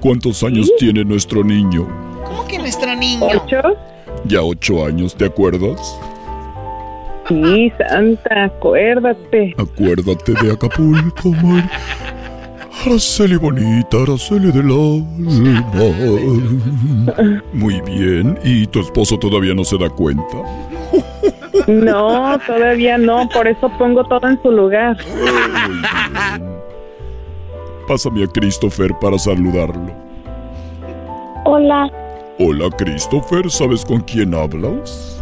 [0.00, 1.86] ¿cuántos años tiene nuestro niño?
[2.24, 3.26] ¿Cómo que nuestro niño?
[3.26, 3.60] ¿Ocho?
[4.24, 5.80] Ya ocho años, ¿te acuerdas?
[7.28, 9.54] Sí, Santa, acuérdate.
[9.58, 11.70] Acuérdate de Acapulco, Mar.
[12.86, 15.04] Araceli bonita, Araceli del alma.
[17.52, 20.38] Muy bien, ¿y tu esposo todavía no se da cuenta?
[21.66, 24.96] No, todavía no, por eso pongo todo en su lugar.
[27.86, 29.92] Pásame a Christopher para saludarlo.
[31.44, 31.90] Hola.
[32.38, 35.17] Hola, Christopher, ¿sabes con quién hablas?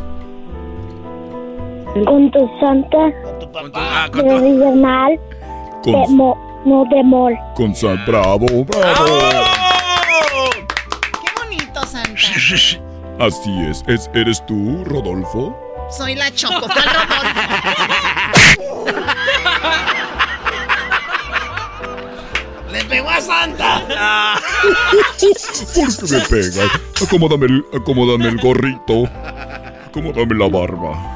[2.04, 2.98] Con tu Santa.
[4.22, 5.18] De Rivermal.
[5.82, 7.34] Con- De mo- no de mol.
[7.54, 9.04] Con San Bravo, bravo.
[11.22, 12.10] Qué bonito, Santa.
[13.24, 13.82] Así es.
[13.86, 14.10] es.
[14.14, 15.56] ¿Eres tú, Rodolfo?
[15.90, 16.66] Soy la Choco.
[16.66, 18.56] ¿Cuál Rodolfo?
[22.72, 24.36] ¡Le pegó a Santa!
[25.74, 26.70] ¿Por qué me pegas?
[27.04, 29.04] Acomódame el, acomódame el gorrito.
[29.88, 31.15] Acomódame la barba.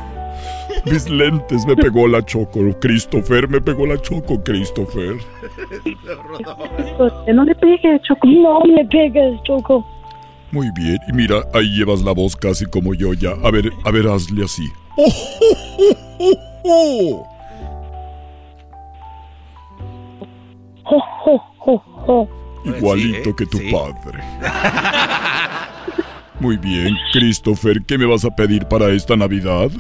[0.85, 2.61] Mis lentes me pegó la choco.
[2.81, 5.17] Christopher me pegó la choco, Christopher.
[7.33, 8.27] No le pegues, Choco.
[8.27, 9.87] No le pegues, Choco.
[10.53, 13.31] Muy bien, y mira, ahí llevas la voz casi como yo ya.
[13.45, 14.69] A ver, a ver, hazle así.
[20.85, 22.29] ¡Oh,
[22.65, 24.19] Igualito que tu padre.
[26.41, 29.71] Muy bien, Christopher, ¿qué me vas a pedir para esta Navidad?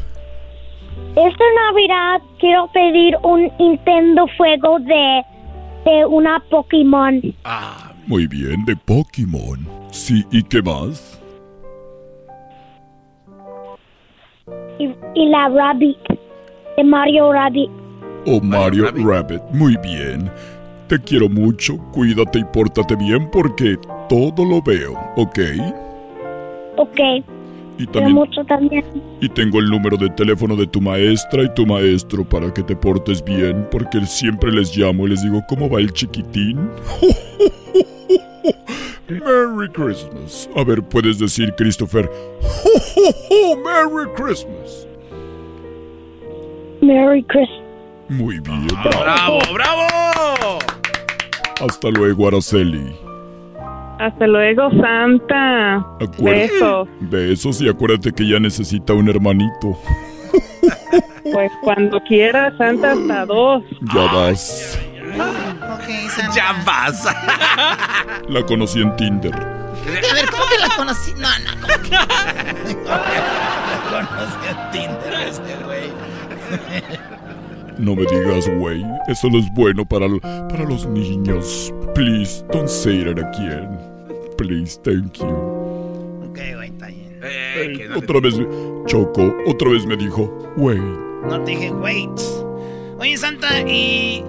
[1.16, 5.22] Esta Navidad quiero pedir un Nintendo Fuego de,
[5.84, 7.20] de una Pokémon.
[7.44, 9.58] Ah, muy bien, de Pokémon.
[9.90, 11.20] Sí, ¿y qué más?
[14.78, 15.98] Y, y la Rabbit,
[16.76, 17.70] de Mario Rabbit.
[18.26, 19.42] Oh, Mario Rabbit.
[19.52, 20.30] Muy bien.
[20.86, 23.76] Te quiero mucho, cuídate y pórtate bien porque
[24.08, 25.38] todo lo veo, ¿ok?
[26.76, 27.00] Ok.
[27.80, 28.84] Y también mucho también.
[29.22, 32.76] y tengo el número de teléfono de tu maestra y tu maestro para que te
[32.76, 36.58] portes bien, porque siempre les llamo y les digo, ¿cómo va el chiquitín?
[39.08, 40.48] Merry Christmas.
[40.54, 42.08] A ver, puedes decir, Christopher,
[43.64, 44.86] Merry Christmas.
[46.82, 47.62] Merry Christmas.
[48.08, 50.58] Muy bien, ¡Bravo, bravo!
[51.60, 52.94] Hasta luego, Araceli.
[54.00, 55.76] Hasta luego, Santa.
[56.00, 56.88] Acuérdate- Besos.
[57.00, 59.78] Besos y acuérdate que ya necesita un hermanito.
[61.32, 63.62] Pues cuando quiera, Santa, hasta dos.
[63.94, 64.78] Ya vas.
[66.34, 67.04] Ya vas.
[68.28, 69.34] La conocí en Tinder.
[69.34, 71.12] A ver, ¿cómo que la conocí?
[71.18, 71.90] No, no, ¿cómo que?
[72.90, 75.90] La conocí en Tinder este güey.
[77.78, 78.82] No me digas, güey.
[79.08, 80.06] Eso no es bueno para,
[80.48, 81.72] para los niños.
[81.94, 83.89] Please, don't say it again.
[84.40, 85.26] Please, thank you.
[85.26, 87.20] Ok, güey, está bien.
[87.22, 88.34] Ey, otra vez,
[88.86, 90.26] Choco, otra vez me dijo,
[90.56, 90.78] güey.
[90.78, 92.08] No te dije, wait.
[92.98, 94.24] Oye, Santa, y.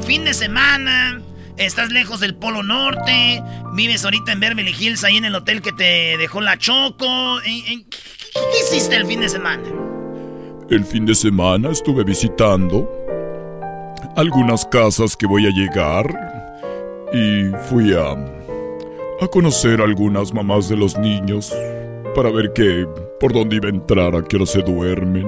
[0.00, 1.22] Fin de semana.
[1.56, 3.42] Estás lejos del Polo Norte.
[3.74, 7.40] Vives ahorita en Beverly Hills, ahí en el hotel que te dejó la Choco.
[7.44, 7.96] ¿En- en- ¿Qué,
[8.34, 9.62] qué- qué hiciste el fin de semana?
[10.70, 12.90] El fin de semana estuve visitando
[14.16, 16.06] algunas casas que voy a llegar
[17.12, 18.14] y fui a,
[19.20, 21.52] a conocer algunas mamás de los niños
[22.14, 22.86] para ver qué,
[23.18, 25.26] por dónde iba a entrar, a qué hora se duermen.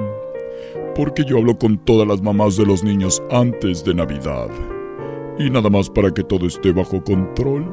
[0.95, 4.49] Porque yo hablo con todas las mamás de los niños antes de Navidad.
[5.39, 7.65] Y nada más para que todo esté bajo control.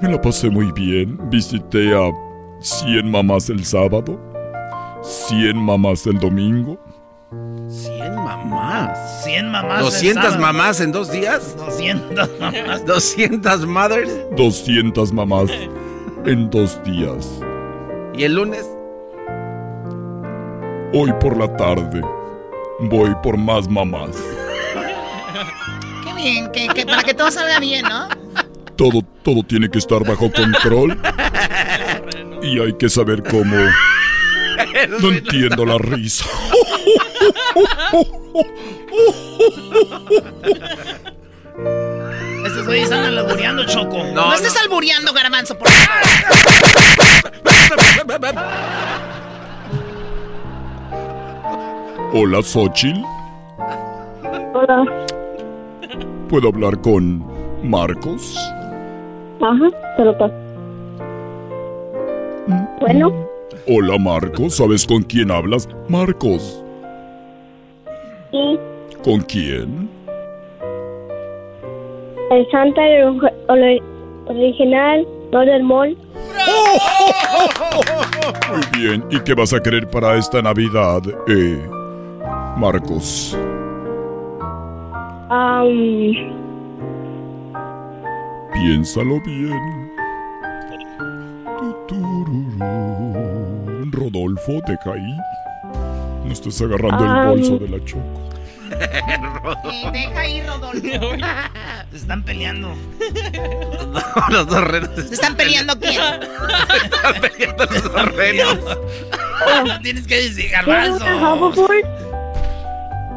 [0.00, 1.18] Me la pasé muy bien.
[1.30, 2.10] Visité a
[2.60, 4.18] 100 mamás el sábado.
[5.02, 6.78] 100 mamás el domingo.
[7.72, 9.24] 100 mamás.
[9.24, 9.78] 100 mamás.
[9.78, 10.40] el 200 sábado.
[10.40, 11.56] mamás en dos días.
[11.56, 12.86] 200 mamás.
[12.86, 14.10] 200 mothers.
[14.36, 15.50] 200 mamás
[16.26, 17.40] en dos días.
[18.14, 18.68] ¿Y el lunes?
[20.94, 22.02] Hoy por la tarde
[22.80, 24.10] voy por más mamás.
[26.04, 28.08] Qué bien, que, que para que todo salga bien, ¿no?
[28.76, 31.00] Todo, todo tiene que estar bajo control.
[32.42, 33.56] Y hay que saber cómo.
[35.00, 36.24] No entiendo la risa.
[42.46, 44.02] Estos güeyes andan labureando, Choco.
[44.14, 46.02] No, estés albureando, garbanzo, por favor.
[52.14, 53.00] Hola, Xochitl.
[54.54, 55.06] Hola.
[56.28, 57.24] ¿Puedo hablar con
[57.62, 58.36] Marcos?
[59.40, 60.34] Ajá, te lo paso.
[62.80, 63.12] Bueno,
[63.66, 64.56] Hola, Marcos.
[64.56, 65.68] ¿Sabes con quién hablas?
[65.88, 66.64] Marcos.
[68.32, 68.58] y
[69.04, 69.88] ¿Con quién?
[72.30, 72.80] el Santa
[74.26, 75.96] original, no del mall.
[78.50, 79.04] Muy bien.
[79.10, 81.58] ¿Y qué vas a querer para esta Navidad, eh,
[82.56, 83.36] Marcos?
[88.54, 89.81] Piénsalo bien.
[94.02, 95.16] Rodolfo, deja ahí.
[96.24, 98.30] No estés agarrando el bolso de la choco.
[98.72, 100.80] Eh, deja ahí, Rodolfo.
[101.90, 102.74] Se están peleando.
[104.30, 104.90] los dos renos.
[104.94, 106.00] ¿Se están peleando quién?
[106.84, 108.58] están peleando los dos renos.
[109.66, 111.54] No tienes que decir, ¿Quieres garbanzo.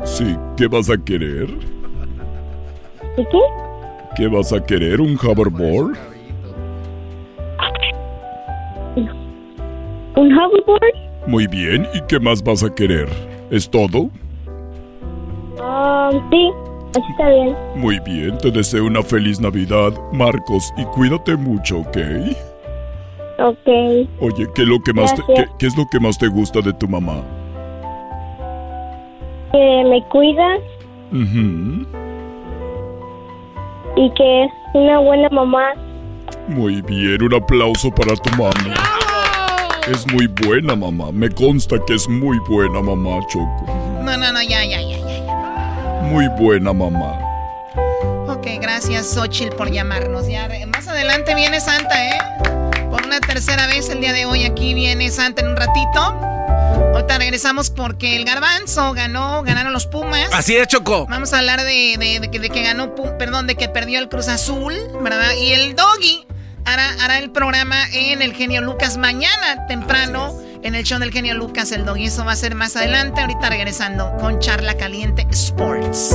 [0.03, 1.49] Sí, ¿qué vas a querer?
[3.17, 3.39] ¿Y qué?
[4.15, 5.01] ¿Qué vas a querer?
[5.01, 6.14] ¿Un hoverboard?
[10.15, 11.27] ¿Un hoverboard?
[11.27, 11.87] Muy bien.
[11.93, 13.09] ¿Y qué más vas a querer?
[13.51, 14.09] ¿Es todo?
[15.59, 16.51] Um, sí,
[16.93, 17.55] está bien.
[17.75, 18.37] Muy bien.
[18.37, 20.71] Te deseo una feliz Navidad, Marcos.
[20.77, 21.97] Y cuídate mucho, ¿ok?
[23.39, 23.67] Ok.
[24.21, 26.61] Oye, ¿qué es lo que más te, qué- qué es lo que más te gusta
[26.61, 27.21] de tu mamá?
[29.51, 30.59] Que me cuidas
[31.11, 31.85] Ujú.
[33.97, 35.73] y que es una buena mamá.
[36.47, 38.53] Muy bien, un aplauso para tu mamá.
[39.87, 41.11] Es muy buena, mamá.
[41.11, 43.65] Me consta que es muy buena, mamá, Choco.
[44.03, 45.99] No, no, no, ya, ya, ya, ya.
[46.01, 47.19] Muy buena, mamá.
[48.27, 50.27] Ok, gracias, Xochitl, por llamarnos.
[50.27, 52.17] Ya, más adelante viene Santa, ¿eh?
[52.89, 55.99] Por una tercera vez el día de hoy aquí viene Santa en un ratito.
[55.99, 60.29] Ahorita regresamos porque el Garbanzo ganó, ganaron los Pumas.
[60.31, 61.05] Así es, Choco.
[61.07, 64.29] Vamos a hablar de, de, que, de que ganó, perdón, de que perdió el Cruz
[64.29, 65.33] Azul, ¿verdad?
[65.39, 66.25] Y el Doggy
[66.65, 70.33] hará, hará el programa en el Genio Lucas mañana temprano.
[70.63, 72.07] En el show del genio Lucas, el Doggy.
[72.07, 73.21] Eso va a ser más adelante.
[73.21, 76.09] Ahorita regresando con Charla Caliente Sports.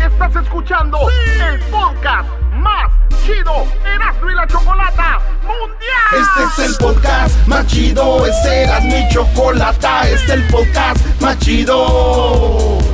[0.00, 0.98] Estás escuchando
[1.50, 2.90] el podcast más
[3.26, 6.28] chido Erasmo y la Chocolata Mundial.
[6.46, 8.24] Este es el podcast más chido.
[8.24, 10.08] Este Erasmo mi Chocolata.
[10.08, 12.93] Este es el podcast más chido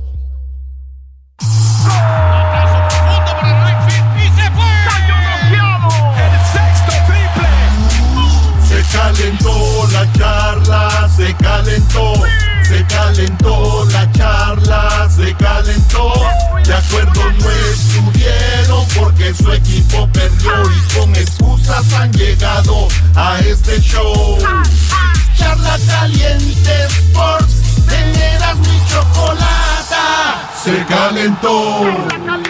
[8.67, 12.13] Se calentó la charla, se calentó,
[12.63, 16.13] se calentó la charla, se calentó.
[16.65, 23.79] De acuerdo no estuvieron porque su equipo perdió y con excusas han llegado a este
[23.81, 24.37] show.
[25.37, 27.55] Charla caliente Sports,
[27.87, 31.79] teneras mi chocolata, se calentó.
[32.09, 32.47] Señores,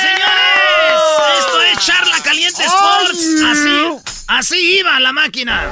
[0.00, 1.00] señores,
[1.38, 3.42] esto es Charla Caliente Sports.
[3.50, 5.62] Así Así iba la máquina.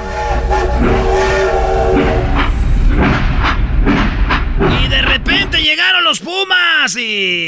[4.83, 7.47] Y de repente llegaron los Pumas y...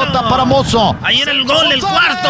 [0.00, 0.96] pelota para Mozo.
[1.02, 2.28] Ahí era el gol, el cuarto.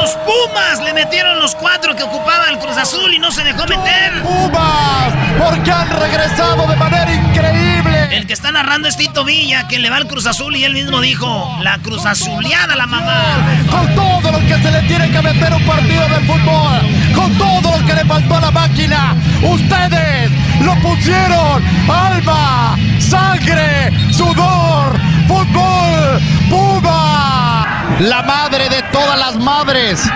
[0.00, 3.66] Los Pumas le metieron los cuatro que ocupaba el Cruz Azul y no se dejó
[3.66, 4.22] meter.
[4.22, 7.75] Pumas, porque han regresado de manera increíble.
[8.10, 10.72] El que está narrando es Tito Villa, que le va al Cruz Azul y él
[10.72, 13.22] mismo dijo, la Cruz Azuleada la mamá.
[13.70, 16.80] Con todo lo que se le tiene que meter un partido de fútbol,
[17.14, 20.30] con todo lo que le faltó a la máquina, ustedes
[20.62, 21.62] lo pusieron.
[21.88, 24.96] Alma, sangre, sudor,
[25.26, 27.86] fútbol, Puma.
[28.00, 30.08] La madre de todas las madres.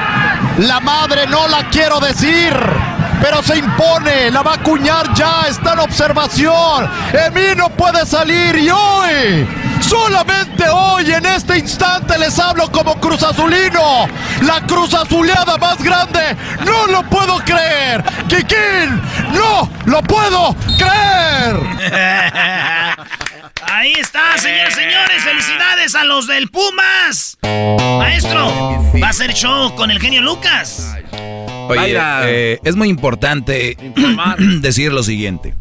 [0.58, 2.54] La madre no la quiero decir
[3.20, 6.90] pero se impone, la va a acuñar ya, está en observación.
[7.12, 9.47] Emi no puede salir y hoy,
[9.80, 14.06] solamente hoy, en este instante les hablo como Cruz Azulino.
[14.42, 18.02] La Cruz Azuleada más grande, no lo puedo creer.
[18.28, 19.01] Kikín,
[19.32, 21.60] no lo puedo creer.
[23.72, 25.22] Ahí está, señores, señores.
[25.22, 27.38] Felicidades a los del Pumas.
[27.98, 30.97] Maestro, va a ser show con el genio Lucas.
[31.70, 33.76] Oye, eh, es muy importante
[34.60, 35.55] decir lo siguiente.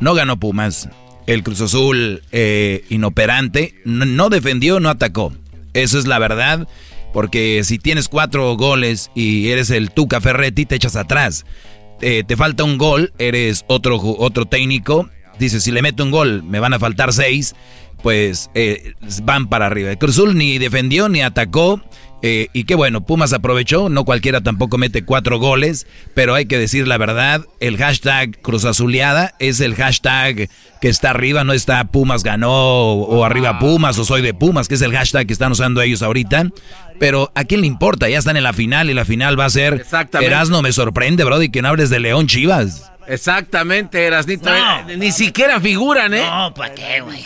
[0.00, 0.88] No ganó Pumas.
[1.26, 5.32] El Cruz Azul eh, inoperante no, defendió, no atacó.
[5.74, 6.66] Eso es la verdad.
[7.12, 11.44] Porque si tienes cuatro goles y eres el Tuca Ferretti, te echas atrás.
[12.00, 15.08] Eh, te falta un gol, eres otro, otro técnico.
[15.38, 17.54] Dices, si le meto un gol, me van a faltar seis.
[18.02, 18.48] Pues
[19.24, 19.90] van para arriba.
[19.90, 21.82] El Cruz Azul ni defendió ni atacó.
[22.22, 26.58] Eh, y qué bueno, Pumas aprovechó, no cualquiera tampoco mete cuatro goles, pero hay que
[26.58, 30.50] decir la verdad, el hashtag Cruz Azuleada es el hashtag
[30.82, 34.74] que está arriba, no está Pumas ganó o, arriba Pumas o soy de Pumas, que
[34.74, 36.48] es el hashtag que están usando ellos ahorita.
[36.98, 39.50] Pero a quién le importa, ya están en la final y la final va a
[39.50, 39.86] ser
[40.20, 42.92] Erasno, me sorprende, Brody, que no hables de León Chivas.
[43.08, 44.54] Exactamente, Erasnito.
[44.54, 46.22] Eh, ni siquiera figuran, ¿eh?
[46.22, 47.24] No, ¿para qué, güey?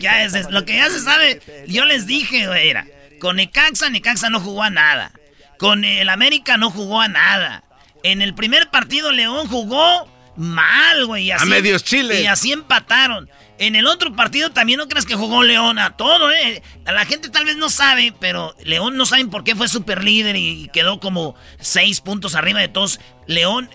[0.00, 2.84] Ya es, lo que ya se sabe, yo les dije, güey, era
[3.20, 5.12] con Necaxa, Necaxa no jugó a nada.
[5.58, 7.62] Con el América no jugó a nada.
[8.02, 11.30] En el primer partido León jugó mal, güey.
[11.30, 12.22] A medios Chile.
[12.22, 13.28] Y así empataron.
[13.58, 16.62] En el otro partido también no crees que jugó León a todo, ¿eh?
[16.86, 20.34] La gente tal vez no sabe, pero León no saben por qué fue super líder
[20.36, 23.00] y quedó como seis puntos arriba de todos.
[23.26, 23.68] León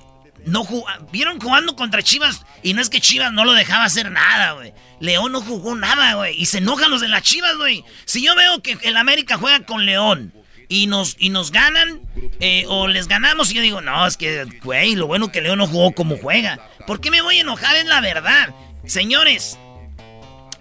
[0.46, 0.86] no jugó.
[1.12, 4.74] Vieron jugando contra Chivas y no es que Chivas no lo dejaba hacer nada, güey.
[5.00, 6.40] León no jugó nada, güey.
[6.40, 7.84] Y se enojan los de las Chivas, güey.
[8.06, 10.34] Si yo veo que el América juega con León
[10.70, 12.02] y nos, y nos ganan
[12.40, 15.58] eh, o les ganamos y yo digo, no, es que, güey, lo bueno que León
[15.58, 16.60] no jugó como juega.
[16.88, 17.76] ¿Por qué me voy a enojar?
[17.76, 18.54] Es la verdad.
[18.86, 19.58] Señores,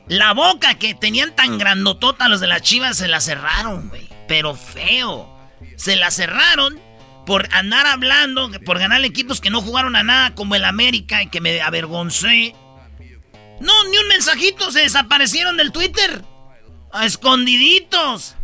[0.09, 4.09] la boca que tenían tan grandotota los de las chivas se la cerraron, güey.
[4.28, 5.31] Pero feo.
[5.77, 6.81] Se la cerraron
[7.27, 11.29] por andar hablando, por ganar equipos que no jugaron a nada como el América y
[11.29, 12.55] que me avergoncé.
[13.61, 16.23] No, ni un mensajito, se desaparecieron del Twitter.
[16.93, 18.37] A escondiditos.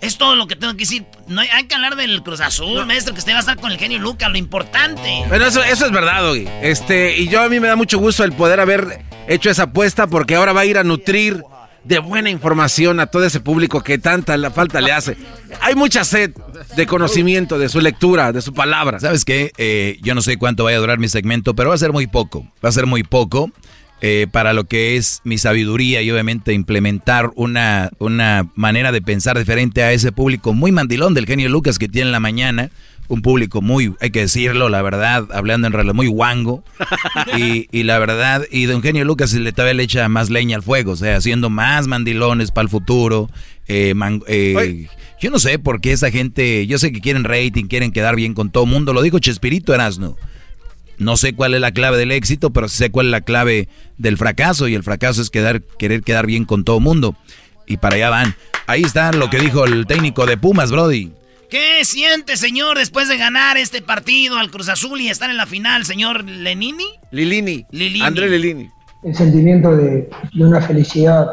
[0.00, 1.06] Es todo lo que tengo que decir.
[1.28, 3.78] No hay, que hablar del Cruz Azul, maestro, que usted va a estar con el
[3.78, 5.24] genio Lucas, lo importante.
[5.28, 6.46] Bueno, eso, eso es verdad, Doggy.
[6.60, 10.06] Este, y yo a mí me da mucho gusto el poder haber hecho esa apuesta
[10.06, 11.42] porque ahora va a ir a nutrir
[11.84, 15.16] de buena información a todo ese público que tanta la falta le hace.
[15.60, 16.32] Hay mucha sed
[16.76, 19.00] de conocimiento, de su lectura, de su palabra.
[19.00, 19.52] ¿Sabes qué?
[19.58, 22.06] Eh, yo no sé cuánto vaya a durar mi segmento, pero va a ser muy
[22.06, 22.46] poco.
[22.64, 23.50] Va a ser muy poco.
[24.00, 29.38] Eh, para lo que es mi sabiduría y obviamente implementar una, una manera de pensar
[29.38, 32.70] diferente a ese público muy mandilón del genio Lucas que tiene en la mañana.
[33.06, 36.64] Un público muy, hay que decirlo, la verdad, hablando en realidad, muy guango.
[37.36, 40.92] Y, la verdad, y don Genio Lucas le, todavía le echa más leña al fuego,
[40.92, 43.28] o sea, haciendo más mandilones para el futuro.
[43.66, 43.94] Eh,
[44.28, 44.88] eh,
[45.20, 48.34] yo no sé por qué esa gente, yo sé que quieren rating, quieren quedar bien
[48.34, 48.92] con todo el mundo.
[48.92, 50.16] Lo dijo Chespirito Erasno.
[50.98, 53.68] No sé cuál es la clave del éxito, pero sé cuál es la clave
[53.98, 54.68] del fracaso.
[54.68, 57.16] Y el fracaso es quedar, querer quedar bien con todo mundo.
[57.66, 58.36] Y para allá van.
[58.66, 61.10] Ahí está lo que dijo el técnico de Pumas, Brody.
[61.54, 65.46] ¿Qué siente, señor, después de ganar este partido al Cruz Azul y estar en la
[65.46, 66.98] final, señor Lenini?
[67.12, 67.64] Lilini.
[68.02, 68.68] André Lilini.
[69.04, 71.28] El sentimiento de, de una felicidad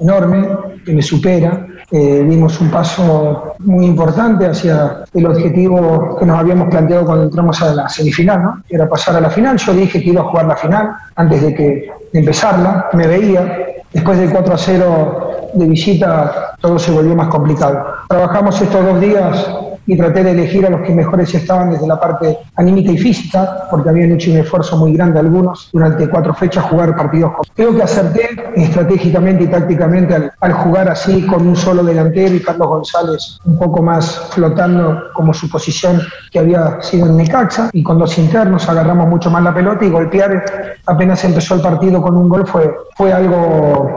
[0.00, 0.48] enorme
[0.82, 6.70] que me supera eh, dimos un paso muy importante hacia el objetivo que nos habíamos
[6.70, 8.62] planteado cuando entramos a la semifinal, ¿no?
[8.70, 9.58] Era pasar a la final.
[9.58, 12.88] Yo dije que iba a jugar la final antes de que de empezarla.
[12.94, 13.58] Me veía.
[13.92, 17.84] Después del 4 a 0 de visita, todo se volvió más complicado.
[18.08, 19.48] Trabajamos estos dos días
[19.86, 23.68] y traté de elegir a los que mejores estaban desde la parte anímica y física,
[23.70, 27.32] porque habían hecho un esfuerzo muy grande algunos durante cuatro fechas jugar partidos.
[27.54, 32.68] Creo que acerté estratégicamente y tácticamente al, jugar así con un solo delantero y Carlos
[32.68, 36.00] González un poco más flotando como su posición
[36.30, 39.90] que había sido en Necaxa y con dos internos agarramos mucho más la pelota y
[39.90, 43.94] golpear apenas empezó el partido con un gol fue, fue algo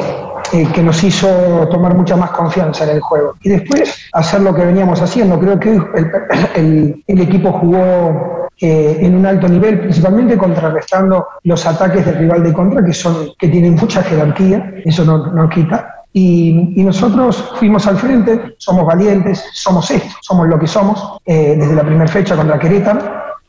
[0.53, 1.27] eh, que nos hizo
[1.69, 3.35] tomar mucha más confianza en el juego.
[3.41, 5.39] Y después hacer lo que veníamos haciendo.
[5.39, 5.79] Creo que
[6.55, 12.43] el, el, equipo jugó eh, en un alto nivel, principalmente contrarrestando los ataques del rival
[12.43, 15.95] de contra, que, son, que tienen mucha jerarquía, eso no, no quita.
[16.11, 21.55] Y, y, nosotros fuimos al frente, somos valientes, somos esto, somos lo que somos, eh,
[21.57, 22.99] desde la primera fecha contra Querétaro.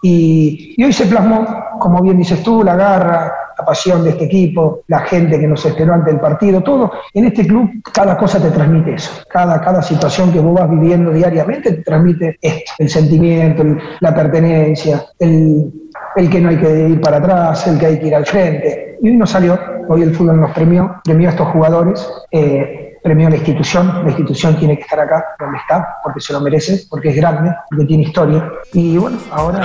[0.03, 1.47] Y, y, hoy se plasmó,
[1.79, 5.65] como bien dices tú, la garra, la pasión de este equipo, la gente que nos
[5.67, 6.91] esperó ante el partido, todo.
[7.13, 11.11] En este club cada cosa te transmite eso, cada, cada situación que vos vas viviendo
[11.11, 13.65] diariamente te transmite esto, el sentimiento,
[14.01, 15.71] la pertenencia, el,
[16.17, 18.99] el que no hay que ir para atrás, el que hay que ir al frente.
[19.03, 19.59] Y hoy nos salió,
[19.89, 22.09] hoy el fútbol nos premió, premió a estos jugadores.
[22.31, 26.35] Eh, premió a la institución, la institución tiene que estar acá donde está, porque se
[26.35, 28.47] lo merece, porque es grande, porque tiene historia.
[28.75, 29.63] Y bueno, ahora...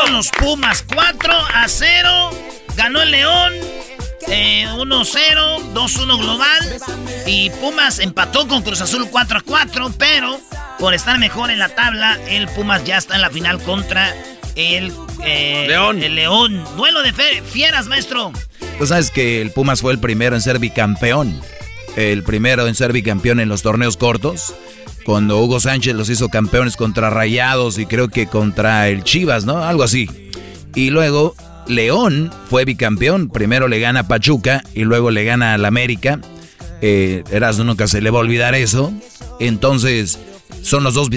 [0.00, 2.30] ganaron los Pumas 4 a 0,
[2.76, 3.52] ganó el León.
[4.26, 4.66] 1-0, eh,
[5.74, 6.76] 2-1 global.
[7.26, 9.92] Y Pumas empató con Cruz Azul 4 4.
[9.98, 10.38] Pero
[10.78, 14.14] por estar mejor en la tabla, el Pumas ya está en la final contra
[14.54, 14.92] el
[15.24, 16.02] eh, León.
[16.02, 16.64] El León.
[16.76, 18.32] Duelo de fieras, maestro.
[18.78, 21.40] Tú sabes que el Pumas fue el primero en ser bicampeón.
[21.96, 24.54] El primero en ser bicampeón en los torneos cortos.
[25.04, 29.58] Cuando Hugo Sánchez los hizo campeones contra Rayados y creo que contra el Chivas, ¿no?
[29.58, 30.08] Algo así.
[30.74, 31.34] Y luego
[31.66, 33.28] León fue bicampeón.
[33.28, 36.20] Primero le gana Pachuca y luego le gana al América.
[36.82, 38.92] Eh, Erasmo nunca se le va a olvidar eso.
[39.38, 40.18] Entonces,
[40.62, 41.08] son los dos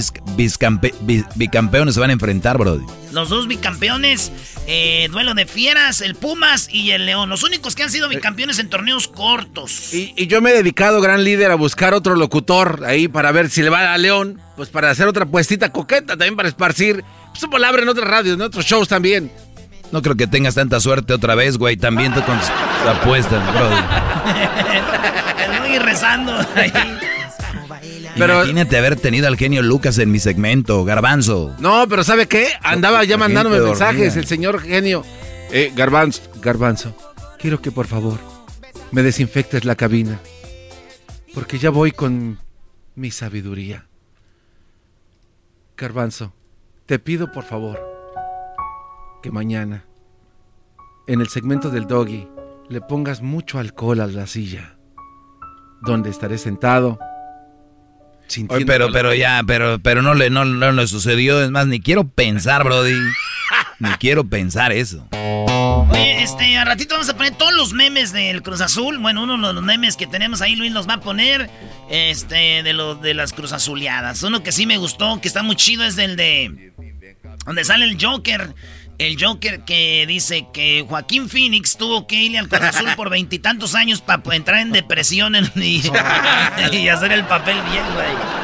[1.35, 2.85] bicampeones se van a enfrentar, Brody.
[3.11, 4.31] Los dos bicampeones,
[4.67, 7.29] eh, duelo de fieras, el Pumas y el León.
[7.29, 9.93] Los únicos que han sido bicampeones en torneos cortos.
[9.93, 13.61] Y, yo me he dedicado, gran líder, a buscar otro locutor ahí para ver si
[13.61, 17.03] le va a León, pues para hacer otra puestita coqueta también para esparcir
[17.33, 19.31] su palabra en otras radios, en otros shows también.
[19.91, 21.77] No creo que tengas tanta suerte otra vez, güey.
[21.77, 22.35] También tú con
[22.87, 23.75] apuestas, Brody.
[25.39, 26.71] Estoy rezando ahí.
[28.15, 31.55] Pero, Imagínate haber tenido al genio Lucas en mi segmento, Garbanzo.
[31.59, 32.47] No, pero ¿sabe qué?
[32.61, 35.03] Andaba ya mandándome mensajes el señor genio.
[35.51, 36.95] Eh, Garbanzo, Garbanzo,
[37.39, 38.19] quiero que por favor
[38.91, 40.19] me desinfectes la cabina.
[41.33, 42.39] Porque ya voy con
[42.95, 43.87] mi sabiduría.
[45.75, 46.33] Garbanzo,
[46.85, 47.81] te pido por favor
[49.23, 49.85] que mañana,
[51.07, 52.27] en el segmento del doggy,
[52.69, 54.77] le pongas mucho alcohol a la silla,
[55.81, 56.99] donde estaré sentado.
[58.49, 61.41] Oye, pero, pero ya, pero, pero no le, no, no le sucedió.
[61.41, 62.95] Es más, ni quiero pensar, Brody.
[63.79, 65.07] ni quiero pensar eso.
[65.11, 68.97] Oye, este, a ratito vamos a poner todos los memes del Cruz Azul.
[68.99, 71.49] Bueno, uno de los memes que tenemos ahí, Luis los va a poner.
[71.89, 74.23] Este, de los de las Cruz Azuleadas.
[74.23, 76.71] Uno que sí me gustó, que está muy chido, es el de.
[77.45, 78.53] Donde sale el Joker.
[78.99, 83.75] El Joker que dice que Joaquín Phoenix tuvo que irle al Cruz Azul por veintitantos
[83.75, 85.81] años para entrar en depresión y,
[86.71, 88.43] y, hacer el papel bien, güey.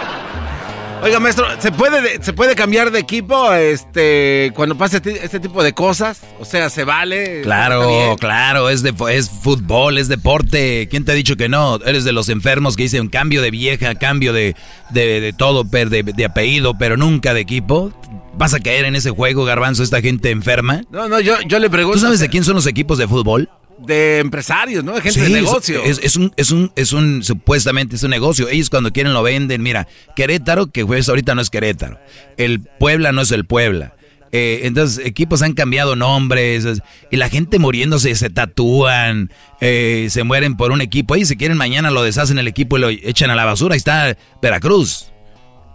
[1.02, 5.64] Oiga, maestro, ¿se puede, ¿se puede cambiar de equipo este, cuando pase este, este tipo
[5.64, 6.20] de cosas?
[6.42, 7.42] O sea, ¿se vale?
[7.42, 10.90] Claro, claro, es, de, es fútbol, es deporte.
[10.90, 11.80] ¿Quién te ha dicho que no?
[11.86, 14.58] Eres de los enfermos que dicen cambio de vieja, cambio de,
[14.90, 17.94] de, todo, de, de apellido, pero nunca de equipo.
[18.38, 20.82] ¿Vas a caer en ese juego, garbanzo, esta gente enferma?
[20.92, 22.00] No, no, yo, yo le pregunto.
[22.00, 23.50] ¿Tú sabes de quién son los equipos de fútbol?
[23.86, 24.94] de empresarios, ¿no?
[24.94, 25.82] De gente de negocio.
[25.84, 28.50] Es, es, un, es un, es un, supuestamente es un negocio.
[28.50, 29.62] Ellos cuando quieren lo venden.
[29.62, 31.98] Mira, Querétaro, que pues ahorita no es Querétaro.
[32.38, 33.96] El Puebla no es el Puebla.
[34.32, 36.68] Eh, entonces, equipos han cambiado nombres
[37.10, 41.16] y la gente muriéndose, se tatúan, eh, se mueren por un equipo.
[41.16, 43.74] Y si quieren mañana lo deshacen el equipo y lo echan a la basura.
[43.74, 45.12] Ahí está Veracruz.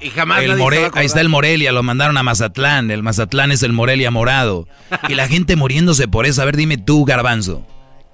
[0.01, 0.61] Y jamás el
[0.95, 2.91] Ahí está el Morelia, lo mandaron a Mazatlán.
[2.91, 4.69] El Mazatlán es el Morelia morado.
[5.09, 6.43] y la gente muriéndose por eso.
[6.43, 7.67] A ver, dime tú, Garbanzo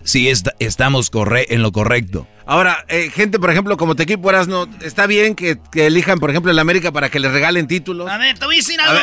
[0.05, 0.29] si
[0.59, 1.11] estamos
[1.49, 2.27] en lo correcto.
[2.51, 6.51] Ahora, eh, gente, por ejemplo, como te equipo no está bien que, elijan, por ejemplo,
[6.51, 8.11] el América para que le regalen títulos.
[8.11, 8.99] A ver, te voy a decir algo,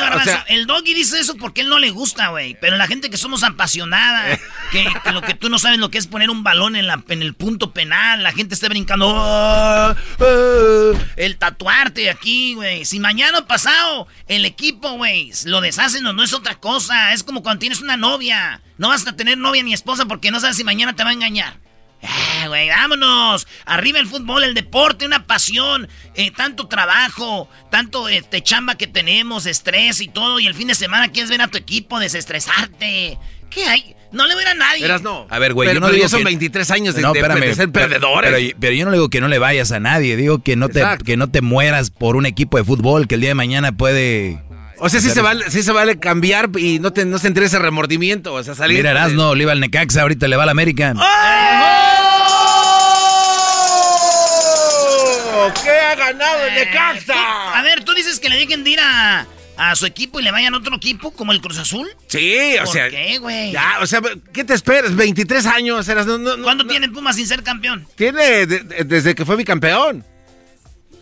[0.49, 2.57] El doggy dice eso porque él no le gusta, güey.
[2.59, 4.37] Pero la gente que somos apasionada,
[4.73, 7.21] que, lo que tú no sabes lo que es poner un balón en, la, en
[7.21, 9.15] el punto penal, la gente está brincando.
[9.17, 12.83] Ah, ah", el tatuarte aquí, güey.
[12.83, 17.13] Si mañana pasado el equipo, güey, lo deshacen o no es otra cosa.
[17.13, 18.61] Es como cuando tienes una novia.
[18.77, 21.13] No vas a tener novia ni esposa porque no sabes si mañana te va a
[21.13, 21.65] engañar.
[22.03, 23.47] Ah, güey, vámonos.
[23.65, 25.87] Arriba el fútbol, el deporte, una pasión.
[26.15, 30.39] Eh, tanto trabajo, tanto este, chamba que tenemos, estrés y todo.
[30.39, 33.17] Y el fin de semana quieres ver a tu equipo, desestresarte.
[33.49, 33.95] ¿Qué hay?
[34.11, 34.81] No le voy a nadie.
[34.81, 35.27] Verás, no.
[35.29, 38.53] A ver, güey, yo no digo son 23 años de, no, ser perdedores.
[38.59, 40.15] Pero, yo no le digo que no le vayas a nadie.
[40.15, 43.21] Digo que no, te, que no te mueras por un equipo de fútbol que el
[43.21, 44.39] día de mañana puede
[44.79, 47.45] o sea, sí se, vale, sí se vale cambiar y no, te, no se entre
[47.45, 48.33] ese remordimiento.
[48.33, 48.77] O sea, salir.
[48.77, 50.93] Mira, Erasno, le iba al Necaxa, ahorita le va al América.
[55.37, 55.51] ¡Oh!
[55.63, 57.57] ¿Qué ha ganado el Necaxa?
[57.57, 59.25] A ver, tú dices que le dejen de ir a,
[59.57, 61.87] a su equipo y le vayan a otro equipo como el Cruz Azul.
[62.07, 62.89] Sí, o sea.
[62.89, 63.51] qué, güey?
[63.51, 64.01] Ya, o sea,
[64.33, 64.95] ¿qué te esperas?
[64.95, 65.87] 23 años.
[65.87, 67.87] Eras, no, ¿Cuándo tiene Pumas sin ser campeón?
[67.95, 70.03] Tiene desde que fue bicampeón.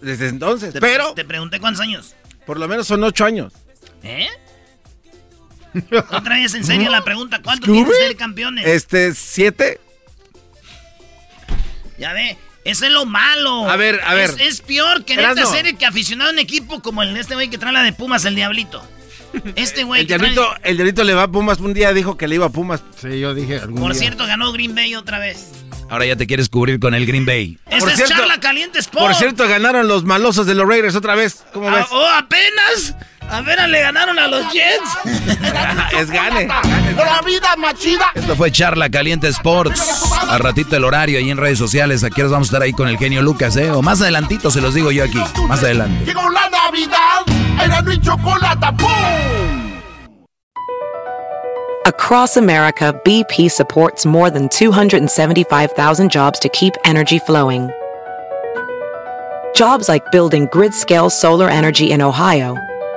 [0.01, 0.73] Desde entonces.
[0.79, 1.13] pero.
[1.13, 2.15] Te pregunté cuántos años.
[2.45, 3.53] Por lo menos son 8 años.
[4.05, 4.29] ¿Eh?
[6.11, 8.65] Otra vez en serio la pregunta, ¿cuánto tiene que ser campeones?
[8.65, 9.79] Este, siete.
[11.97, 13.69] Ya ve, eso es lo malo.
[13.69, 14.31] A ver, a ver.
[14.39, 17.49] Es, peor que neta ser que aficionado a un equipo como el de este güey
[17.49, 18.83] que trae la de Pumas, el Diablito.
[19.55, 20.01] Este güey.
[20.01, 21.59] el, diablito, el diablito le va a Pumas.
[21.59, 22.81] Un día dijo que le iba a Pumas.
[23.01, 23.59] Sí, yo dije.
[23.59, 25.51] Por cierto, ganó Green Bay otra vez.
[25.89, 27.59] Ahora ya te quieres cubrir con el Green Bay.
[27.69, 29.05] Esta es charla caliente Sport.
[29.05, 31.43] Por cierto, ganaron los malosos de los Raiders otra vez.
[31.53, 31.85] ¿Cómo ves?
[31.91, 32.95] ¡Oh, apenas!
[33.29, 34.89] A ver, le ganaron a los Jets.
[35.99, 36.47] es gane.
[36.47, 38.11] La vida machida.
[38.13, 40.13] Esto fue Charla Caliente Sports.
[40.29, 42.03] A ratito el horario ahí en redes sociales.
[42.03, 43.71] Aquí nos vamos a estar ahí con el genio Lucas, ¿eh?
[43.71, 45.19] O más adelantito se los digo yo aquí.
[45.47, 46.05] Más adelante.
[46.05, 47.63] Llegó la Navidad.
[47.63, 48.67] Era mi chocolate.
[48.77, 49.81] ¡Pum!
[51.85, 57.69] Across America, BP supports more than 275,000 jobs to keep energy flowing.
[59.55, 62.55] Jobs like building grid-scale solar energy in Ohio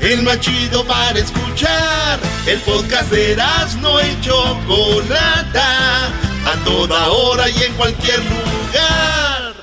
[0.00, 2.18] el más chido para escuchar.
[2.46, 3.36] El podcast de
[3.80, 9.54] no y Chocolata, a toda hora y en cualquier lugar.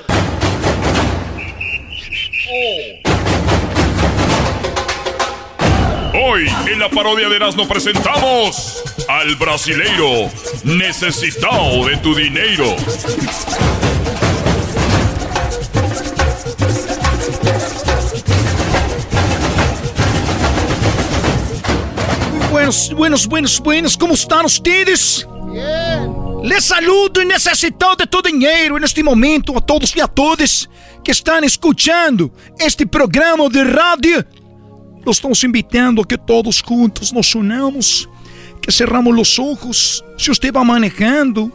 [6.14, 10.32] Hoy en la parodia de Erasmo presentamos al brasileiro
[10.64, 12.76] necesitado de tu dinero.
[22.68, 23.98] Buenos, buenos, buenos, buenos.
[23.98, 25.26] ¿Cómo están ustedes?
[25.54, 26.14] Bien.
[26.44, 30.70] Les saludo y necesito de tu dinero en este momento a todos y a todas
[31.02, 32.30] que están escuchando
[32.60, 34.26] este programa de radio.
[35.06, 38.10] Los estamos invitando a que todos juntos nos unamos,
[38.62, 40.04] que cerramos los ojos.
[40.18, 41.50] Si usted va manejando,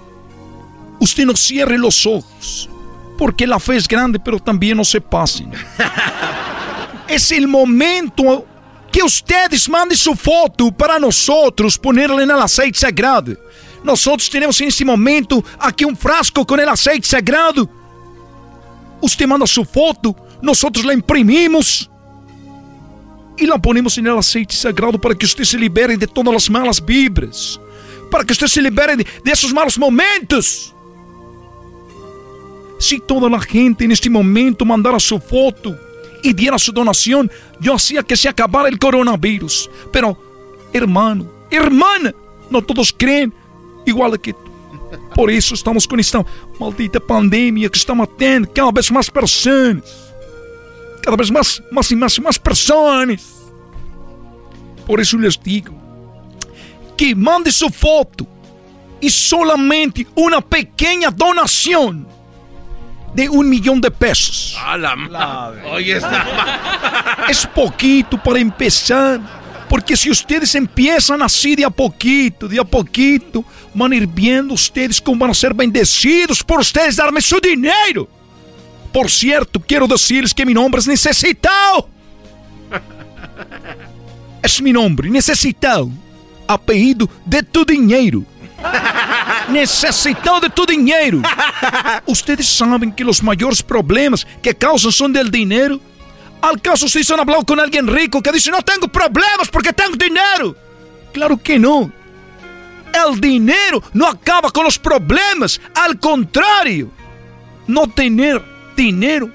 [0.98, 2.70] usted no cierre los ojos,
[3.18, 5.52] porque la fe es grande, pero también no se pasen.
[7.06, 8.46] es el momento
[8.92, 11.26] que ustedes mandem sua foto para nós
[11.80, 13.38] ponerla no aceite sagrado.
[13.82, 17.68] Nós temos nesse momento aqui um frasco com o aceite sagrado.
[19.00, 21.90] Você manda sua foto, nós la imprimimos
[23.38, 26.78] e la ponemos no aceite sagrado para que você se libere de todas as malas
[26.78, 27.58] vibras,
[28.10, 30.72] para que você se libere de, desses malos momentos.
[32.78, 35.76] Se toda a gente neste momento mandar a sua foto,
[36.22, 37.30] y diera su donación,
[37.60, 39.70] yo hacía que se acabara el coronavirus.
[39.92, 40.16] Pero,
[40.72, 42.14] hermano, hermana,
[42.50, 43.32] no todos creen
[43.84, 44.38] igual que tú.
[45.14, 46.24] Por eso estamos con esta
[46.58, 49.84] maldita pandemia que está matando cada vez más personas.
[51.02, 53.42] Cada vez más, y más y más personas.
[54.86, 55.74] Por eso les digo
[56.96, 58.26] que mande su foto
[59.00, 62.06] y solamente una pequeña donación
[63.14, 64.56] de un millón de pesos.
[65.72, 69.42] Oye, está Es poquito para empezar.
[69.68, 74.52] Porque si ustedes empiezan así de a poquito, de a poquito, van a ir viendo
[74.52, 78.06] ustedes cómo van a ser bendecidos por ustedes darme su dinero.
[78.92, 81.88] Por cierto, quiero decirles que mi nombre es Necesitado.
[84.42, 85.88] Es mi nombre, Necesitado.
[86.46, 88.24] Apellido de tu dinero.
[89.48, 91.22] Necesitado de tu dinheiro.
[92.06, 95.80] Ustedes sabem que os maiores problemas que causam são del dinheiro.
[96.40, 99.96] Al caso se han hablado com alguém rico que diz: Não tenho problemas porque tenho
[99.96, 100.56] dinheiro.
[101.12, 101.92] Claro que não.
[102.92, 105.60] El dinheiro não acaba com os problemas.
[105.74, 106.92] Al contrário,
[107.66, 108.10] não ter
[108.76, 109.32] dinheiro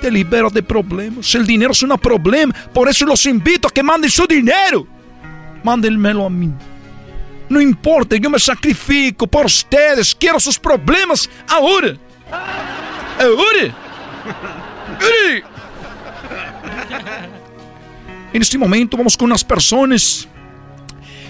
[0.00, 1.34] te libera de problemas.
[1.34, 2.54] El dinheiro é um problema.
[2.72, 4.86] Por isso los invito a que mandem seu dinheiro.
[5.64, 6.54] Mándenmelo a mim.
[7.48, 10.12] Não importa, eu me sacrifico por ustedes.
[10.12, 11.98] Quero seus problemas agora.
[13.18, 13.74] Agora.
[14.94, 15.42] Agora.
[18.32, 20.28] Neste momento vamos com as pessoas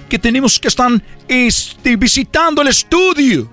[0.09, 0.91] que temos que estar
[1.29, 3.49] este, visitando o estúdio.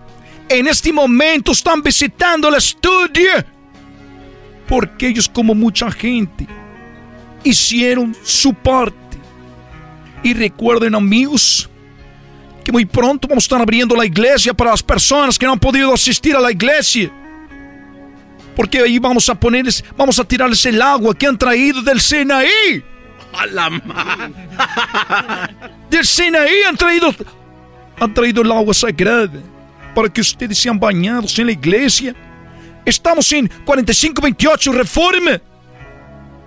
[0.49, 3.45] En este momento estão visitando o estúdio.
[4.67, 6.47] Porque eles, como muita gente,
[7.43, 8.95] hicieron su parte.
[10.23, 11.69] E recuerden, amigos,
[12.65, 15.59] que muy pronto vamos a estar abriendo la iglesia para las personas que no han
[15.59, 17.11] podido asistir a la iglesia.
[18.55, 22.83] Porque ahí vamos a ponerles, vamos a tirarles el agua que han traído del Sinaí.
[23.33, 23.69] A la.
[25.89, 27.13] Del Sinaí han traído,
[27.99, 29.39] han traído el agua sagrada
[29.93, 32.15] para que ustedes sean bañados en la iglesia.
[32.83, 35.39] Estamos en 4528 Reforma.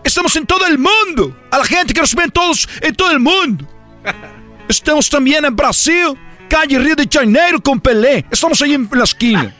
[0.02, 1.36] Estamos en todo el mundo.
[1.50, 3.64] A la gente que nos ven todos en todo el mundo.
[4.68, 6.18] Estamos también en Brasil,
[6.48, 8.26] calle Río de Janeiro con Pelé.
[8.30, 9.54] Estamos ahí en la esquina.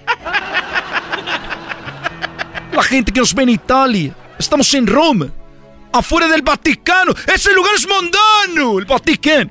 [2.73, 4.15] La gente que nos ve en Italia.
[4.39, 5.29] Estamos en Roma.
[5.91, 7.13] Afuera del Vaticano.
[7.35, 9.51] Ese lugar es mundano, el Vaticano.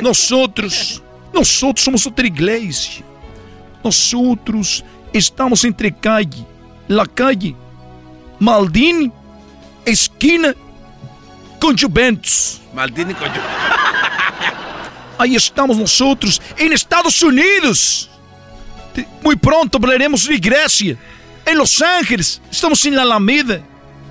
[0.00, 1.02] Nosotros,
[1.34, 3.04] nosotros somos otra iglesia.
[3.82, 6.44] Nosotros estamos entre calle,
[6.86, 7.54] la calle
[8.38, 9.10] Maldini,
[9.84, 10.54] esquina
[11.60, 12.60] con Juventus.
[12.72, 13.42] Maldini con Juventus.
[15.18, 18.08] Ahí estamos nosotros en Estados Unidos.
[19.22, 20.96] Muy pronto hablaremos de Grecia,
[21.44, 22.40] en Los Ángeles.
[22.50, 23.60] Estamos en la Alameda,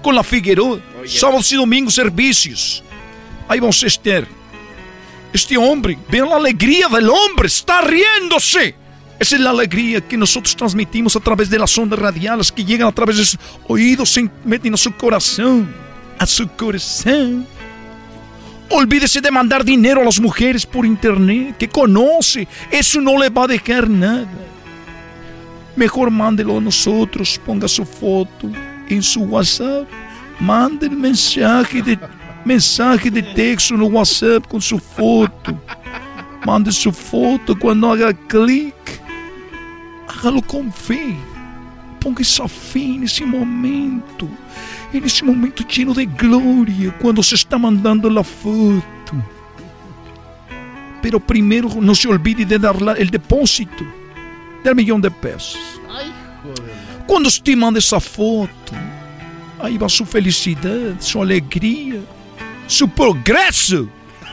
[0.04, 0.80] con la Figueroa.
[1.06, 2.84] Sábados y domingos servicios.
[3.48, 4.28] Ahí vamos a estar.
[5.32, 8.76] Este hombre, vean la alegría del hombre, está riéndose.
[9.20, 12.88] Esa es la alegría que nosotros transmitimos a través de las ondas radiales que llegan
[12.88, 15.74] a través de sus oídos, se meten a su corazón,
[16.20, 17.48] a su corazón.
[18.69, 22.48] Olvídese de mandar dinero a las mujeres por internet, que conoce.
[22.69, 24.27] Eso no le va a dejar nada.
[25.76, 28.52] Mejor mándelo a nosotros, ponga su foto
[28.89, 29.88] en su WhatsApp.
[30.39, 31.98] Mande el mensaje de,
[32.44, 35.57] mensaje de texto no WhatsApp con su foto.
[36.45, 38.76] Mande su foto cuando haga clic.
[40.10, 41.15] Hágalo con fe.
[42.02, 44.27] Ponga esa fe en ese momento
[44.94, 48.84] en ese momento lleno de gloria cuando se está mandando la foto.
[51.02, 53.84] Pero primero no se olvide de dar el depósito
[54.64, 55.60] del millón de pesos.
[57.06, 58.74] Cuando usted manda esa foto,
[59.62, 62.00] ahí va su felicidad, su alegría,
[62.68, 63.88] su progreso.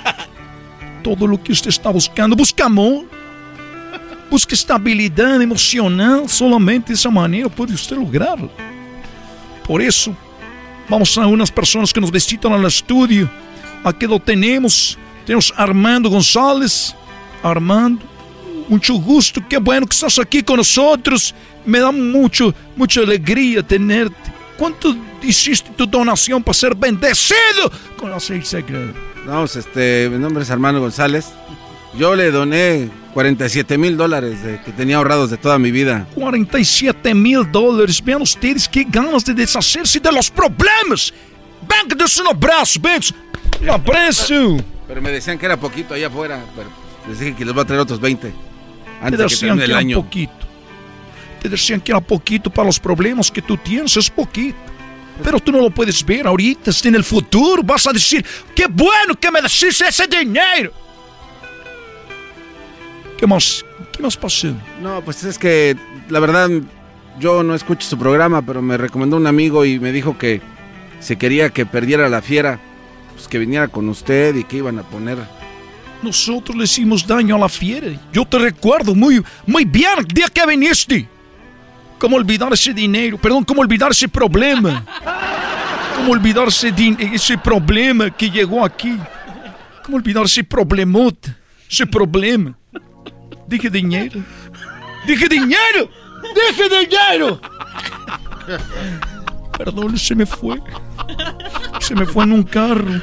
[1.05, 2.35] todo lo que usted está buscando.
[2.35, 3.05] Busca amor.
[4.31, 6.29] Busca estabilidad emocional.
[6.29, 8.51] Solamente de esa manera puede usted lograrlo.
[9.65, 10.17] Por eso,
[10.89, 13.31] vamos a unas personas que nos visitan al estudio.
[13.85, 14.99] Aquí lo tenemos.
[15.27, 16.95] Tenemos Armando González.
[17.43, 18.03] Armando,
[18.69, 19.43] mucho gusto.
[19.49, 21.35] Qué bueno que estás aquí con nosotros.
[21.65, 24.33] Me da mucho, mucha alegría tenerte.
[24.57, 28.93] ¿Cuánto hiciste tu donación para ser bendecido con la seis sagrada?
[29.27, 31.27] No, pues, este, mi nombre es Armando González.
[31.99, 36.05] Yo le doné 47 mil dólares que tenía ahorrados de toda mi vida.
[36.17, 38.03] 47 mil dólares.
[38.05, 41.15] Vean ustedes qué ganas de deshacerse de los problemas.
[41.69, 43.01] Ven, que un abrazo, ven.
[43.63, 44.57] Un abrazo.
[44.89, 46.45] Pero me decían que era poquito allá afuera.
[46.57, 46.69] Pero
[47.09, 48.33] les dije que les voy a traer otros 20.
[49.01, 50.03] Antes Te de que decían que el era año.
[50.03, 50.33] poquito.
[51.41, 54.59] Te decían que era poquito para los problemas que tú tienes, es poquito.
[55.23, 59.15] Pero tú no lo puedes ver ahorita, en el futuro vas a decir, qué bueno
[59.15, 60.73] que me decís ese dinero.
[63.19, 63.65] ¿Qué más?
[63.93, 64.55] ¿Qué más pasó?
[64.83, 65.77] No, pues es que
[66.09, 66.51] la verdad
[67.19, 70.41] yo no escucho su programa, pero me recomendó un amigo y me dijo que
[71.01, 72.59] si quería que perdiera la fiera,
[73.15, 75.19] pues que viniera con usted y que iban a poner.
[76.03, 77.89] Nosotros le hicimos daño a la fiera.
[78.13, 81.09] Yo te recuerdo muy, muy bien el día que viniste.
[81.99, 83.17] ¿Cómo olvidar ese dinero?
[83.17, 84.85] Perdón, ¿cómo olvidar ese problema?
[85.97, 88.99] ¿Cómo olvidar ese, problema que llegó aquí?
[89.85, 91.37] ¿Cómo olvidar ese problemota?
[91.71, 92.55] Ese problema.
[93.47, 94.21] Dije dinero.
[95.07, 95.89] Dije dinero.
[96.35, 97.41] Dije dinero.
[99.57, 100.61] Perdón, se me fue.
[101.81, 103.01] Se me fue en un carro.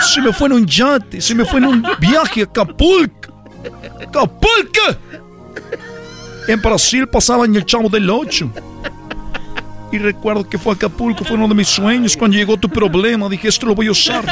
[0.00, 1.20] Se me fue en un yate.
[1.20, 3.32] Se me fue en un viaje a Acapulco.
[4.00, 4.80] ¡Acapulco!
[6.48, 8.50] En Brasil pasaba en el Chavo del Ocho.
[9.92, 12.16] Y recuerdo que fue a Acapulco, fue uno de mis sueños.
[12.16, 14.24] Cuando llegó tu problema, dije, esto lo voy a usar.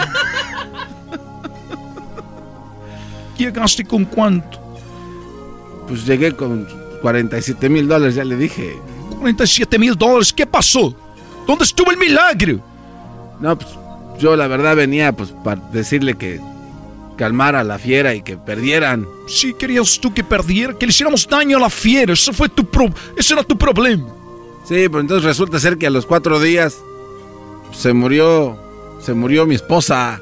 [3.37, 4.60] ¿Llegaste con cuánto?
[5.91, 6.69] Pues llegué con
[7.03, 8.79] 47 mil dólares, ya le dije.
[9.19, 10.95] 47 mil dólares, ¿qué pasó?
[11.49, 12.61] ¿Dónde estuvo el milagro?
[13.41, 13.71] No, pues
[14.21, 16.41] yo la verdad venía pues para decirle que
[17.17, 19.05] calmara a la fiera y que perdieran.
[19.27, 22.13] Sí, querías tú que perdiera, que le hiciéramos daño a la fiera.
[22.13, 22.89] Eso fue tu pro...
[23.17, 24.07] Ese era tu problema.
[24.65, 26.79] Sí, pero entonces resulta ser que a los cuatro días
[27.73, 28.57] se murió,
[29.01, 30.21] se murió mi esposa.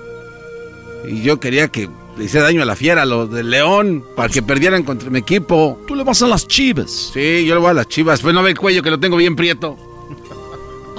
[1.07, 4.29] Y yo quería que le hiciera daño a la fiera, a los del León, para
[4.29, 5.81] que perdieran contra mi equipo.
[5.87, 7.13] Tú le vas a las chivas.
[7.15, 8.21] Sí, yo le voy a las chivas.
[8.21, 9.77] Pues no ve el cuello que lo tengo bien prieto.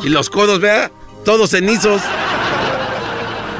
[0.01, 0.91] Y los codos, vea,
[1.25, 2.01] todos cenizos.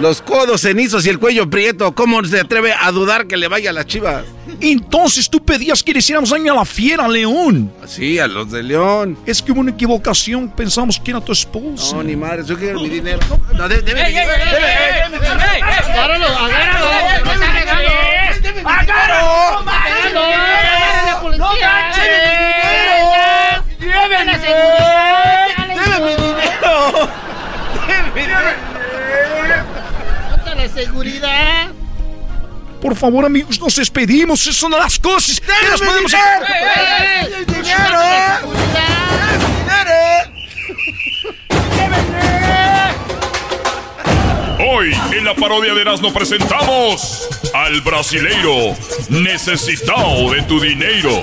[0.02, 1.94] Los codos cenizos y el cuello prieto.
[1.94, 4.24] ¿Cómo se atreve a dudar que le vaya a las chivas?
[4.62, 7.72] Entonces tú pedías que le hiciéramos daño a la fiera, León.
[7.86, 9.18] Sí, a los de León.
[9.26, 11.98] Es que hubo una equivocación, pensamos que era tu esposa.
[11.98, 13.20] No, ni madre, yo quiero mi dinero.
[13.54, 15.64] No, de- debe, ¡Ey, ey, debe- ey, debe-!
[15.64, 16.86] ¡Agárralo, agárralo!
[17.26, 17.32] ¡No!
[18.70, 19.70] ¡Agárralo!
[19.70, 20.22] ¡Agárralo!
[21.08, 21.92] ¡La policía!
[23.80, 24.30] ¡Lleven
[30.86, 31.72] seguridad!
[32.82, 34.42] Por favor, amigos, nos despedimos.
[34.42, 37.36] Esas son las cosas que nos podemos hacer.
[37.38, 38.00] ¡El dinero!
[44.72, 48.76] Hoy en la parodia de Erasmo presentamos al brasileiro
[49.10, 51.22] necesitado de tu dinero.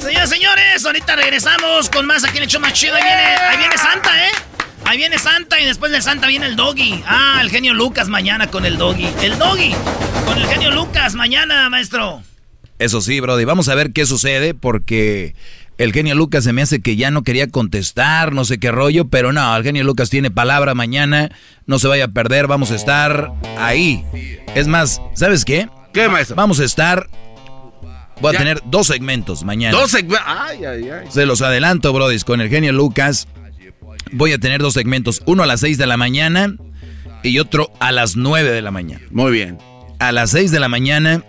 [0.00, 2.94] Señoras y señores, ahorita regresamos con más aquí en show más chido.
[2.94, 4.49] Ahí viene, ahí viene Santa, ¿eh?
[4.90, 7.04] Ahí viene Santa y después de Santa viene el Doggy.
[7.06, 9.06] Ah, el genio Lucas mañana con el Doggy.
[9.22, 9.72] El Doggy
[10.26, 12.24] con el genio Lucas mañana, maestro.
[12.80, 15.36] Eso sí, Brody, vamos a ver qué sucede porque
[15.78, 19.06] el genio Lucas se me hace que ya no quería contestar, no sé qué rollo,
[19.06, 21.30] pero no, el genio Lucas tiene palabra mañana,
[21.66, 24.04] no se vaya a perder, vamos a estar ahí.
[24.56, 25.68] Es más, ¿sabes qué?
[25.92, 26.34] ¿Qué, maestro?
[26.34, 27.08] Vamos a estar...
[28.20, 28.38] Voy a Ya.
[28.40, 29.78] tener dos segmentos mañana.
[29.78, 30.26] Dos segmentos.
[30.26, 31.06] Ay, ay, ay.
[31.10, 33.28] Se los adelanto, Brody, con el genio Lucas.
[34.12, 36.54] Voy a tener dos segmentos, uno a las 6 de la mañana
[37.22, 39.02] y otro a las 9 de la mañana.
[39.10, 39.58] Muy bien.
[39.98, 41.22] A las 6 de la mañana,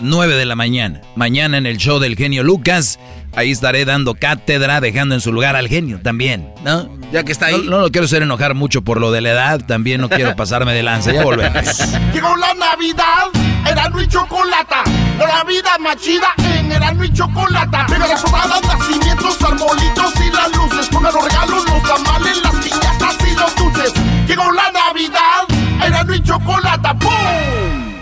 [0.00, 1.00] 9 de la mañana.
[1.16, 2.98] Mañana en el show del genio Lucas,
[3.34, 6.88] ahí estaré dando cátedra, dejando en su lugar al genio también, ¿no?
[7.12, 7.62] Ya que está ahí.
[7.64, 10.36] No, no lo quiero hacer enojar mucho por lo de la edad, también no quiero
[10.36, 11.78] pasarme de lanza, ya volvemos.
[12.12, 13.30] Llegó la Navidad,
[13.68, 14.84] Erasmo y Chocolata.
[15.18, 17.86] La vida más chida en Erasmo y Chocolata.
[17.86, 20.88] Pega las sonadas, nacimientos, arbolitos y las luces.
[20.88, 23.92] Pongan los regalos, los tamales, las piñatas y los dulces.
[24.26, 25.44] Llegó la Navidad,
[25.84, 26.98] Erasmo y Chocolata.
[26.98, 27.94] ¡Pum!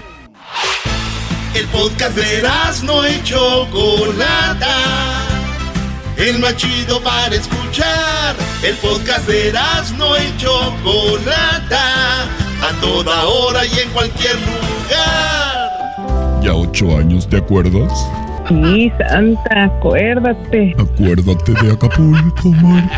[1.54, 4.76] El podcast de Erasmo y Chocolata.
[6.16, 8.36] El más chido para escuchar.
[8.62, 12.22] El podcast de Erasmo y Chocolata.
[12.62, 15.61] a toda hora y en cualquier lugar.
[16.42, 18.10] Ya ocho años, ¿te acuerdas?
[18.48, 20.74] Sí, Santa, acuérdate.
[20.78, 22.90] Acuérdate de Acapulco, Mar.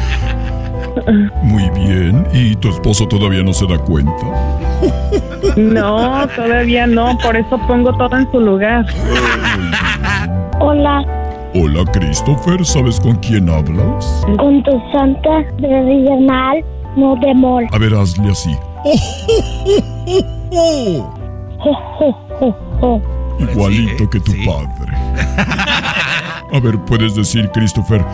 [1.43, 2.27] Muy bien.
[2.33, 4.13] ¿Y tu esposo todavía no se da cuenta?
[5.57, 8.87] No, todavía no, por eso pongo todo en su lugar.
[10.61, 11.05] Hola,
[11.57, 12.65] Hola, Christopher.
[12.65, 14.25] ¿Sabes con quién hablas?
[14.39, 16.65] con tu santa regional,
[16.97, 17.67] no de mol.
[17.73, 18.51] A ver, hazle así.
[23.39, 24.93] Igualito que tu padre.
[26.53, 28.05] A ver, puedes decir, Christopher.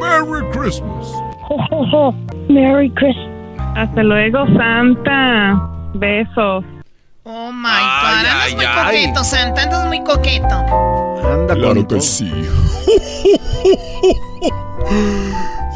[0.00, 1.12] ¡Merry Christmas!
[2.48, 3.30] Merry Christmas.
[3.76, 5.60] Hasta luego, Santa.
[5.94, 6.64] Besos.
[7.26, 10.54] Oh my god, andas muy coqueto, Santa, andas muy coqueto.
[11.26, 12.30] Anda Claro que sí.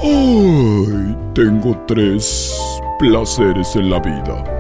[0.03, 2.61] Ay, tengo tres
[2.99, 4.58] placeres en la vida.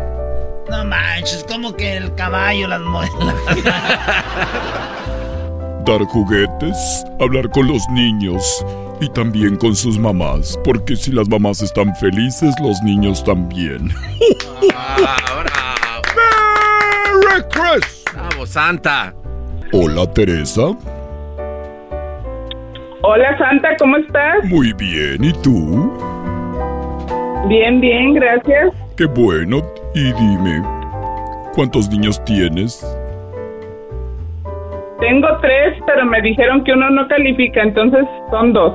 [0.71, 3.35] No manches, como que el caballo, las muelas.
[5.87, 8.65] Dar juguetes, hablar con los niños
[9.01, 13.89] y también con sus mamás, porque si las mamás están felices, los niños también.
[17.25, 18.05] ¡Merry Christmas!
[18.13, 19.15] ¡Bravo, Santa!
[19.73, 20.77] Hola, Teresa.
[23.03, 24.45] Hola, Santa, ¿cómo estás?
[24.45, 25.91] Muy bien, ¿y tú?
[27.49, 28.75] Bien, bien, gracias.
[28.97, 29.63] Qué bueno.
[29.99, 30.63] Y dime,
[31.57, 32.87] ¿cuántos niños tienes?
[35.01, 38.75] Tengo tres, pero me dijeron que uno no califica, entonces son dos.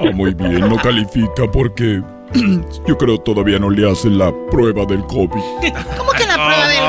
[0.00, 2.02] Ah, muy bien, no califica porque
[2.88, 5.28] yo creo todavía no le hacen la prueba del COVID.
[5.96, 6.82] ¿Cómo que la prueba del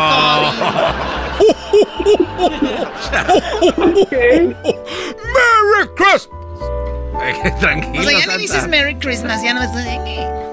[5.36, 6.30] ¡Merry Christmas!
[7.14, 7.60] COVID?
[7.60, 10.45] Tranquilo, O sea, ya le dices Merry Christmas, ya no me estoy...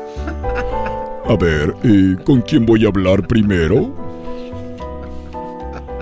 [1.28, 3.94] A ver, eh, ¿con quién voy a hablar primero?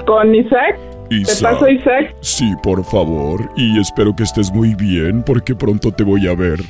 [0.06, 0.78] ¿Con Isaac?
[1.08, 1.52] ¿Te Isaac.
[1.54, 2.14] paso Isaac?
[2.20, 3.48] Sí, por favor.
[3.56, 6.60] Y espero que estés muy bien porque pronto te voy a ver.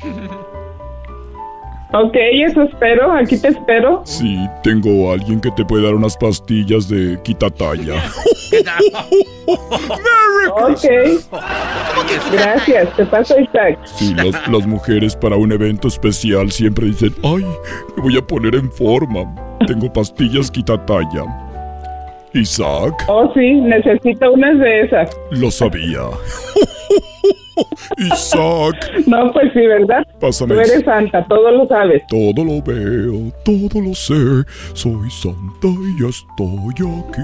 [1.93, 4.01] Ok, eso espero, aquí te espero.
[4.05, 7.95] Sí, tengo a alguien que te puede dar unas pastillas de quitatalla.
[10.53, 10.83] Ok.
[12.31, 13.77] Gracias, te paso Isaac.
[13.85, 17.43] Sí, las, las mujeres para un evento especial siempre dicen, ay,
[17.95, 19.23] me voy a poner en forma.
[19.67, 21.23] Tengo pastillas quitatalla.
[22.33, 25.09] Isaac, Oh, sí, necesito unas de esas.
[25.31, 25.99] lo sabía.
[27.97, 30.05] Isaac, No, pues sí, ¿verdad?
[30.19, 32.01] Pásame Tú eres santa, todo lo sabes.
[32.07, 34.43] todo lo veo, todo lo sé.
[34.73, 36.73] Soy santa y ya estoy
[37.09, 37.21] aquí.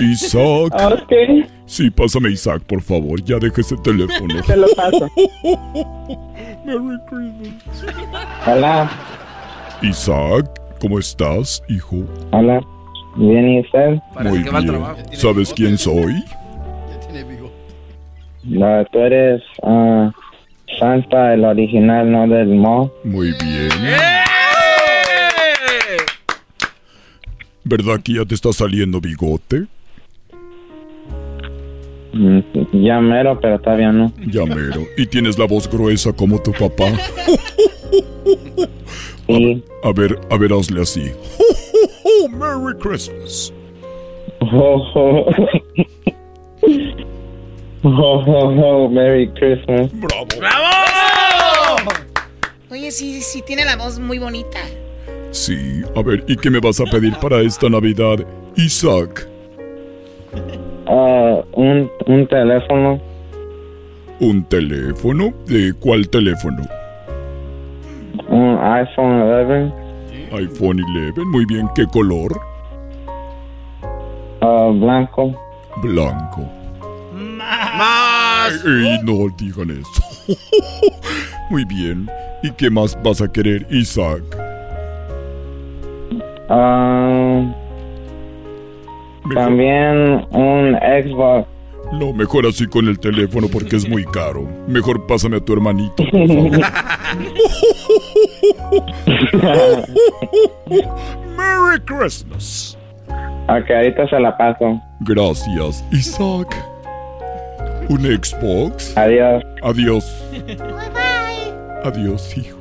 [0.00, 0.72] Isaac.
[0.92, 1.12] Ok.
[1.66, 3.22] Sí, pásame Isaac, por favor.
[3.22, 4.42] Ya deje ese teléfono.
[4.46, 5.08] Te lo paso.
[6.64, 7.84] Merry Christmas.
[8.46, 8.90] Hola,
[9.82, 10.46] Isaac,
[10.80, 11.96] ¿cómo estás, hijo?
[12.32, 12.60] hola.
[13.16, 14.00] Bien, ¿y usted?
[14.24, 14.82] Muy bien.
[15.12, 16.24] ¿Sabes quién soy?
[18.44, 20.10] No, tú eres ah,
[20.78, 22.92] Santa, el original, no del mo.
[23.04, 23.68] Muy bien.
[27.64, 29.64] ¿Verdad que ya te está saliendo bigote?
[32.12, 32.40] Mm,
[32.72, 34.12] Ya mero, pero todavía no.
[34.26, 34.82] Ya mero.
[34.96, 36.84] Y tienes la voz gruesa como tu papá.
[39.26, 41.10] A ver, a ver, hazle así.
[42.30, 43.52] Merry Christmas.
[47.84, 48.48] Ho, ho.
[48.48, 49.90] Ho, Merry Christmas.
[49.92, 50.26] Bravo.
[52.70, 54.58] Oye, sí, sí, tiene la voz muy bonita.
[55.32, 58.16] Sí, a ver, ¿y qué me vas a pedir para esta Navidad,
[58.56, 59.28] Isaac?
[60.86, 63.00] Ah, un, un teléfono.
[64.20, 65.34] ¿Un teléfono?
[65.46, 66.62] ¿De cuál teléfono?
[68.28, 69.72] Un iPhone 11.
[70.32, 71.68] iPhone 11, muy bien.
[71.74, 72.32] ¿Qué color?
[74.40, 75.34] Ah, blanco.
[75.82, 76.63] Blanco.
[77.76, 78.64] ¡Más!
[78.64, 80.02] Ey, no digan eso.
[81.50, 82.08] muy bien.
[82.42, 84.22] ¿Y qué más vas a querer, Isaac?
[86.48, 87.42] Ah,
[89.34, 91.48] también un Xbox.
[91.92, 94.48] No, mejor así con el teléfono porque es muy caro.
[94.66, 96.50] Mejor pásame a tu hermanito, por favor.
[101.36, 102.76] Merry Christmas.
[103.48, 104.80] Ok, ahorita se la paso.
[105.00, 106.73] Gracias, Isaac.
[107.88, 108.96] ¿Un Xbox?
[108.96, 109.42] Adiós.
[109.62, 110.04] Adiós.
[111.84, 112.56] Adiós, hijo.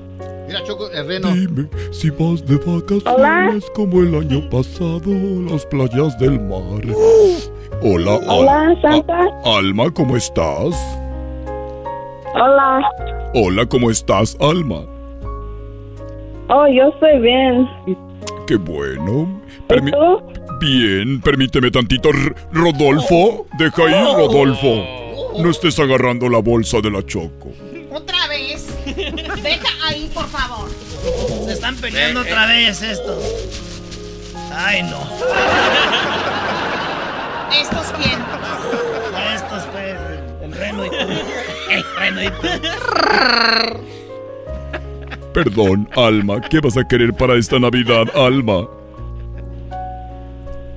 [0.47, 1.31] Mira, Choco, el reno.
[1.33, 3.59] Dime si vas de vacaciones Hola.
[3.73, 6.83] como el año pasado a las playas del mar.
[7.81, 9.13] Hola, Al- Hola, Santa.
[9.45, 10.75] A- Alma, ¿cómo estás?
[12.35, 12.81] Hola.
[13.33, 14.81] Hola, ¿cómo estás, Alma?
[16.49, 17.67] Oh, yo estoy bien.
[18.47, 19.41] Qué bueno.
[19.69, 20.21] ¿Y tú?
[20.59, 22.09] Bien, permíteme tantito.
[22.09, 25.02] R- Rodolfo, deja ir, Rodolfo.
[25.39, 27.51] No estés agarrando la bolsa de la Choco.
[27.91, 28.67] Otra vez.
[28.85, 30.69] Deja ahí, por favor.
[31.45, 33.23] Se están peleando otra vez estos.
[34.55, 34.99] Ay, no.
[37.59, 38.19] ¿Estos quién?
[39.35, 39.95] Estos, pues,
[40.41, 40.95] el reno y tú.
[41.69, 42.47] El reno y tú.
[45.33, 48.67] Perdón, Alma, ¿qué vas a querer para esta Navidad, Alma?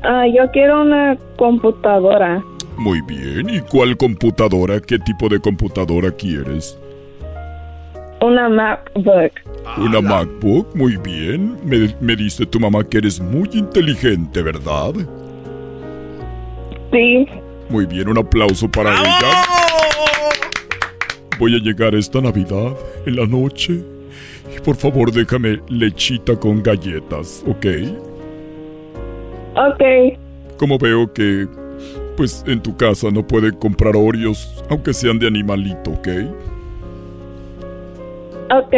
[0.02, 2.42] Ah, yo quiero una computadora.
[2.76, 4.80] Muy bien, ¿y cuál computadora?
[4.80, 6.78] ¿Qué tipo de computadora quieres?
[8.20, 9.32] Una MacBook.
[9.78, 10.74] ¿Una MacBook?
[10.74, 11.58] Muy bien.
[11.64, 14.92] Me, me dice tu mamá que eres muy inteligente, ¿verdad?
[16.92, 17.26] Sí.
[17.68, 19.42] Muy bien, un aplauso para ella.
[21.38, 22.74] Voy a llegar esta Navidad
[23.04, 23.82] en la noche.
[24.54, 27.66] Y por favor, déjame lechita con galletas, ¿ok?
[29.56, 29.82] Ok.
[30.56, 31.46] Como veo que,
[32.16, 36.09] pues en tu casa no pueden comprar Oreos, aunque sean de animalito, ¿ok?
[38.51, 38.74] Ok.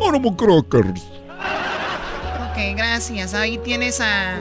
[0.08, 1.02] Ánimo Crackers.
[2.50, 3.34] Ok, gracias.
[3.34, 4.38] Ahí tienes a.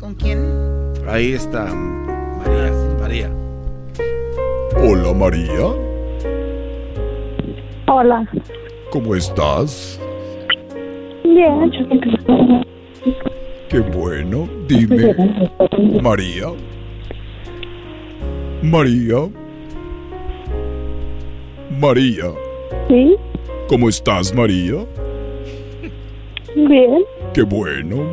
[0.00, 0.38] ¿Con quién?
[1.08, 1.64] Ahí está
[2.38, 2.72] María.
[3.00, 3.30] María.
[4.78, 5.68] Hola María,
[7.88, 8.28] Hola.
[8.90, 9.98] ¿cómo estás?
[11.24, 11.72] Bien.
[13.68, 14.48] Qué bueno.
[14.68, 15.14] Dime,
[16.00, 16.46] María.
[18.62, 19.28] María.
[21.80, 22.24] María.
[22.88, 23.16] Sí.
[23.68, 24.86] ¿Cómo estás, María?
[26.54, 27.04] Bien.
[27.34, 28.06] Qué bueno.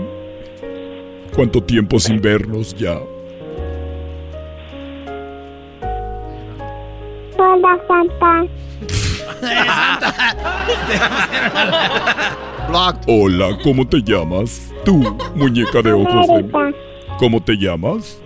[1.36, 3.00] ¿Cuánto tiempo sin vernos ya?
[7.38, 8.48] Hola, Santa.
[13.08, 14.74] Hola, ¿cómo te llamas?
[14.86, 16.34] Tú, muñeca de ojos de...
[16.34, 16.72] América.
[17.20, 18.22] ¿Cómo te llamas?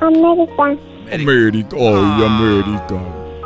[0.00, 0.76] América.
[1.12, 1.76] América.
[1.78, 2.96] Ay, América.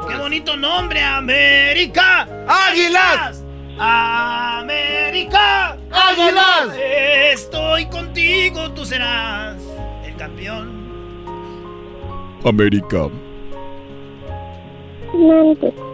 [0.08, 2.26] ¡Qué bonito nombre, América!
[2.46, 3.44] ¡Águilas!
[3.78, 5.76] ¡América!
[5.90, 6.76] ¡Águilas!
[7.32, 9.56] Estoy contigo, tú serás
[10.06, 10.72] el campeón.
[12.44, 13.08] América.
[15.12, 15.87] Mande.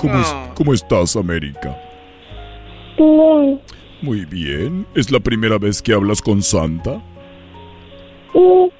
[0.00, 1.76] ¿Cómo, es- cómo estás, América?
[2.96, 3.60] Bien.
[4.02, 4.86] Muy bien.
[4.94, 7.02] ¿Es la primera vez que hablas con Santa?
[8.32, 8.70] Sí.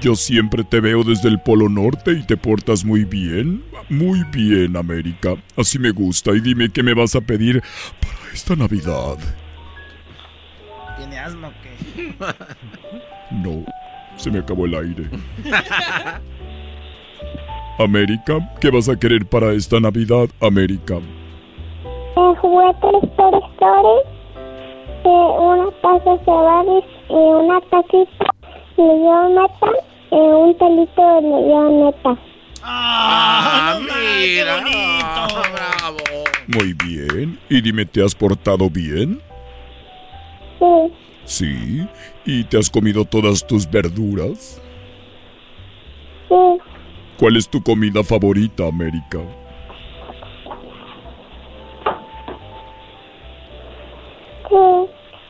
[0.00, 3.62] Yo siempre te veo desde el Polo Norte y te portas muy bien.
[3.88, 5.34] Muy bien, América.
[5.56, 6.32] Así me gusta.
[6.32, 7.62] Y dime qué me vas a pedir
[8.00, 9.18] para esta Navidad.
[10.96, 12.14] ¿Tiene asma o qué?
[13.30, 13.64] No,
[14.16, 15.04] se me acabó el aire.
[17.80, 20.96] América, ¿qué vas a querer para esta Navidad, América?
[20.96, 24.00] El juguete Story.
[25.02, 28.34] Eh, una taza de cereales y una tacita
[28.76, 29.70] de leoneta
[30.10, 32.18] y un pelito de leoneta.
[32.62, 34.62] ¡Ah, mira!
[35.54, 36.24] ¡Bravo!
[36.48, 37.38] Muy bien.
[37.48, 39.22] Y dime, ¿te has portado bien?
[40.58, 40.92] Sí.
[41.24, 41.88] Sí.
[42.26, 44.60] ¿Y te has comido todas tus verduras?
[46.28, 46.69] Sí.
[47.20, 49.18] ¿Cuál es tu comida favorita, América?
[54.48, 54.56] Sí.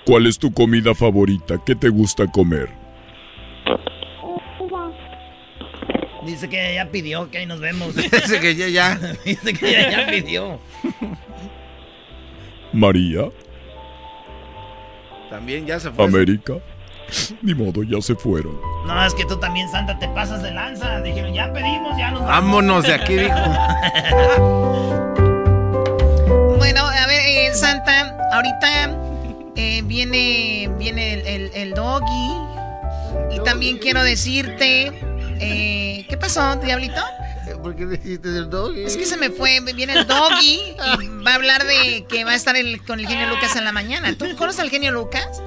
[0.06, 1.58] ¿Cuál es tu comida favorita?
[1.66, 2.68] ¿Qué te gusta comer?
[6.24, 7.96] Dice que ya pidió, que ahí nos vemos.
[7.96, 8.96] Dice que ya, ya.
[9.24, 10.60] Dice que ya, ya pidió.
[12.72, 13.24] María,
[15.28, 16.04] También ya se fue.
[16.04, 16.54] América.
[17.42, 18.69] Ni modo, ya se fueron.
[18.86, 21.00] No, es que tú también, Santa, te pasas de lanza.
[21.00, 22.34] Dijeron, ya pedimos, ya nos vamos.
[22.34, 23.34] Vámonos de aquí, dijo.
[26.56, 28.96] Bueno, a ver, eh, Santa, ahorita
[29.56, 32.32] eh, viene, viene el, el- el doggy.
[33.32, 34.92] Y también quiero decirte.
[35.40, 37.00] eh, ¿Qué pasó, Diablito?
[37.62, 38.84] ¿Por qué dijiste el doggy?
[38.84, 39.60] Es que se me fue.
[39.74, 40.60] Viene el doggy
[41.00, 43.64] y va a hablar de que va a estar el- con el genio Lucas en
[43.64, 44.14] la mañana.
[44.16, 45.42] ¿Tú conoces al genio Lucas?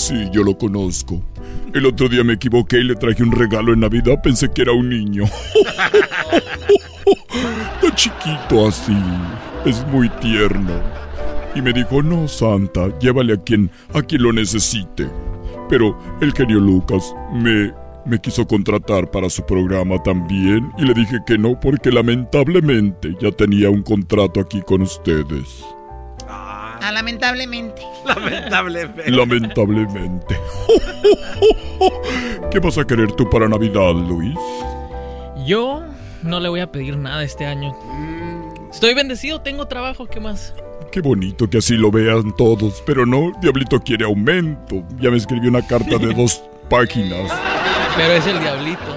[0.00, 1.22] Sí, yo lo conozco.
[1.74, 4.22] El otro día me equivoqué y le traje un regalo en Navidad.
[4.22, 5.24] Pensé que era un niño.
[7.74, 8.96] Está chiquito así.
[9.66, 10.72] Es muy tierno.
[11.54, 15.06] Y me dijo, no, Santa, llévale a quien, a quien lo necesite.
[15.68, 17.70] Pero el genio Lucas me,
[18.06, 23.32] me quiso contratar para su programa también y le dije que no porque lamentablemente ya
[23.32, 25.62] tenía un contrato aquí con ustedes.
[26.82, 27.82] Ah, lamentablemente.
[28.06, 29.10] Lamentablemente.
[29.10, 30.36] Lamentablemente.
[32.50, 34.34] ¿Qué vas a querer tú para Navidad, Luis?
[35.46, 35.82] Yo
[36.22, 37.76] no le voy a pedir nada este año.
[38.72, 40.54] Estoy bendecido, tengo trabajo, ¿qué más?
[40.92, 44.82] Qué bonito que así lo vean todos, pero no, Diablito quiere aumento.
[45.00, 47.30] Ya me escribió una carta de dos páginas.
[47.96, 48.96] Pero es el Diablito.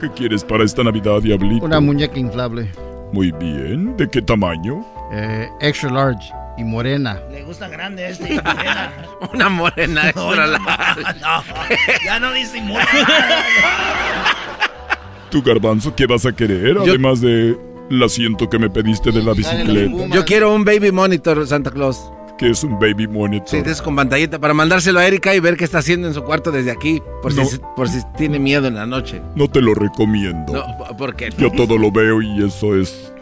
[0.00, 1.64] ¿Qué quieres para esta Navidad, Diablito?
[1.64, 2.70] Una muñeca inflable.
[3.12, 4.84] Muy bien, ¿de qué tamaño?
[5.12, 7.18] Eh, extra large y morena.
[7.30, 8.92] Le gusta grande este y morena.
[9.34, 11.02] Una morena extra No, large.
[11.20, 11.42] no,
[12.04, 12.88] ya no dice morena.
[15.30, 16.74] ¿Tu garbanzo qué vas a querer?
[16.74, 17.56] Yo- Además de
[17.90, 20.14] el asiento que me pediste de la bicicleta.
[20.14, 22.12] Yo quiero un baby monitor, Santa Claus.
[22.40, 23.48] Que es un baby monitor.
[23.50, 26.22] Sí, esos con pantallita para mandárselo a Erika y ver qué está haciendo en su
[26.24, 27.44] cuarto desde aquí, por, No.
[27.44, 29.20] si, por si tiene miedo en la noche.
[29.36, 30.54] No te lo recomiendo.
[30.54, 31.28] No, ¿por qué?
[31.36, 33.12] Yo todo lo veo y eso es,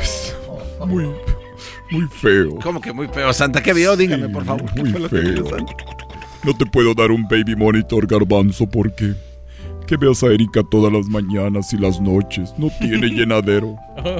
[0.00, 0.36] es
[0.86, 1.10] muy,
[1.90, 2.54] muy feo.
[2.62, 3.60] ¿Cómo que muy feo, Santa?
[3.60, 3.96] ¿Qué vio?
[3.96, 4.72] Dígame, por favor.
[4.72, 5.44] ¿qué Muy feo.
[6.44, 9.14] No te puedo dar un baby monitor garbanzo porque
[9.88, 12.54] que veas a Erika todas las mañanas y las noches.
[12.56, 13.74] No tiene llenadero.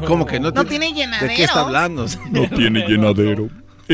[0.06, 1.28] ¿Cómo que no, No tiene llenadero.
[1.28, 2.06] ¿De qué está hablando?
[2.30, 3.48] No tiene llenadero.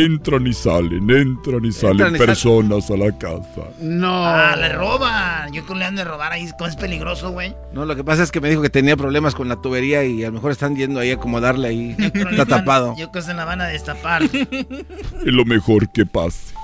[0.05, 2.19] Entran y salen, entran y salen Entran y salen.
[2.19, 3.69] personas a la casa.
[3.81, 4.25] No.
[4.27, 5.53] Ah, le roban.
[5.53, 6.49] Yo creo que le han de robar ahí.
[6.57, 7.55] ¿Cómo es peligroso, güey?
[7.73, 10.23] No, lo que pasa es que me dijo que tenía problemas con la tubería y
[10.23, 11.97] a lo mejor están yendo ahí a acomodarle ahí.
[11.99, 12.91] Está tapado.
[12.97, 14.23] Yo creo que se la van a destapar.
[14.23, 16.55] Es lo mejor que pase.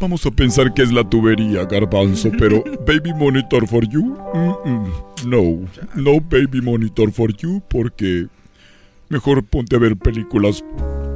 [0.00, 4.16] Vamos a pensar que es la tubería, garbanzo, pero baby monitor for you?
[5.24, 5.60] No,
[5.94, 8.26] no baby monitor for you porque
[9.08, 10.62] mejor ponte a ver películas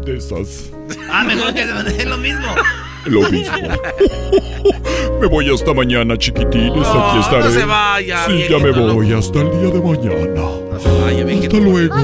[0.09, 0.71] de esas.
[1.11, 2.47] Ah, mejor que es lo mismo.
[3.07, 3.55] Lo mismo.
[5.21, 6.75] Me voy hasta mañana, chiquitines.
[6.75, 7.45] No, Aquí estaré.
[7.45, 9.19] no se vaya, Sí, ya me voy loco.
[9.19, 10.35] hasta el día de mañana.
[10.35, 11.95] No se vaya, Hasta luego.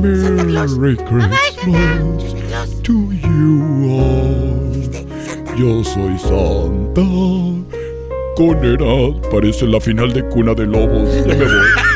[0.00, 4.82] Merry Christmas to you all.
[5.56, 7.02] Yo soy Santa.
[8.36, 11.08] Con edad parece la final de Cuna de Lobos.
[11.26, 11.66] Ya me voy.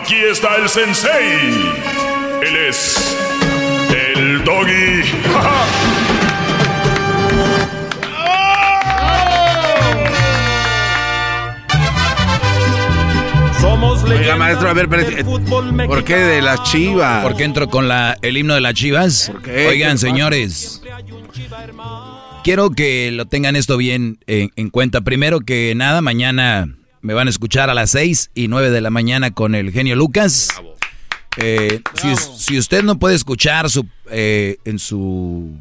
[0.00, 1.72] Aquí está el sensei.
[2.42, 3.16] Él es
[3.88, 5.02] el doggy.
[13.58, 17.22] Somos Oiga, maestro, a ver, ¿por qué de las chivas?
[17.22, 19.30] ¿Por qué entro con la, el himno de las chivas?
[19.32, 19.68] ¿Por qué?
[19.68, 20.82] Oigan, señores.
[22.44, 25.00] Quiero que lo tengan esto bien en, en cuenta.
[25.00, 26.68] Primero que nada, mañana
[27.06, 29.94] me van a escuchar a las 6 y 9 de la mañana con el genio
[29.94, 30.48] Lucas.
[31.36, 35.52] Eh, si, us- si usted no puede escuchar su, eh, en su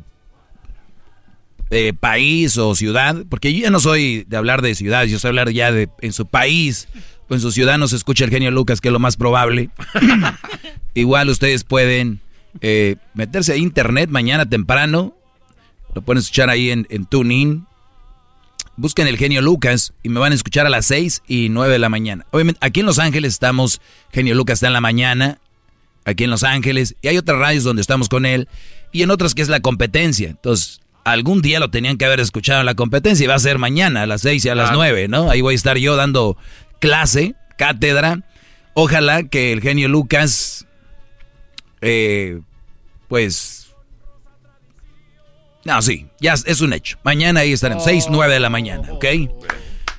[1.69, 5.29] eh, país o ciudad, porque yo ya no soy de hablar de ciudades, yo soy
[5.29, 6.87] hablar ya de en su país
[7.29, 9.69] o en su ciudad no se escucha el genio Lucas, que es lo más probable.
[10.95, 12.21] Igual ustedes pueden
[12.61, 15.15] eh, meterse a internet mañana temprano,
[15.93, 17.67] lo pueden escuchar ahí en, en TuneIn.
[18.77, 21.79] Busquen el genio Lucas y me van a escuchar a las 6 y 9 de
[21.79, 22.25] la mañana.
[22.31, 23.79] Obviamente, aquí en Los Ángeles estamos,
[24.11, 25.39] genio Lucas está en la mañana,
[26.03, 28.47] aquí en Los Ángeles, y hay otras radios donde estamos con él,
[28.91, 30.29] y en otras que es la competencia.
[30.29, 33.59] Entonces, algún día lo tenían que haber escuchado en la competencia, y va a ser
[33.59, 34.77] mañana a las 6 y a las Claro.
[34.79, 35.29] 9, ¿no?
[35.31, 36.37] Ahí voy a estar yo dando
[36.79, 38.23] clase, cátedra.
[38.73, 40.67] Ojalá que el genio Lucas,
[41.81, 42.41] eh,
[43.07, 43.64] pues...
[45.65, 46.97] No, sí, ya es- un hecho.
[47.03, 49.05] Mañana ahí estaremos, 6, 9 de la mañana, ¿ok?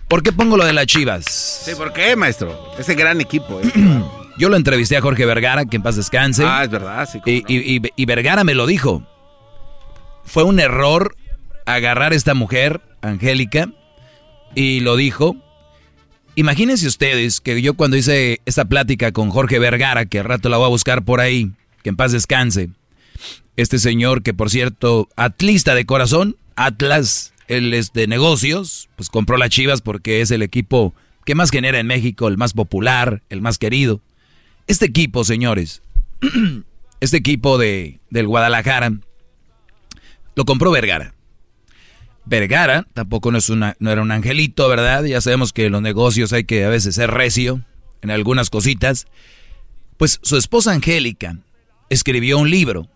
[0.09, 1.24] ¿Por qué pongo lo de las chivas?
[1.26, 2.72] Sí, ¿por qué, maestro?
[2.78, 3.60] Ese gran equipo.
[3.60, 3.70] ¿eh?
[4.38, 6.44] Yo lo entrevisté a Jorge Vergara, que en paz descanse.
[6.47, 7.20] Ah, es verdad, sí.
[7.26, 9.02] Y, y- y- y Vergara me lo dijo.
[10.24, 11.16] Fue un error
[11.64, 13.68] agarrar a esta mujer, Angélica,
[14.55, 15.34] y lo dijo.
[16.36, 20.59] Imagínense ustedes que yo cuando hice esta plática con Jorge Vergara, que al rato la
[20.59, 21.51] voy a buscar por ahí,
[21.82, 22.68] que en paz descanse,
[23.57, 29.37] este señor que por cierto, atlista de corazón, Atlas, él es de negocios, pues compró
[29.37, 33.41] las Chivas porque es el equipo que más genera en México, el más popular, el
[33.41, 34.01] más querido.
[34.66, 35.83] Este equipo, señores,
[37.01, 38.93] este equipo de, del Guadalajara,
[40.35, 41.15] lo compró Vergara.
[42.27, 45.05] Vergara tampoco no, es una, no era un angelito, ¿verdad?
[45.05, 47.65] Ya sabemos que en los negocios hay que a veces ser recio
[48.03, 49.07] en algunas cositas.
[49.97, 51.39] Pues su esposa Angélica
[51.89, 52.89] escribió un libro.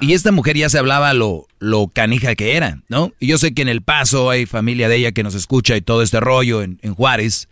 [0.00, 3.12] Y esta mujer ya se hablaba lo, lo canija que era, ¿no?
[3.20, 5.80] Y yo sé que en El Paso hay familia de ella que nos escucha y
[5.80, 7.48] todo este rollo en, en Juárez.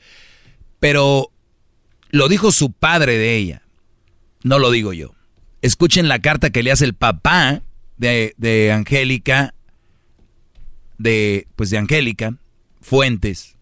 [0.80, 1.30] Pero
[2.10, 3.62] lo dijo su padre de ella.
[4.42, 5.14] No lo digo yo.
[5.62, 7.62] Escuchen la carta que le hace el papá
[7.96, 9.54] de, de Angélica
[10.98, 12.34] de, pues de Angélica
[12.80, 13.56] Fuentes.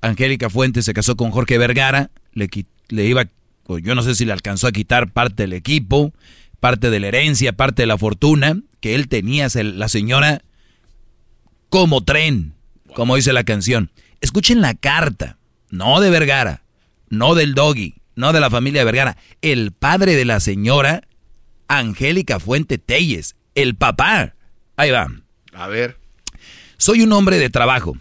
[0.00, 2.48] Angélica Fuentes se casó con Jorge Vergara, le,
[2.88, 3.28] le iba,
[3.82, 6.12] yo no sé si le alcanzó a quitar parte del equipo,
[6.62, 10.42] parte de la herencia, parte de la fortuna que él tenía, la señora
[11.68, 12.54] como tren,
[12.94, 13.90] como dice la canción.
[14.20, 15.38] Escuchen la carta,
[15.70, 16.62] no de Vergara,
[17.08, 21.02] no del doggy, no de la familia Vergara, el padre de la señora
[21.66, 24.36] Angélica Fuente Telles, el papá.
[24.76, 25.08] Ahí va.
[25.54, 25.98] A ver.
[26.76, 27.98] Soy un hombre de trabajo.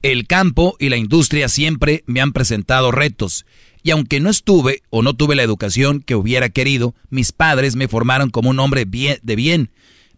[0.00, 3.44] El campo y la industria siempre me han presentado retos.
[3.82, 7.88] Y aunque no estuve o no tuve la educación que hubiera querido, mis padres me
[7.88, 9.70] formaron como un hombre de bien.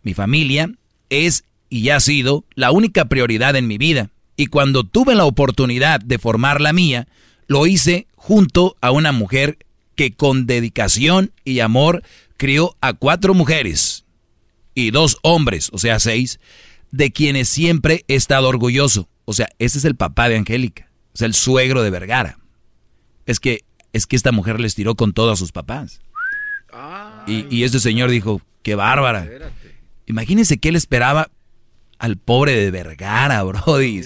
[0.03, 0.71] Mi familia
[1.09, 4.11] es y ha sido la única prioridad en mi vida.
[4.37, 7.09] Y cuando tuve la oportunidad de formar la mía,
[7.47, 9.59] lo hice junto a una mujer
[9.95, 12.03] que con dedicación y amor
[12.37, 14.05] crió a cuatro mujeres
[14.75, 16.41] y dos hombres, o sea, seis,
[16.91, 19.09] de quienes siempre he estado orgulloso.
[19.25, 22.39] O sea, ese es el papá de Angélica, sea, el suegro de Vergara.
[23.27, 26.01] Es que, es que esta mujer les tiró con todos sus papás.
[27.27, 29.29] y, y este señor dijo, qué bárbara.
[30.07, 31.31] Imagínense qué le esperaba
[31.99, 34.03] al pobre de Vergara, Brody.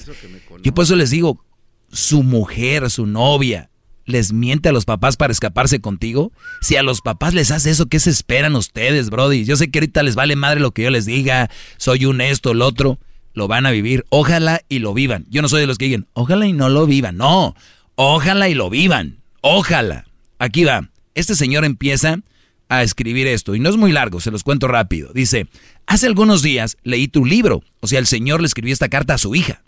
[0.62, 1.44] Y por eso les digo,
[1.90, 3.70] su mujer, su novia,
[4.08, 6.32] les miente a los papás para escaparse contigo?
[6.60, 9.44] Si a los papás les hace eso, ¿qué se esperan ustedes, Brody?
[9.44, 12.50] Yo sé que ahorita les vale madre lo que yo les diga, soy un esto,
[12.50, 12.98] el otro.
[13.34, 15.26] Lo van a vivir, ojalá y lo vivan.
[15.28, 17.16] Yo no soy de los que digan, ojalá y no lo vivan.
[17.16, 17.54] No,
[17.98, 19.18] ojalá y lo vivan.
[19.40, 20.06] Ojalá.
[20.38, 20.88] Aquí va.
[21.14, 22.20] Este señor empieza
[22.68, 25.10] a escribir esto, y no es muy largo, se los cuento rápido.
[25.12, 25.48] Dice,
[25.86, 29.18] hace algunos días leí tu libro, o sea, el señor le escribió esta carta a
[29.18, 29.62] su hija.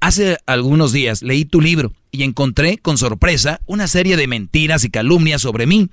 [0.00, 4.90] Hace algunos días leí tu libro y encontré con sorpresa una serie de mentiras y
[4.90, 5.88] calumnias sobre mí.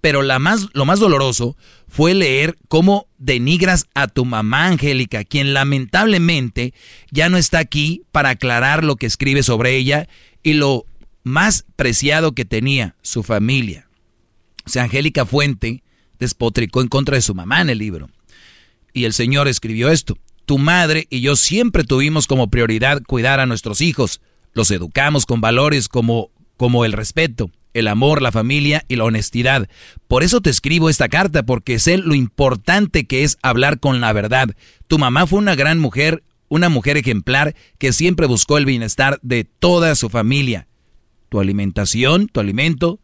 [0.00, 1.56] Pero la más, lo más doloroso
[1.88, 6.74] fue leer cómo denigras a tu mamá Angélica, quien lamentablemente
[7.10, 10.08] ya no está aquí para aclarar lo que escribe sobre ella
[10.44, 10.86] y lo
[11.24, 13.88] más preciado que tenía, su familia.
[14.64, 15.82] O sea, Angélica Fuente
[16.20, 18.08] despotricó en contra de su mamá en el libro.
[18.92, 23.46] Y el Señor escribió esto tu madre y yo siempre tuvimos como prioridad cuidar a
[23.46, 24.20] nuestros hijos.
[24.52, 29.68] Los educamos con valores como, como el respeto, el amor, la familia y la honestidad.
[30.06, 34.12] Por eso te escribo esta carta, porque sé lo importante que es hablar con la
[34.12, 34.50] verdad.
[34.86, 36.22] Tu mamá fue una gran mujer,
[36.54, 40.68] una mujer ejemplar que siempre buscó el bienestar de toda su familia.
[41.28, 43.00] Tu alimentación, tu alimento,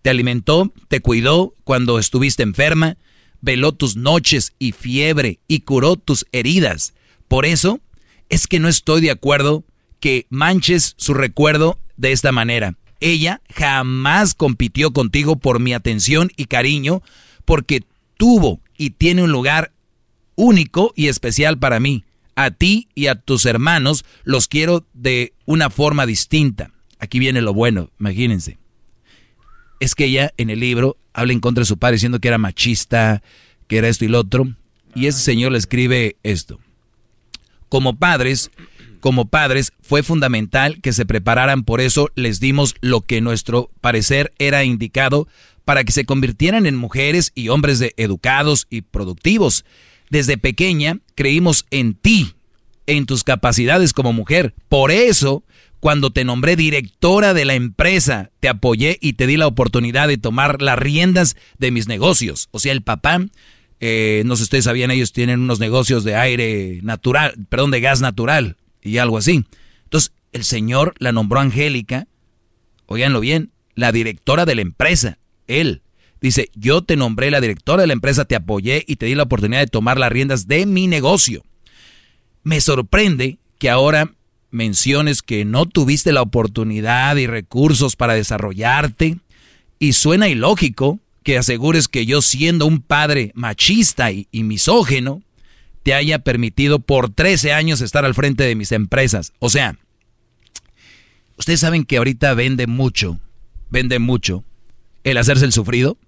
[0.00, 2.96] te alimentó, te cuidó cuando estuviste enferma,
[3.42, 6.94] veló tus noches y fiebre y curó tus heridas.
[7.28, 7.80] Por eso
[8.30, 9.64] es que no estoy de acuerdo
[10.00, 12.78] que manches su recuerdo de esta manera.
[13.00, 17.02] Ella jamás compitió contigo por mi atención y cariño
[17.44, 17.84] porque
[18.16, 19.74] tuvo y tiene un lugar
[20.36, 22.02] único y especial para mí.
[22.36, 26.70] A ti y a tus hermanos los quiero de una forma distinta.
[26.98, 28.58] Aquí viene lo bueno, imagínense
[29.84, 32.38] es que ella en el libro habla en contra de su padre diciendo que era
[32.38, 33.22] machista,
[33.68, 34.48] que era esto y lo otro.
[34.94, 36.60] Y ese señor le escribe esto.
[37.68, 38.50] Como padres,
[39.00, 44.32] como padres fue fundamental que se prepararan, por eso les dimos lo que nuestro parecer
[44.38, 45.28] era indicado
[45.64, 49.64] para que se convirtieran en mujeres y hombres de educados y productivos.
[50.14, 52.34] Desde pequeña creímos en ti,
[52.86, 54.54] en tus capacidades como mujer.
[54.68, 55.42] Por eso
[55.80, 60.16] cuando te nombré directora de la empresa, te apoyé y te di la oportunidad de
[60.16, 62.48] tomar las riendas de mis negocios.
[62.52, 63.26] O sea, el papá,
[63.80, 67.80] eh, no sé si ustedes sabían, ellos tienen unos negocios de aire natural, perdón, de
[67.80, 69.44] gas natural y algo así.
[69.82, 72.06] Entonces, el señor la nombró Angélica,
[72.86, 75.18] oiganlo bien, la directora de la empresa,
[75.48, 75.82] él.
[76.24, 79.24] Dice, yo te nombré la directora de la empresa, te apoyé y te di la
[79.24, 81.44] oportunidad de tomar las riendas de mi negocio.
[82.42, 84.10] Me sorprende que ahora
[84.50, 89.18] menciones que no tuviste la oportunidad y recursos para desarrollarte.
[89.78, 95.20] Y suena ilógico que asegures que yo siendo un padre machista y, misógeno,
[95.82, 99.34] te haya permitido por 13 años estar al frente de mis empresas.
[99.40, 99.76] O sea,
[101.36, 103.20] ustedes saben que ahorita vende mucho,
[103.68, 104.42] vende mucho
[105.02, 105.98] el hacerse el sufrido,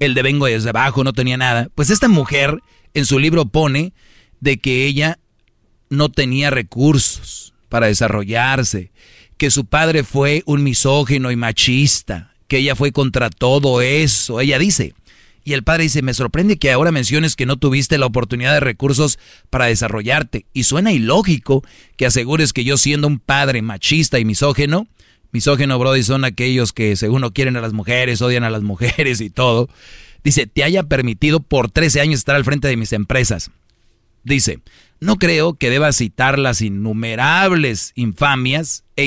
[0.00, 1.68] el de vengo desde abajo, no tenía nada.
[1.74, 2.58] Pues esta mujer
[2.94, 3.92] en su libro pone
[4.40, 5.18] de que ella
[5.90, 8.90] no tenía recursos para desarrollarse,
[9.36, 14.40] que su padre fue un misógino y machista, que ella fue contra todo eso.
[14.40, 14.94] Ella dice,
[15.44, 18.60] y el padre dice, me sorprende que ahora menciones que no tuviste la oportunidad de
[18.60, 19.18] recursos
[19.50, 20.46] para desarrollarte.
[20.52, 21.62] Y suena ilógico
[21.96, 24.86] que asegures que yo siendo un padre machista y misógeno,
[25.32, 29.20] misógeno, Brody, son aquellos que según no quieren a las mujeres, odian a las mujeres
[29.20, 29.68] y todo.
[30.22, 33.50] Dice, te haya permitido por 13 años estar al frente de mis empresas.
[34.22, 34.60] Dice,
[35.00, 39.06] no creo que deba citar las innumerables infamias e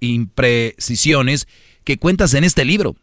[0.00, 1.46] imprecisiones
[1.84, 2.96] que cuentas en este libro.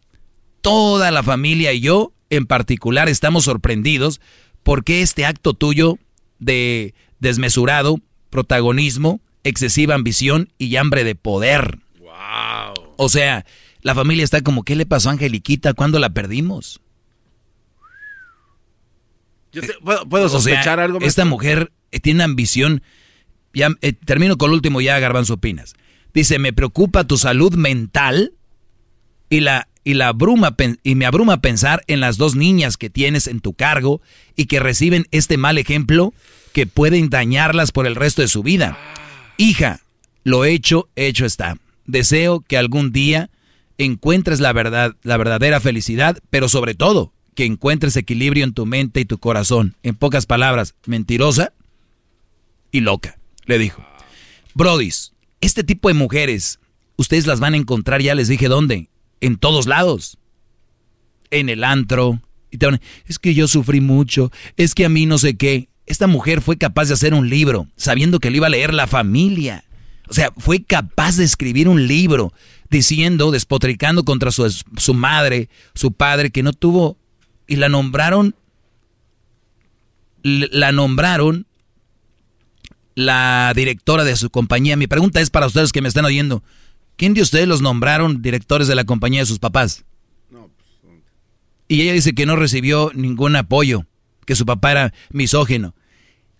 [0.62, 4.20] Toda la familia y yo en particular estamos sorprendidos
[4.64, 5.98] porque este acto tuyo
[6.40, 11.80] de desmesurado protagonismo, excesiva ambición y hambre de poder.
[12.98, 13.46] O sea,
[13.82, 15.74] la familia está como, ¿qué le pasó a Angeliquita?
[15.74, 16.82] ¿Cuándo la perdimos?
[20.10, 21.00] ¿puedo, sospechar algo?
[21.02, 22.82] Esta mujer eh, tiene ambición.
[23.54, 25.76] Ya, eh, termino con el último ya, Garbanzo Opinas.
[26.14, 28.34] Dice, me preocupa tu salud mental
[29.30, 30.54] y la y, la abruma,
[30.84, 34.02] y me abruma pensar en las dos niñas que tienes en tu cargo
[34.36, 36.14] y que reciben este mal ejemplo
[36.52, 38.78] que pueden dañarlas por el resto de su vida.
[39.38, 39.80] Hija,
[40.26, 41.58] lo hecho, hecho está.
[41.88, 43.30] Deseo que algún día
[43.78, 49.00] encuentres la verdad, la verdadera felicidad, pero sobre todo que encuentres equilibrio en tu mente
[49.00, 49.76] y tu corazón.
[49.84, 51.54] En pocas palabras, mentirosa
[52.72, 53.86] y loca, le dijo.
[54.56, 56.60] Brodis, este tipo de mujeres,
[56.96, 58.90] ustedes las van a encontrar, ya les dije dónde,
[59.22, 60.18] en todos lados.
[61.30, 62.20] En el antro.
[62.50, 62.58] Y
[63.06, 65.70] es que yo sufrí mucho, es que a mí no sé qué.
[65.86, 68.88] Esta mujer fue capaz de hacer un libro, sabiendo que lo iba a leer la
[68.88, 69.64] familia.
[70.10, 72.34] O sea, fue capaz de escribir un libro
[72.70, 76.98] diciendo, despotricando contra su, su madre, su padre, que no tuvo.
[77.48, 78.36] Y la nombraron.
[80.24, 81.48] La nombraron
[82.98, 84.76] la directora de su compañía.
[84.76, 86.44] Mi pregunta es para ustedes que me están oyendo.
[86.96, 89.86] ¿Quién de ustedes los nombraron directores de la compañía de sus papás?
[90.32, 90.98] No, pues,
[91.68, 93.86] y ella dice que no recibió ningún apoyo,
[94.26, 95.76] que su papá era misógeno.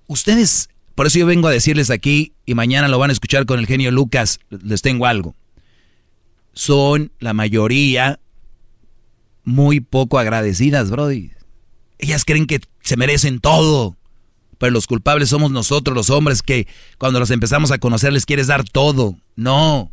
[0.08, 3.60] Ustedes, por eso yo vengo a decirles aquí, y mañana lo van a escuchar con
[3.60, 5.36] el genio Lucas, les tengo algo.
[6.54, 8.20] Son la mayoría
[9.44, 11.32] muy poco agradecidas, Brody.
[12.00, 13.96] Ellas creen que se merecen todo.
[14.58, 16.68] Pero los culpables somos nosotros, los hombres, que
[16.98, 19.16] cuando los empezamos a conocer les quieres dar todo.
[19.36, 19.92] No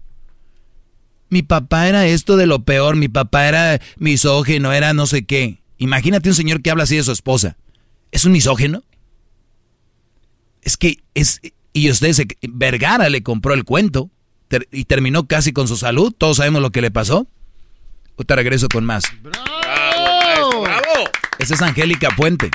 [1.34, 5.58] mi papá era esto de lo peor, mi papá era misógeno, era no sé qué.
[5.78, 7.56] Imagínate un señor que habla así de su esposa.
[8.12, 8.84] ¿Es un misógeno?
[10.74, 11.40] Es que es...
[11.72, 14.10] Y ustedes, Vergara le compró el cuento
[14.72, 16.12] y terminó casi con su salud.
[16.16, 17.28] Todos sabemos lo que le pasó.
[18.26, 19.04] te regreso con más.
[19.22, 20.62] ¡Bravo!
[20.62, 21.10] ¡Bravo!
[21.38, 22.50] Esa es Angélica Puente,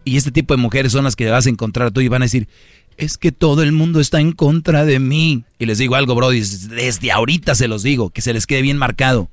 [0.07, 2.25] Y este tipo de mujeres son las que vas a encontrar tú y van a
[2.27, 2.47] decir,
[2.95, 5.43] es que todo el mundo está en contra de mí.
[5.59, 8.77] Y les digo algo, Brody, desde ahorita se los digo, que se les quede bien
[8.77, 9.29] marcado.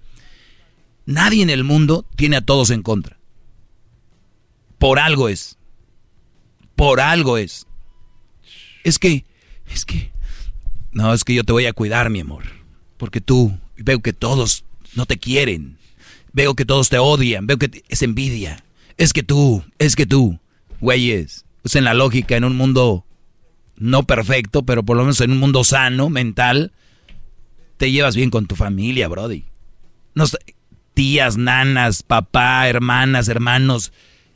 [1.07, 3.21] Nadie en el mundo tiene a todos en contra.
[4.79, 5.59] Por algo es.
[6.75, 7.69] Por algo es.
[8.83, 9.25] Es que,
[9.73, 10.11] es que,
[10.91, 12.43] no, es que yo te voy a cuidar, mi amor.
[12.97, 14.65] Porque tú, veo que todos
[14.97, 15.79] no te quieren.
[16.33, 18.65] Veo que todos te odian, veo que es envidia.
[18.97, 20.41] Es que tú, es que tú,
[20.85, 23.07] güeyes, pues en la lógica, en un mundo
[23.77, 26.73] no perfecto, pero por lo menos en un mundo sano, mental,
[27.77, 29.45] te llevas bien con tu familia, Brody.
[30.15, 30.27] No,
[30.93, 33.93] tías, nanas, papá, hermanas, hermanos,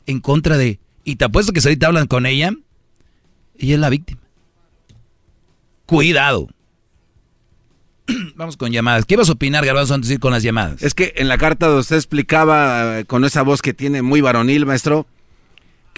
[0.07, 0.79] en contra de...
[1.05, 2.51] Y te apuesto que si ahorita hablan con ella,
[3.57, 4.21] ella es la víctima.
[5.85, 6.49] Cuidado.
[8.35, 9.05] Vamos con llamadas.
[9.05, 10.81] ¿Qué vas a opinar, Garbanzo, antes de ir con las llamadas?
[10.81, 14.19] Es que en la carta donde usted explicaba eh, con esa voz que tiene muy
[14.21, 15.07] varonil, maestro,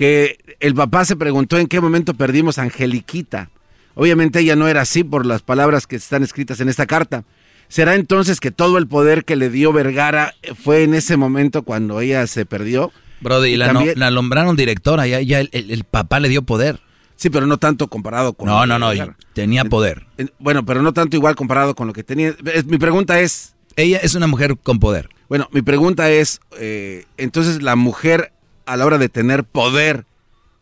[0.02, 3.52] que el papá se preguntó en qué momento perdimos a Angeliquita.
[3.94, 7.23] Obviamente ella no era así por las palabras que están escritas en esta carta.
[7.68, 12.02] ¿Será entonces que todo el poder que le dio Vergara fue en ese momento cuando
[12.02, 12.91] ella se perdió?
[13.19, 16.80] Brody, la, la, nombraron directora, ya, ya el, papá le dio poder.
[17.15, 18.48] Sí, pero no tanto comparado con...
[18.48, 18.90] No, no, no,
[19.34, 20.07] tenía poder.
[20.40, 22.36] bueno, pero no tanto igual comparado con lo que tenía.
[22.65, 23.53] mi pregunta es...
[23.76, 25.10] Ella es una mujer con poder.
[25.30, 28.34] Bueno, mi pregunta es, eh, entonces la mujer
[28.66, 30.06] a la hora de tener poder,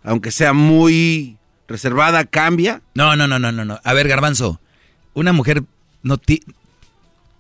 [0.04, 2.82] aunque sea muy reservada, cambia?
[2.96, 3.80] No, no, no, no, no, no.
[3.84, 4.60] A ver, Garbanzo,
[5.14, 5.64] una mujer
[6.02, 6.42] no te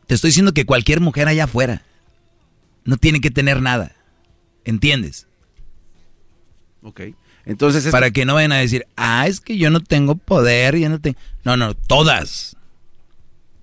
[0.08, 1.84] estoy diciendo que cualquier mujer allá afuera
[2.84, 3.96] no tiene que tener nada.
[4.66, 5.28] ¿Entiendes?
[6.82, 7.02] Ok.
[7.46, 10.90] Entonces para que no vayan a decir, "Ah, es que yo no tengo poder, yo
[10.90, 12.56] no tengo." No, no, todas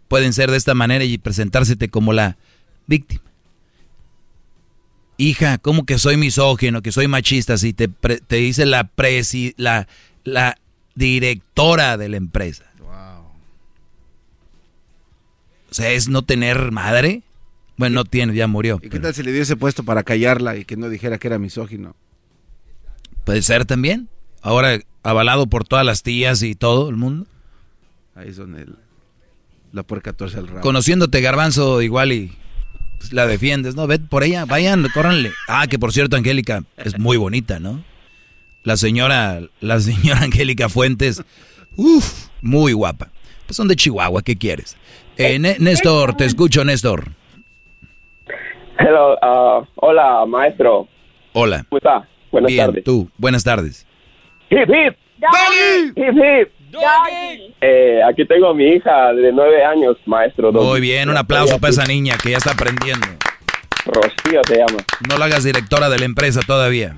[0.09, 2.37] pueden ser de esta manera y presentársete como la
[2.87, 3.23] víctima.
[5.19, 9.89] Hija, ¿cómo que soy misógino, que soy machista si te, te dice la presi la
[10.27, 10.59] la
[10.95, 12.65] directora de la empresa.
[15.69, 17.23] O sea, es no tener madre.
[17.77, 18.81] Bueno, no tiene, ya murió.
[18.83, 21.29] ¿Y qué tal si le dio ese puesto para callarla y que no dijera que
[21.29, 21.95] era misógino?
[23.25, 24.09] Puede ser también.
[24.41, 27.27] Ahora avalado por todas las tías y todo el mundo.
[28.15, 28.67] Ahí es donde
[29.73, 30.63] la puerca torce el rabo.
[30.63, 32.33] Conociéndote, Garbanzo, igual y
[32.99, 33.87] pues, la defiendes, ¿no?
[33.87, 35.33] Ve por ella, vayan, córranle.
[35.49, 37.83] Ah, que por cierto, Angélica es muy bonita, ¿no?
[38.67, 41.23] la señora, la señora Angélica Fuentes,
[41.77, 43.09] uff, muy guapa.
[43.47, 44.77] Pues son de Chihuahua, ¿qué quieres?
[45.17, 47.13] Eh, Néstor, te escucho, Néstor.
[48.79, 50.89] Hello, uh, hola, maestro.
[51.33, 51.65] Hola.
[51.69, 52.09] ¿Cómo está?
[52.33, 52.85] Buenas Bien, tardes.
[52.85, 53.87] tú, buenas tardes.
[54.51, 54.97] Hip, hip.
[55.97, 56.53] Hip, hip.
[56.81, 57.55] Doggy.
[57.61, 60.53] Eh, aquí tengo a mi hija de nueve años, maestro.
[60.53, 63.07] Muy bien, un aplauso para esa niña que ya está aprendiendo.
[63.87, 64.79] Rocío se llama.
[65.09, 66.95] No la hagas directora de la empresa todavía.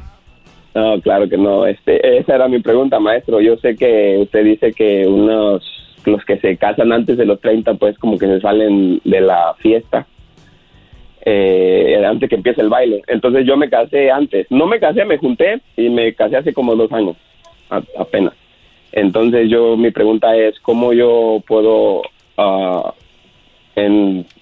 [0.74, 1.66] No, claro que no.
[1.66, 3.40] Este, esa era mi pregunta, maestro.
[3.40, 5.62] Yo sé que usted dice que unos
[6.04, 9.54] los que se casan antes de los 30, pues como que se salen de la
[9.58, 10.06] fiesta
[11.24, 13.02] eh, antes que empiece el baile.
[13.06, 14.46] Entonces yo me casé antes.
[14.50, 17.16] No me casé, me junté y me casé hace como dos años,
[17.98, 18.32] apenas.
[18.92, 22.02] Entonces yo, mi pregunta es, ¿cómo yo puedo
[22.36, 22.94] ah,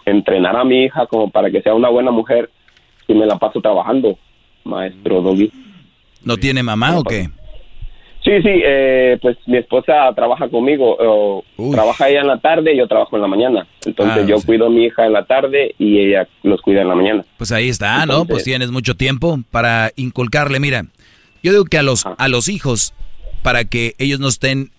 [0.04, 2.50] entrenar a mi hija como para que sea una buena mujer
[3.06, 4.18] si me la paso trabajando,
[4.64, 5.50] maestro Doggy?
[6.24, 7.28] ¿No tiene mamá o qué?
[8.26, 12.88] Sí, sí, eh, pues mi esposa trabaja conmigo, trabaja ella en la tarde y yo
[12.88, 13.68] trabajo en la mañana.
[13.84, 16.88] Entonces ah, yo cuido a mi hija en la tarde y ella los cuida en
[16.88, 17.24] la mañana.
[17.36, 18.24] Pues ahí está, ¿no?
[18.24, 20.58] Pues tienes mucho tiempo para inculcarle.
[20.58, 20.86] Mira,
[21.44, 22.94] yo digo que a los, a los hijos,
[23.46, 24.72] para que ellos no estén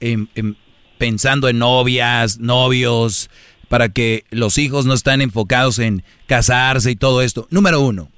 [0.98, 3.30] pensando en novias, novios,
[3.70, 7.48] para que los hijos no estén enfocados en casarse y todo esto.
[7.50, 8.12] Número uno,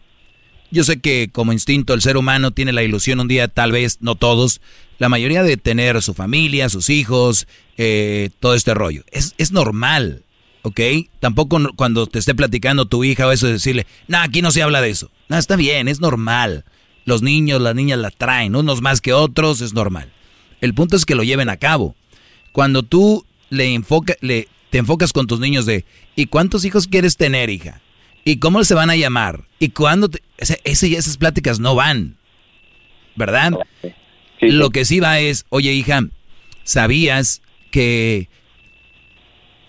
[0.72, 4.00] yo sé que como instinto el ser humano tiene la ilusión un día, tal vez,
[4.02, 4.60] no todos,
[4.98, 7.48] la mayoría de tener su familia, sus hijos,
[7.78, 9.04] eh, todo este rollo.
[9.12, 10.24] Es, es normal,
[10.64, 10.80] ¿ok?
[11.20, 14.82] Tampoco cuando te esté platicando tu hija o eso decirle, no, aquí no se habla
[14.82, 15.12] de eso.
[15.28, 16.66] No, está bien, es normal.
[17.06, 20.12] Los niños, las niñas la traen, unos más que otros, es normal.
[20.62, 21.96] El punto es que lo lleven a cabo.
[22.52, 27.18] Cuando tú le, enfoca, le te enfocas con tus niños de, ¿y cuántos hijos quieres
[27.18, 27.82] tener, hija?
[28.24, 29.46] ¿Y cómo se van a llamar?
[29.60, 30.10] ¿Y cuándo?
[30.38, 32.18] ese, esas pláticas no van,
[33.16, 33.54] ¿verdad?
[34.42, 36.02] Lo que sí va es, oye hija,
[36.64, 38.30] ¿sabías que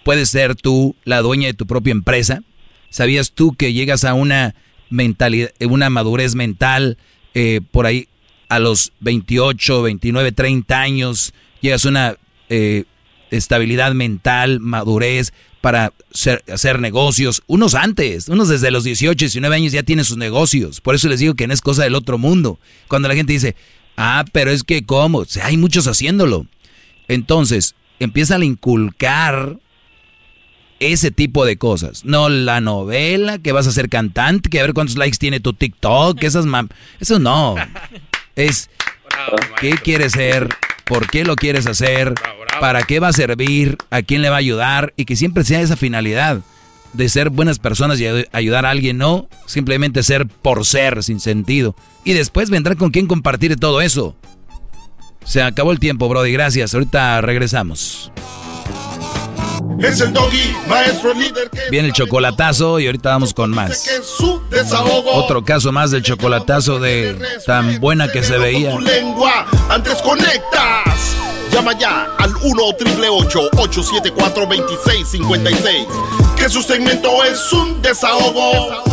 [0.05, 2.43] puedes ser tú la dueña de tu propia empresa?
[2.91, 4.55] ¿Sabías tú que llegas a una
[4.91, 6.99] mentalidad, una madurez mental
[7.35, 8.09] eh, por ahí
[8.51, 11.33] a los 28, 29, 30 años?
[11.63, 12.17] Llegas a una
[12.51, 12.85] eh,
[13.31, 15.93] estabilidad mental, madurez, para
[16.53, 17.43] hacer negocios.
[17.47, 20.81] Unos antes, unos desde los 18, 19 años ya tienen sus negocios.
[20.81, 22.59] Por eso les digo que no es cosa del otro mundo.
[22.89, 23.55] Cuando la gente dice,
[23.97, 26.47] ah, pero es que cómo, hay muchos haciéndolo.
[27.09, 29.59] Entonces, empiezan a inculcar
[30.81, 32.05] ese tipo de cosas.
[32.05, 35.53] No la novela, que vas a ser cantante, que a ver cuántos likes tiene tu
[35.53, 36.69] TikTok, esas mam...
[36.99, 37.55] Eso no.
[38.37, 38.71] Es,
[39.61, 40.49] ¿qué quieres ser?
[40.85, 42.15] ¿Por qué lo quieres hacer?
[42.61, 43.79] ¿Para qué va a servir?
[43.91, 44.93] ¿A quién le va a ayudar?
[44.97, 46.41] Y que siempre sea esa finalidad
[46.93, 51.77] de ser buenas personas y ayudar a alguien, no simplemente ser por ser, sin sentido.
[52.05, 54.17] Y después vendrá con quién compartir todo eso.
[55.25, 56.33] Se acabó el tiempo, Brody.
[56.33, 56.75] Gracias.
[56.75, 58.11] Ahorita regresamos.
[59.81, 63.89] Es el doggy, maestro líder que Viene el chocolatazo y ahorita vamos con más.
[65.13, 68.79] Otro caso más del chocolatazo de tan buena que se veía.
[68.79, 71.17] Lengua, antes conectas.
[71.53, 75.87] Llama ya al 1 874 2656
[76.37, 78.85] Que su segmento es un desahogo.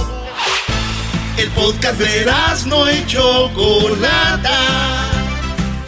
[1.37, 2.25] El podcast de
[2.65, 5.16] no y Chocolata.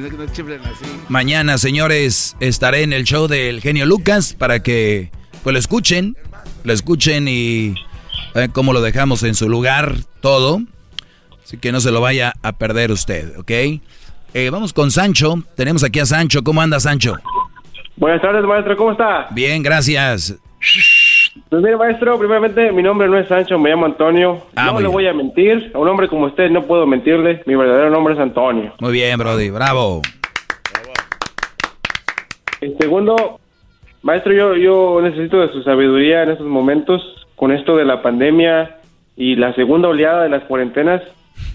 [0.00, 0.84] No, no chiflen así.
[1.08, 5.10] Mañana, señores, estaré en el show del genio Lucas para que
[5.42, 6.16] pues lo escuchen,
[6.64, 7.74] lo escuchen y
[8.34, 10.60] vean cómo lo dejamos en su lugar todo.
[11.44, 13.50] Así que no se lo vaya a perder usted, ¿ok?
[14.34, 15.42] Eh, vamos con Sancho.
[15.54, 16.42] Tenemos aquí a Sancho.
[16.42, 17.16] ¿Cómo anda, Sancho?
[17.96, 19.28] Buenas tardes, maestro, ¿cómo está?
[19.30, 20.36] Bien, gracias.
[21.48, 24.42] Pues mire, maestro, primeramente mi nombre no es Sancho, me llamo Antonio.
[24.56, 24.92] Ah, no le bien.
[24.92, 28.20] voy a mentir, a un hombre como usted no puedo mentirle, mi verdadero nombre es
[28.20, 28.72] Antonio.
[28.80, 29.50] Muy bien, Brody.
[29.50, 30.02] Bravo.
[32.60, 33.38] Y segundo,
[34.02, 37.02] maestro, yo, yo necesito de su sabiduría en estos momentos,
[37.36, 38.78] con esto de la pandemia
[39.16, 41.02] y la segunda oleada de las cuarentenas.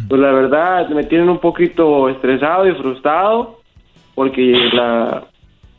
[0.08, 3.60] Pues la verdad me tienen un poquito estresado y frustrado,
[4.14, 5.24] porque la,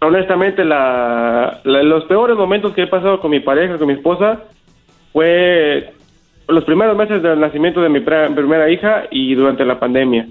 [0.02, 4.42] honestamente los peores momentos que he pasado con mi pareja, con mi esposa,
[5.12, 5.92] fue
[6.48, 10.26] los primeros meses del nacimiento de mi primera hija y durante la pandemia.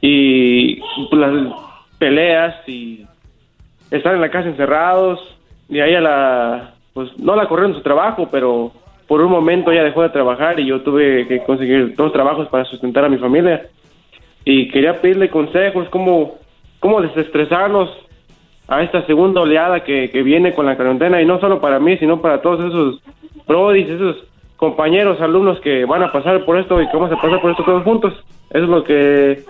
[0.00, 1.54] Y pues, las
[1.98, 3.04] peleas y
[3.90, 5.20] estar en la casa encerrados
[5.68, 8.70] y a ella la pues no la corrieron su trabajo pero
[9.06, 12.64] por un momento ella dejó de trabajar y yo tuve que conseguir dos trabajos para
[12.66, 13.66] sustentar a mi familia
[14.44, 16.38] y quería pedirle consejos cómo
[16.80, 17.88] cómo desestresarnos
[18.68, 21.96] a esta segunda oleada que, que viene con la cuarentena y no solo para mí
[21.98, 23.02] sino para todos esos
[23.46, 24.16] prodis esos
[24.58, 27.64] compañeros alumnos que van a pasar por esto y que vamos a pasar por esto
[27.64, 28.12] todos juntos.
[28.50, 29.44] Eso es lo que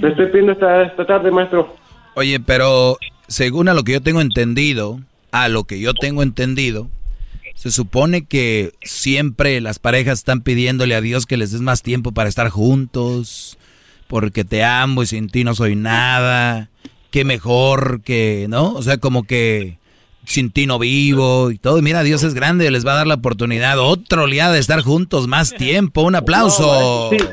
[0.00, 1.76] le estoy pidiendo esta, esta tarde maestro.
[2.14, 2.96] Oye, pero
[3.28, 5.00] según a lo que yo tengo entendido,
[5.32, 6.88] a lo que yo tengo entendido,
[7.54, 12.12] se supone que siempre las parejas están pidiéndole a Dios que les des más tiempo
[12.12, 13.58] para estar juntos,
[14.08, 16.70] porque te amo y sin ti no soy nada,
[17.12, 18.72] qué mejor que, ¿no?
[18.72, 19.78] O sea, como que
[20.26, 21.78] sin ti no vivo y todo.
[21.78, 24.80] Y mira, Dios es grande, les va a dar la oportunidad, otra oleada de estar
[24.80, 26.02] juntos más tiempo.
[26.02, 27.10] Un aplauso.
[27.12, 27.24] No, sí,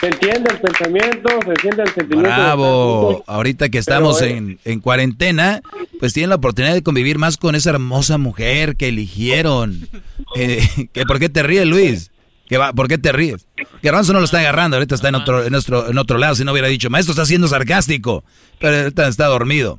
[0.00, 2.30] se entiende el pensamiento, se entiende el sentimiento.
[2.30, 3.24] Bravo.
[3.26, 5.62] Ahorita que estamos pero, en, en cuarentena,
[5.98, 9.88] pues tienen la oportunidad de convivir más con esa hermosa mujer que eligieron.
[10.36, 12.10] Eh, que ¿Por qué te ríes, Luis?
[12.50, 12.72] ¿Qué va?
[12.74, 13.46] ¿Por qué te ríes?
[13.82, 16.44] Garbanzo no lo está agarrando, ahorita está en otro, en, nuestro, en otro lado, si
[16.44, 18.24] no hubiera dicho, maestro está siendo sarcástico,
[18.58, 19.78] pero ahorita está dormido.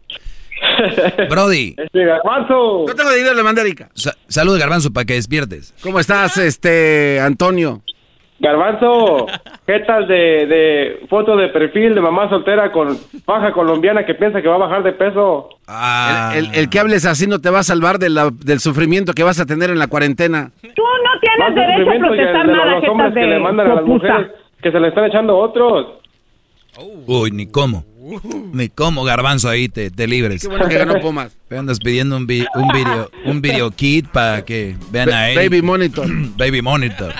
[1.29, 2.85] Brody, Este garbanzo.
[2.87, 3.89] No tengo dinero, le mandé a Erika.
[3.93, 5.73] sa- salud Garbanzo para que despiertes.
[5.81, 7.83] ¿Cómo estás, este, Antonio?
[8.41, 9.27] Garbanzo,
[9.67, 10.15] ¿qué tal de,
[10.47, 14.59] de foto de perfil de mamá soltera con faja colombiana que piensa que va a
[14.59, 15.49] bajar de peso?
[15.67, 16.33] Ah.
[16.35, 19.13] El, el- el que hables así no te va a salvar de la- del sufrimiento
[19.13, 20.51] que vas a tener en la cuarentena.
[20.61, 23.13] Tú no tienes Más derecho a sufrimiento y el protestar de nada, los hombres jetas
[23.13, 24.27] que de le mandan a las mujeres
[24.61, 25.87] que se le están echando otros.
[27.05, 27.85] Uy, ni cómo.
[28.53, 30.41] Ni cómo, Garbanzo, ahí te, te libres.
[30.41, 31.37] Qué bueno que ganó Pumas.
[31.49, 35.35] Me andas pidiendo un, vi- un video un video kit para que vean a él.
[35.37, 36.07] Baby Monitor.
[36.37, 37.13] Baby Monitor.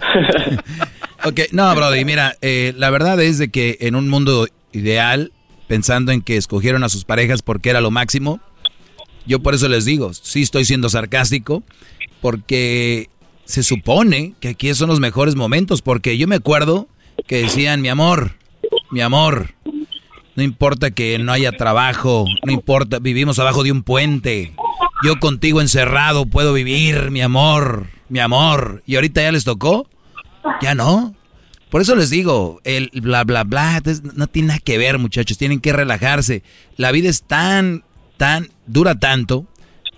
[1.24, 5.32] ok, no, Brody, mira, eh, la verdad es de que en un mundo ideal,
[5.68, 8.40] pensando en que escogieron a sus parejas porque era lo máximo,
[9.26, 11.62] yo por eso les digo, sí estoy siendo sarcástico,
[12.20, 13.08] porque
[13.44, 16.88] se supone que aquí son los mejores momentos, porque yo me acuerdo
[17.26, 18.36] que decían, mi amor,
[18.90, 19.54] mi amor,
[20.36, 24.52] no importa que no haya trabajo, no importa, vivimos abajo de un puente.
[25.02, 28.82] Yo contigo encerrado puedo vivir, mi amor, mi amor.
[28.86, 29.88] ¿Y ahorita ya les tocó?
[30.60, 31.14] Ya no.
[31.70, 33.80] Por eso les digo, el bla, bla, bla,
[34.14, 36.42] no tiene nada que ver, muchachos, tienen que relajarse.
[36.76, 37.84] La vida es tan,
[38.16, 39.46] tan, dura tanto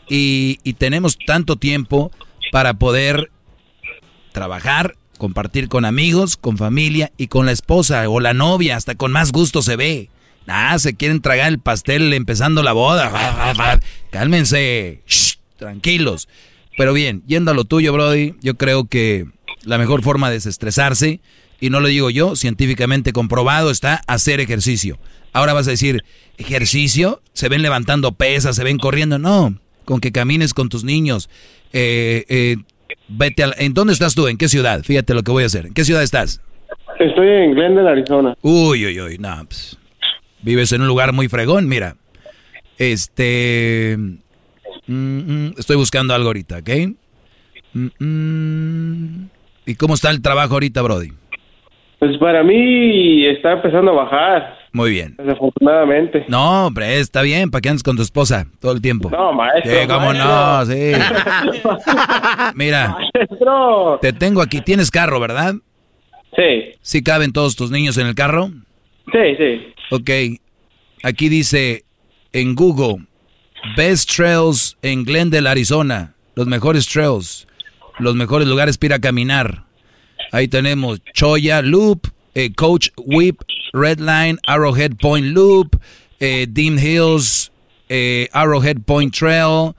[0.09, 2.13] y, y tenemos tanto tiempo
[2.53, 3.31] para poder
[4.33, 9.11] trabajar, compartir con amigos, con familia y con la esposa o la novia, hasta con
[9.11, 10.11] más gusto se ve.
[10.47, 13.81] Ah, se quieren tragar el pastel empezando la boda.
[14.11, 16.29] Cálmense, Shh, tranquilos.
[16.77, 19.27] Pero bien, yendo a lo tuyo, Brody, yo creo que
[19.65, 21.21] la mejor forma de desestresarse,
[21.61, 24.99] y no lo digo yo, científicamente comprobado está hacer ejercicio.
[25.33, 26.03] Ahora vas a decir,
[26.39, 29.19] ejercicio, se ven levantando pesas, se ven corriendo.
[29.19, 31.31] No, con que camines con tus niños.
[31.73, 32.57] Eh, eh,
[33.09, 34.29] vete a, ¿En dónde estás tú?
[34.29, 34.83] ¿En qué ciudad?
[34.83, 35.67] Fíjate lo que voy a hacer.
[35.67, 36.41] ¿En qué ciudad estás?
[36.99, 38.35] Estoy en Glendale, Arizona.
[38.43, 39.79] Uy, uy, uy, no, pues,
[40.43, 41.97] vives en un lugar muy fregón, mira.
[42.79, 43.97] Este,
[44.87, 44.95] mm,
[45.47, 46.71] mm, estoy buscando algo ahorita, ¿ok?
[47.75, 49.25] Mm.
[49.67, 51.13] ¿Y cómo está el trabajo ahorita, Brody?
[51.99, 55.15] Pues para mí está empezando a bajar, Muy bien.
[55.17, 56.25] desafortunadamente.
[56.29, 59.09] No, hombre, está bien, ¿para qué andas con tu esposa todo el tiempo?
[59.09, 59.71] No, maestro.
[59.73, 60.93] Sí, cómo no, sí.
[62.57, 63.99] Mira, Maestro.
[64.03, 65.55] te tengo aquí, tienes carro, ¿verdad?
[66.35, 66.73] Sí.
[66.81, 68.51] ¿Sí caben todos tus niños en el carro?
[69.13, 69.73] Sí, sí.
[69.91, 70.11] Ok,
[71.05, 71.85] aquí dice
[72.33, 73.07] en Google,
[73.77, 76.15] Best Trails en Glendale, Arizona.
[76.35, 77.47] Los mejores trails,
[77.99, 79.65] los mejores lugares para caminar.
[80.33, 83.41] Ahí tenemos Choya Loop, eh, Coach Whip,
[83.73, 85.79] Redline, Arrowhead Point Loop,
[86.21, 87.53] eh, Dean Hills,
[87.89, 89.75] eh, Arrowhead Point Trail.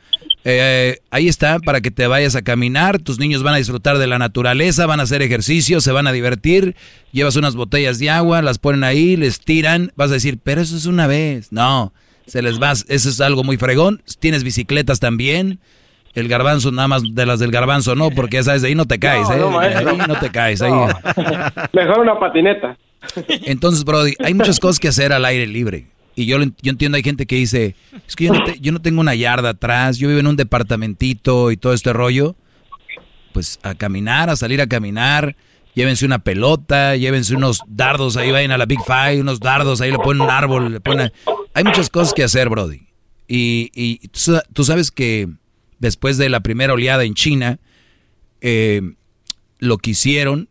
[1.10, 3.00] Ahí está para que te vayas a caminar.
[3.00, 6.12] Tus niños van a disfrutar de la naturaleza, van a hacer ejercicio, se van a
[6.12, 6.76] divertir.
[7.12, 9.92] Llevas unas botellas de agua, las ponen ahí, les tiran.
[9.96, 11.52] Vas a decir, pero eso es una vez.
[11.52, 11.94] No,
[12.26, 12.72] se les va.
[12.72, 14.02] Eso es algo muy fregón.
[14.20, 15.60] Tienes bicicletas también.
[16.14, 18.86] El garbanzo, nada más de las del garbanzo, no, porque ya sabes, de ahí no
[18.86, 19.40] te caes, No, ¿eh?
[19.40, 19.90] no, maestro.
[19.90, 20.72] ahí no te caes, ahí.
[21.74, 22.78] Mejor una patineta.
[23.28, 25.88] Entonces, Brody, hay muchas cosas que hacer al aire libre.
[26.16, 27.76] Y yo, yo entiendo, hay gente que dice,
[28.08, 30.36] es que yo no, te- yo no tengo una yarda atrás, yo vivo en un
[30.36, 32.36] departamentito y todo este rollo.
[33.34, 35.36] Pues a caminar, a salir a caminar,
[35.74, 39.90] llévense una pelota, llévense unos dardos, ahí vayan a la Big Five, unos dardos, ahí
[39.92, 41.12] le ponen un árbol, le ponen...
[41.54, 42.88] Hay muchas cosas que hacer, Brody.
[43.28, 45.28] Y, y tú sa- tú sabes que
[45.80, 47.60] después de la primera oleada en China,
[48.42, 48.82] eh,
[49.60, 50.50] lo que hicieron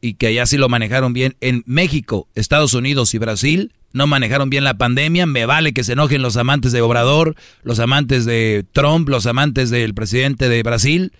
[0.00, 1.36] y que allá sí lo manejaron bien.
[1.40, 5.26] En México, Estados Unidos y Brasil no manejaron bien la pandemia.
[5.26, 9.70] Me vale que se enojen los amantes de Obrador, los amantes de Trump, los amantes
[9.70, 11.12] del presidente de Brasil.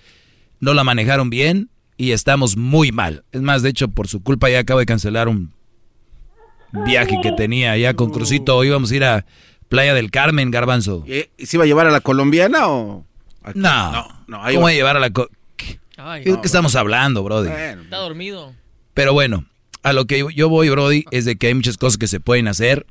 [0.60, 3.24] No la manejaron bien y estamos muy mal.
[3.32, 5.52] Es más, de hecho, por su culpa ya acabo de cancelar un
[6.72, 8.62] viaje que tenía allá con Crucito.
[8.64, 9.26] Íbamos a ir a
[9.68, 11.04] Playa del Carmen, Garbanzo.
[11.06, 13.04] ¿Y, se iba a llevar a la colombiana o...?
[13.42, 13.58] aquí?
[13.58, 14.70] No, no, ahí ¿Cómo va.
[14.70, 15.10] voy a llevar a la...
[15.10, 15.28] co-
[15.98, 17.48] Ay, ¿Qué, qué estamos hablando, Brody?
[17.48, 18.52] Está dormido.
[18.92, 19.46] Pero bueno,
[19.82, 22.48] a lo que yo voy, Brody, es de que hay muchas cosas que se pueden
[22.48, 22.86] hacer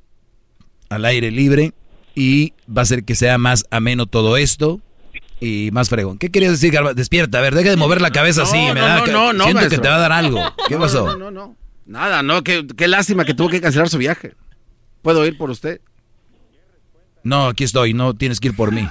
[0.89, 1.73] al aire libre
[2.15, 4.79] y va a ser que sea más ameno todo esto
[5.39, 6.17] y más fregón.
[6.17, 6.93] ¿Qué querías decir, Garba?
[6.93, 8.57] Despierta, a ver, deja de mover la cabeza así.
[8.57, 10.41] No, me no, da, no, no, no, siento que te va a dar algo.
[10.67, 11.05] ¿Qué No, pasó?
[11.05, 11.55] No, no, no.
[11.85, 14.33] Nada, no, qué, qué lástima que tuvo que cancelar su viaje.
[15.01, 15.81] ¿Puedo ir por usted?
[17.23, 18.87] No, aquí estoy, no tienes que ir por mí.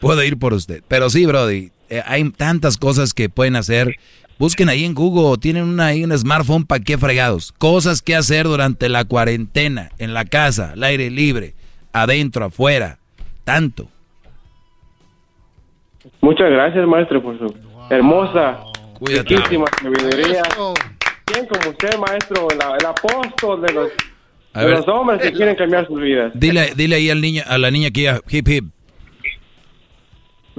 [0.00, 0.82] Puedo ir por usted.
[0.86, 3.96] Pero sí, Brody, eh, hay tantas cosas que pueden hacer.
[4.38, 7.52] Busquen ahí en Google, tienen una, ahí un smartphone para qué fregados.
[7.58, 11.54] Cosas que hacer durante la cuarentena, en la casa, al aire libre,
[11.92, 12.98] adentro, afuera.
[13.42, 13.88] Tanto.
[16.20, 17.52] Muchas gracias, maestro, por su
[17.90, 18.60] hermosa,
[18.98, 19.36] Cuídate.
[19.36, 20.42] riquísima sabiduría.
[21.24, 23.90] ¿Quién como usted, maestro, el, el apóstol de los,
[24.54, 24.76] A de ver.
[24.78, 26.32] los hombres que quieren cambiar sus vidas?
[26.34, 28.64] Dile, dile ahí al niño, a la niña que ya, hip hip.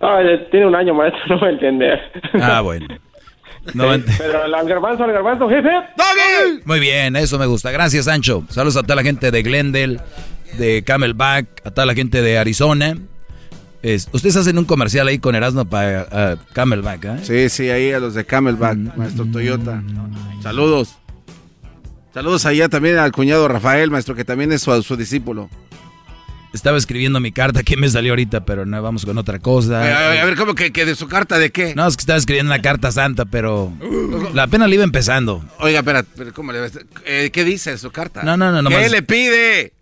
[0.02, 0.08] No,
[0.52, 2.00] tiene un año, maestro, no va a entender.
[2.42, 2.88] Ah, bueno.
[3.74, 3.88] No
[4.18, 5.70] Pero al garbanzo, al garbanzo, jefe.
[6.66, 7.72] Muy bien, eso me gusta.
[7.72, 8.44] Gracias, Sancho.
[8.50, 10.00] Saludos a toda la gente de Glendale,
[10.58, 12.96] de Camelback, a toda la gente de Arizona.
[13.82, 17.18] Es- ustedes hacen un comercial ahí con Erasmo para ah, Camelback, ¿eh?
[17.24, 19.82] Sí, sí, ahí a los de Camelback, maestro Toyota.
[20.44, 20.96] Saludos.
[22.14, 25.50] Saludos allá también al cuñado Rafael, maestro, que también es su, su discípulo.
[26.52, 29.82] Estaba escribiendo mi carta que me salió ahorita, pero no vamos con otra cosa.
[29.84, 31.76] A, a- a ver, ¿cómo que, que de su carta de qué?
[31.76, 33.72] No, es que estaba escribiendo una carta santa, pero
[34.34, 35.46] la pena le iba empezando.
[35.60, 36.60] Oiga, espera, pero ¿cómo le
[37.06, 38.24] eh, ¿Qué dice su carta?
[38.24, 39.74] No, no, no, ¿Qué nomás- le pide?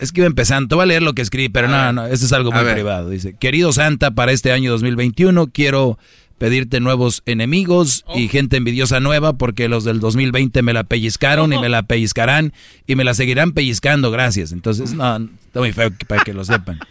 [0.00, 0.66] Es que iba empezando.
[0.68, 2.64] Te voy a leer lo que escribí, pero no, no, eso es algo A muy
[2.64, 2.74] ver.
[2.74, 3.10] privado.
[3.10, 5.98] Dice, querido Santa, para este año 2021 quiero
[6.38, 11.58] pedirte nuevos enemigos y gente envidiosa nueva porque los del 2020 me la pellizcaron y
[11.58, 12.54] me la pellizcarán
[12.86, 14.52] y me la seguirán pellizcando, gracias.
[14.52, 16.80] Entonces, no, está muy feo para que lo sepan.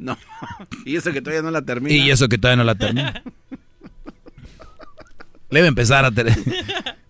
[0.00, 0.16] No.
[0.86, 1.94] Y eso que todavía no la termina.
[1.94, 3.12] Y eso que todavía no la termino.
[5.50, 6.38] Le voy a empezar a tener...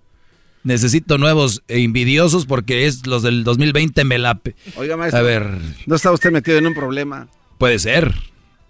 [0.62, 4.40] Necesito nuevos e envidiosos porque es los del 2020 me la...
[4.76, 5.20] Oiga, maestro.
[5.20, 5.48] A ver,
[5.86, 7.28] ¿No está usted metido en un problema?
[7.58, 8.14] puede ser.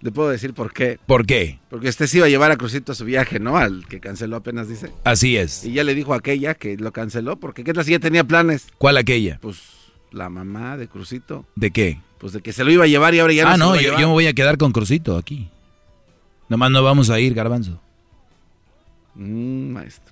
[0.01, 0.99] Le puedo decir por qué.
[1.05, 1.59] ¿Por qué?
[1.69, 3.57] Porque usted se iba a llevar a Crucito a su viaje, ¿no?
[3.57, 4.91] Al que canceló apenas, dice.
[5.03, 5.63] Así es.
[5.63, 8.23] Y ya le dijo a aquella que lo canceló, porque ¿qué tal si ya tenía
[8.23, 8.67] planes?
[8.79, 9.37] ¿Cuál aquella?
[9.41, 9.59] Pues
[10.11, 11.45] la mamá de Crucito.
[11.55, 11.99] ¿De qué?
[12.17, 13.83] Pues de que se lo iba a llevar y ahora ya ah, no, no, se
[13.83, 15.49] lo va a yo, yo me voy a quedar con Crucito aquí.
[16.49, 17.79] Nomás no vamos a ir, Garbanzo.
[19.15, 20.10] Mm, maestro.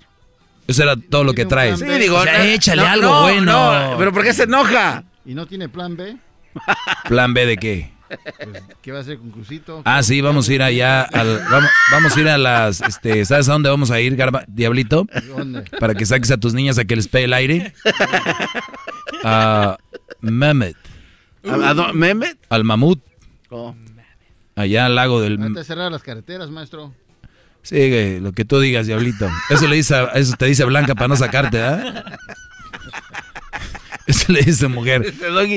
[0.70, 1.80] Eso era todo lo que traes.
[1.80, 3.90] Sí, digo, O sea, no, échale no, algo no, bueno.
[3.90, 5.04] no, pero ¿por qué se enoja?
[5.26, 6.16] ¿Y no tiene plan B?
[7.08, 7.92] ¿Plan B de qué?
[8.08, 9.82] Pues, ¿Qué va a hacer con Crucito?
[9.84, 11.02] Ah, sí, vamos a ir allá.
[11.02, 12.80] Al, vamos, vamos a ir a las.
[12.80, 15.06] Este, ¿Sabes a dónde vamos a ir, Garba, Diablito?
[15.28, 15.62] ¿Dónde?
[15.78, 17.72] Para que saques a tus niñas a que les pegue el aire.
[19.22, 19.78] A
[20.20, 20.76] Mehmet.
[21.48, 22.36] ¿A, a do- Mehmet?
[22.48, 23.00] Al mamut.
[23.50, 23.74] Oh.
[24.56, 25.40] Allá al lago del.
[25.40, 26.92] Ahorita cerrar las carreteras, maestro.
[27.62, 29.28] Sí, lo que tú digas, Diablito.
[29.50, 32.04] Eso le dice, a- eso te dice Blanca para no sacarte, ¿ah?
[34.06, 35.02] Eso le dice mujer.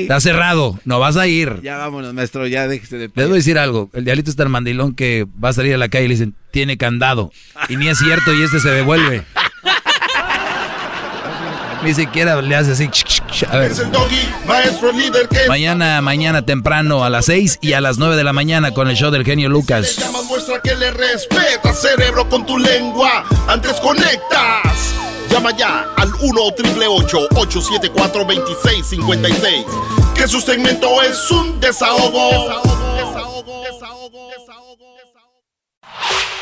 [0.02, 1.60] Está cerrado, no vas a ir.
[1.62, 3.10] Ya vámonos, maestro, ya déjese de...
[3.14, 3.90] Les voy a decir algo.
[3.94, 6.34] El diablito es tan mandilón que va a salir a la calle y le dicen,
[6.52, 7.32] tiene candado.
[7.68, 9.24] Y ni es cierto y este se devuelve.
[11.84, 12.88] Ni siquiera le hace así.
[13.50, 13.72] A ver.
[13.72, 17.98] Es el doggy, maestro líder que Mañana, mañana temprano a las 6 y a las
[17.98, 19.96] 9 de la mañana con el show del genio Lucas.
[19.96, 23.24] llama muestra que le respeta, cerebro, con tu lengua.
[23.48, 24.94] Antes conectas.
[25.30, 29.64] Llama ya al 1 874 2656
[30.14, 32.48] Que su segmento es un desahogo.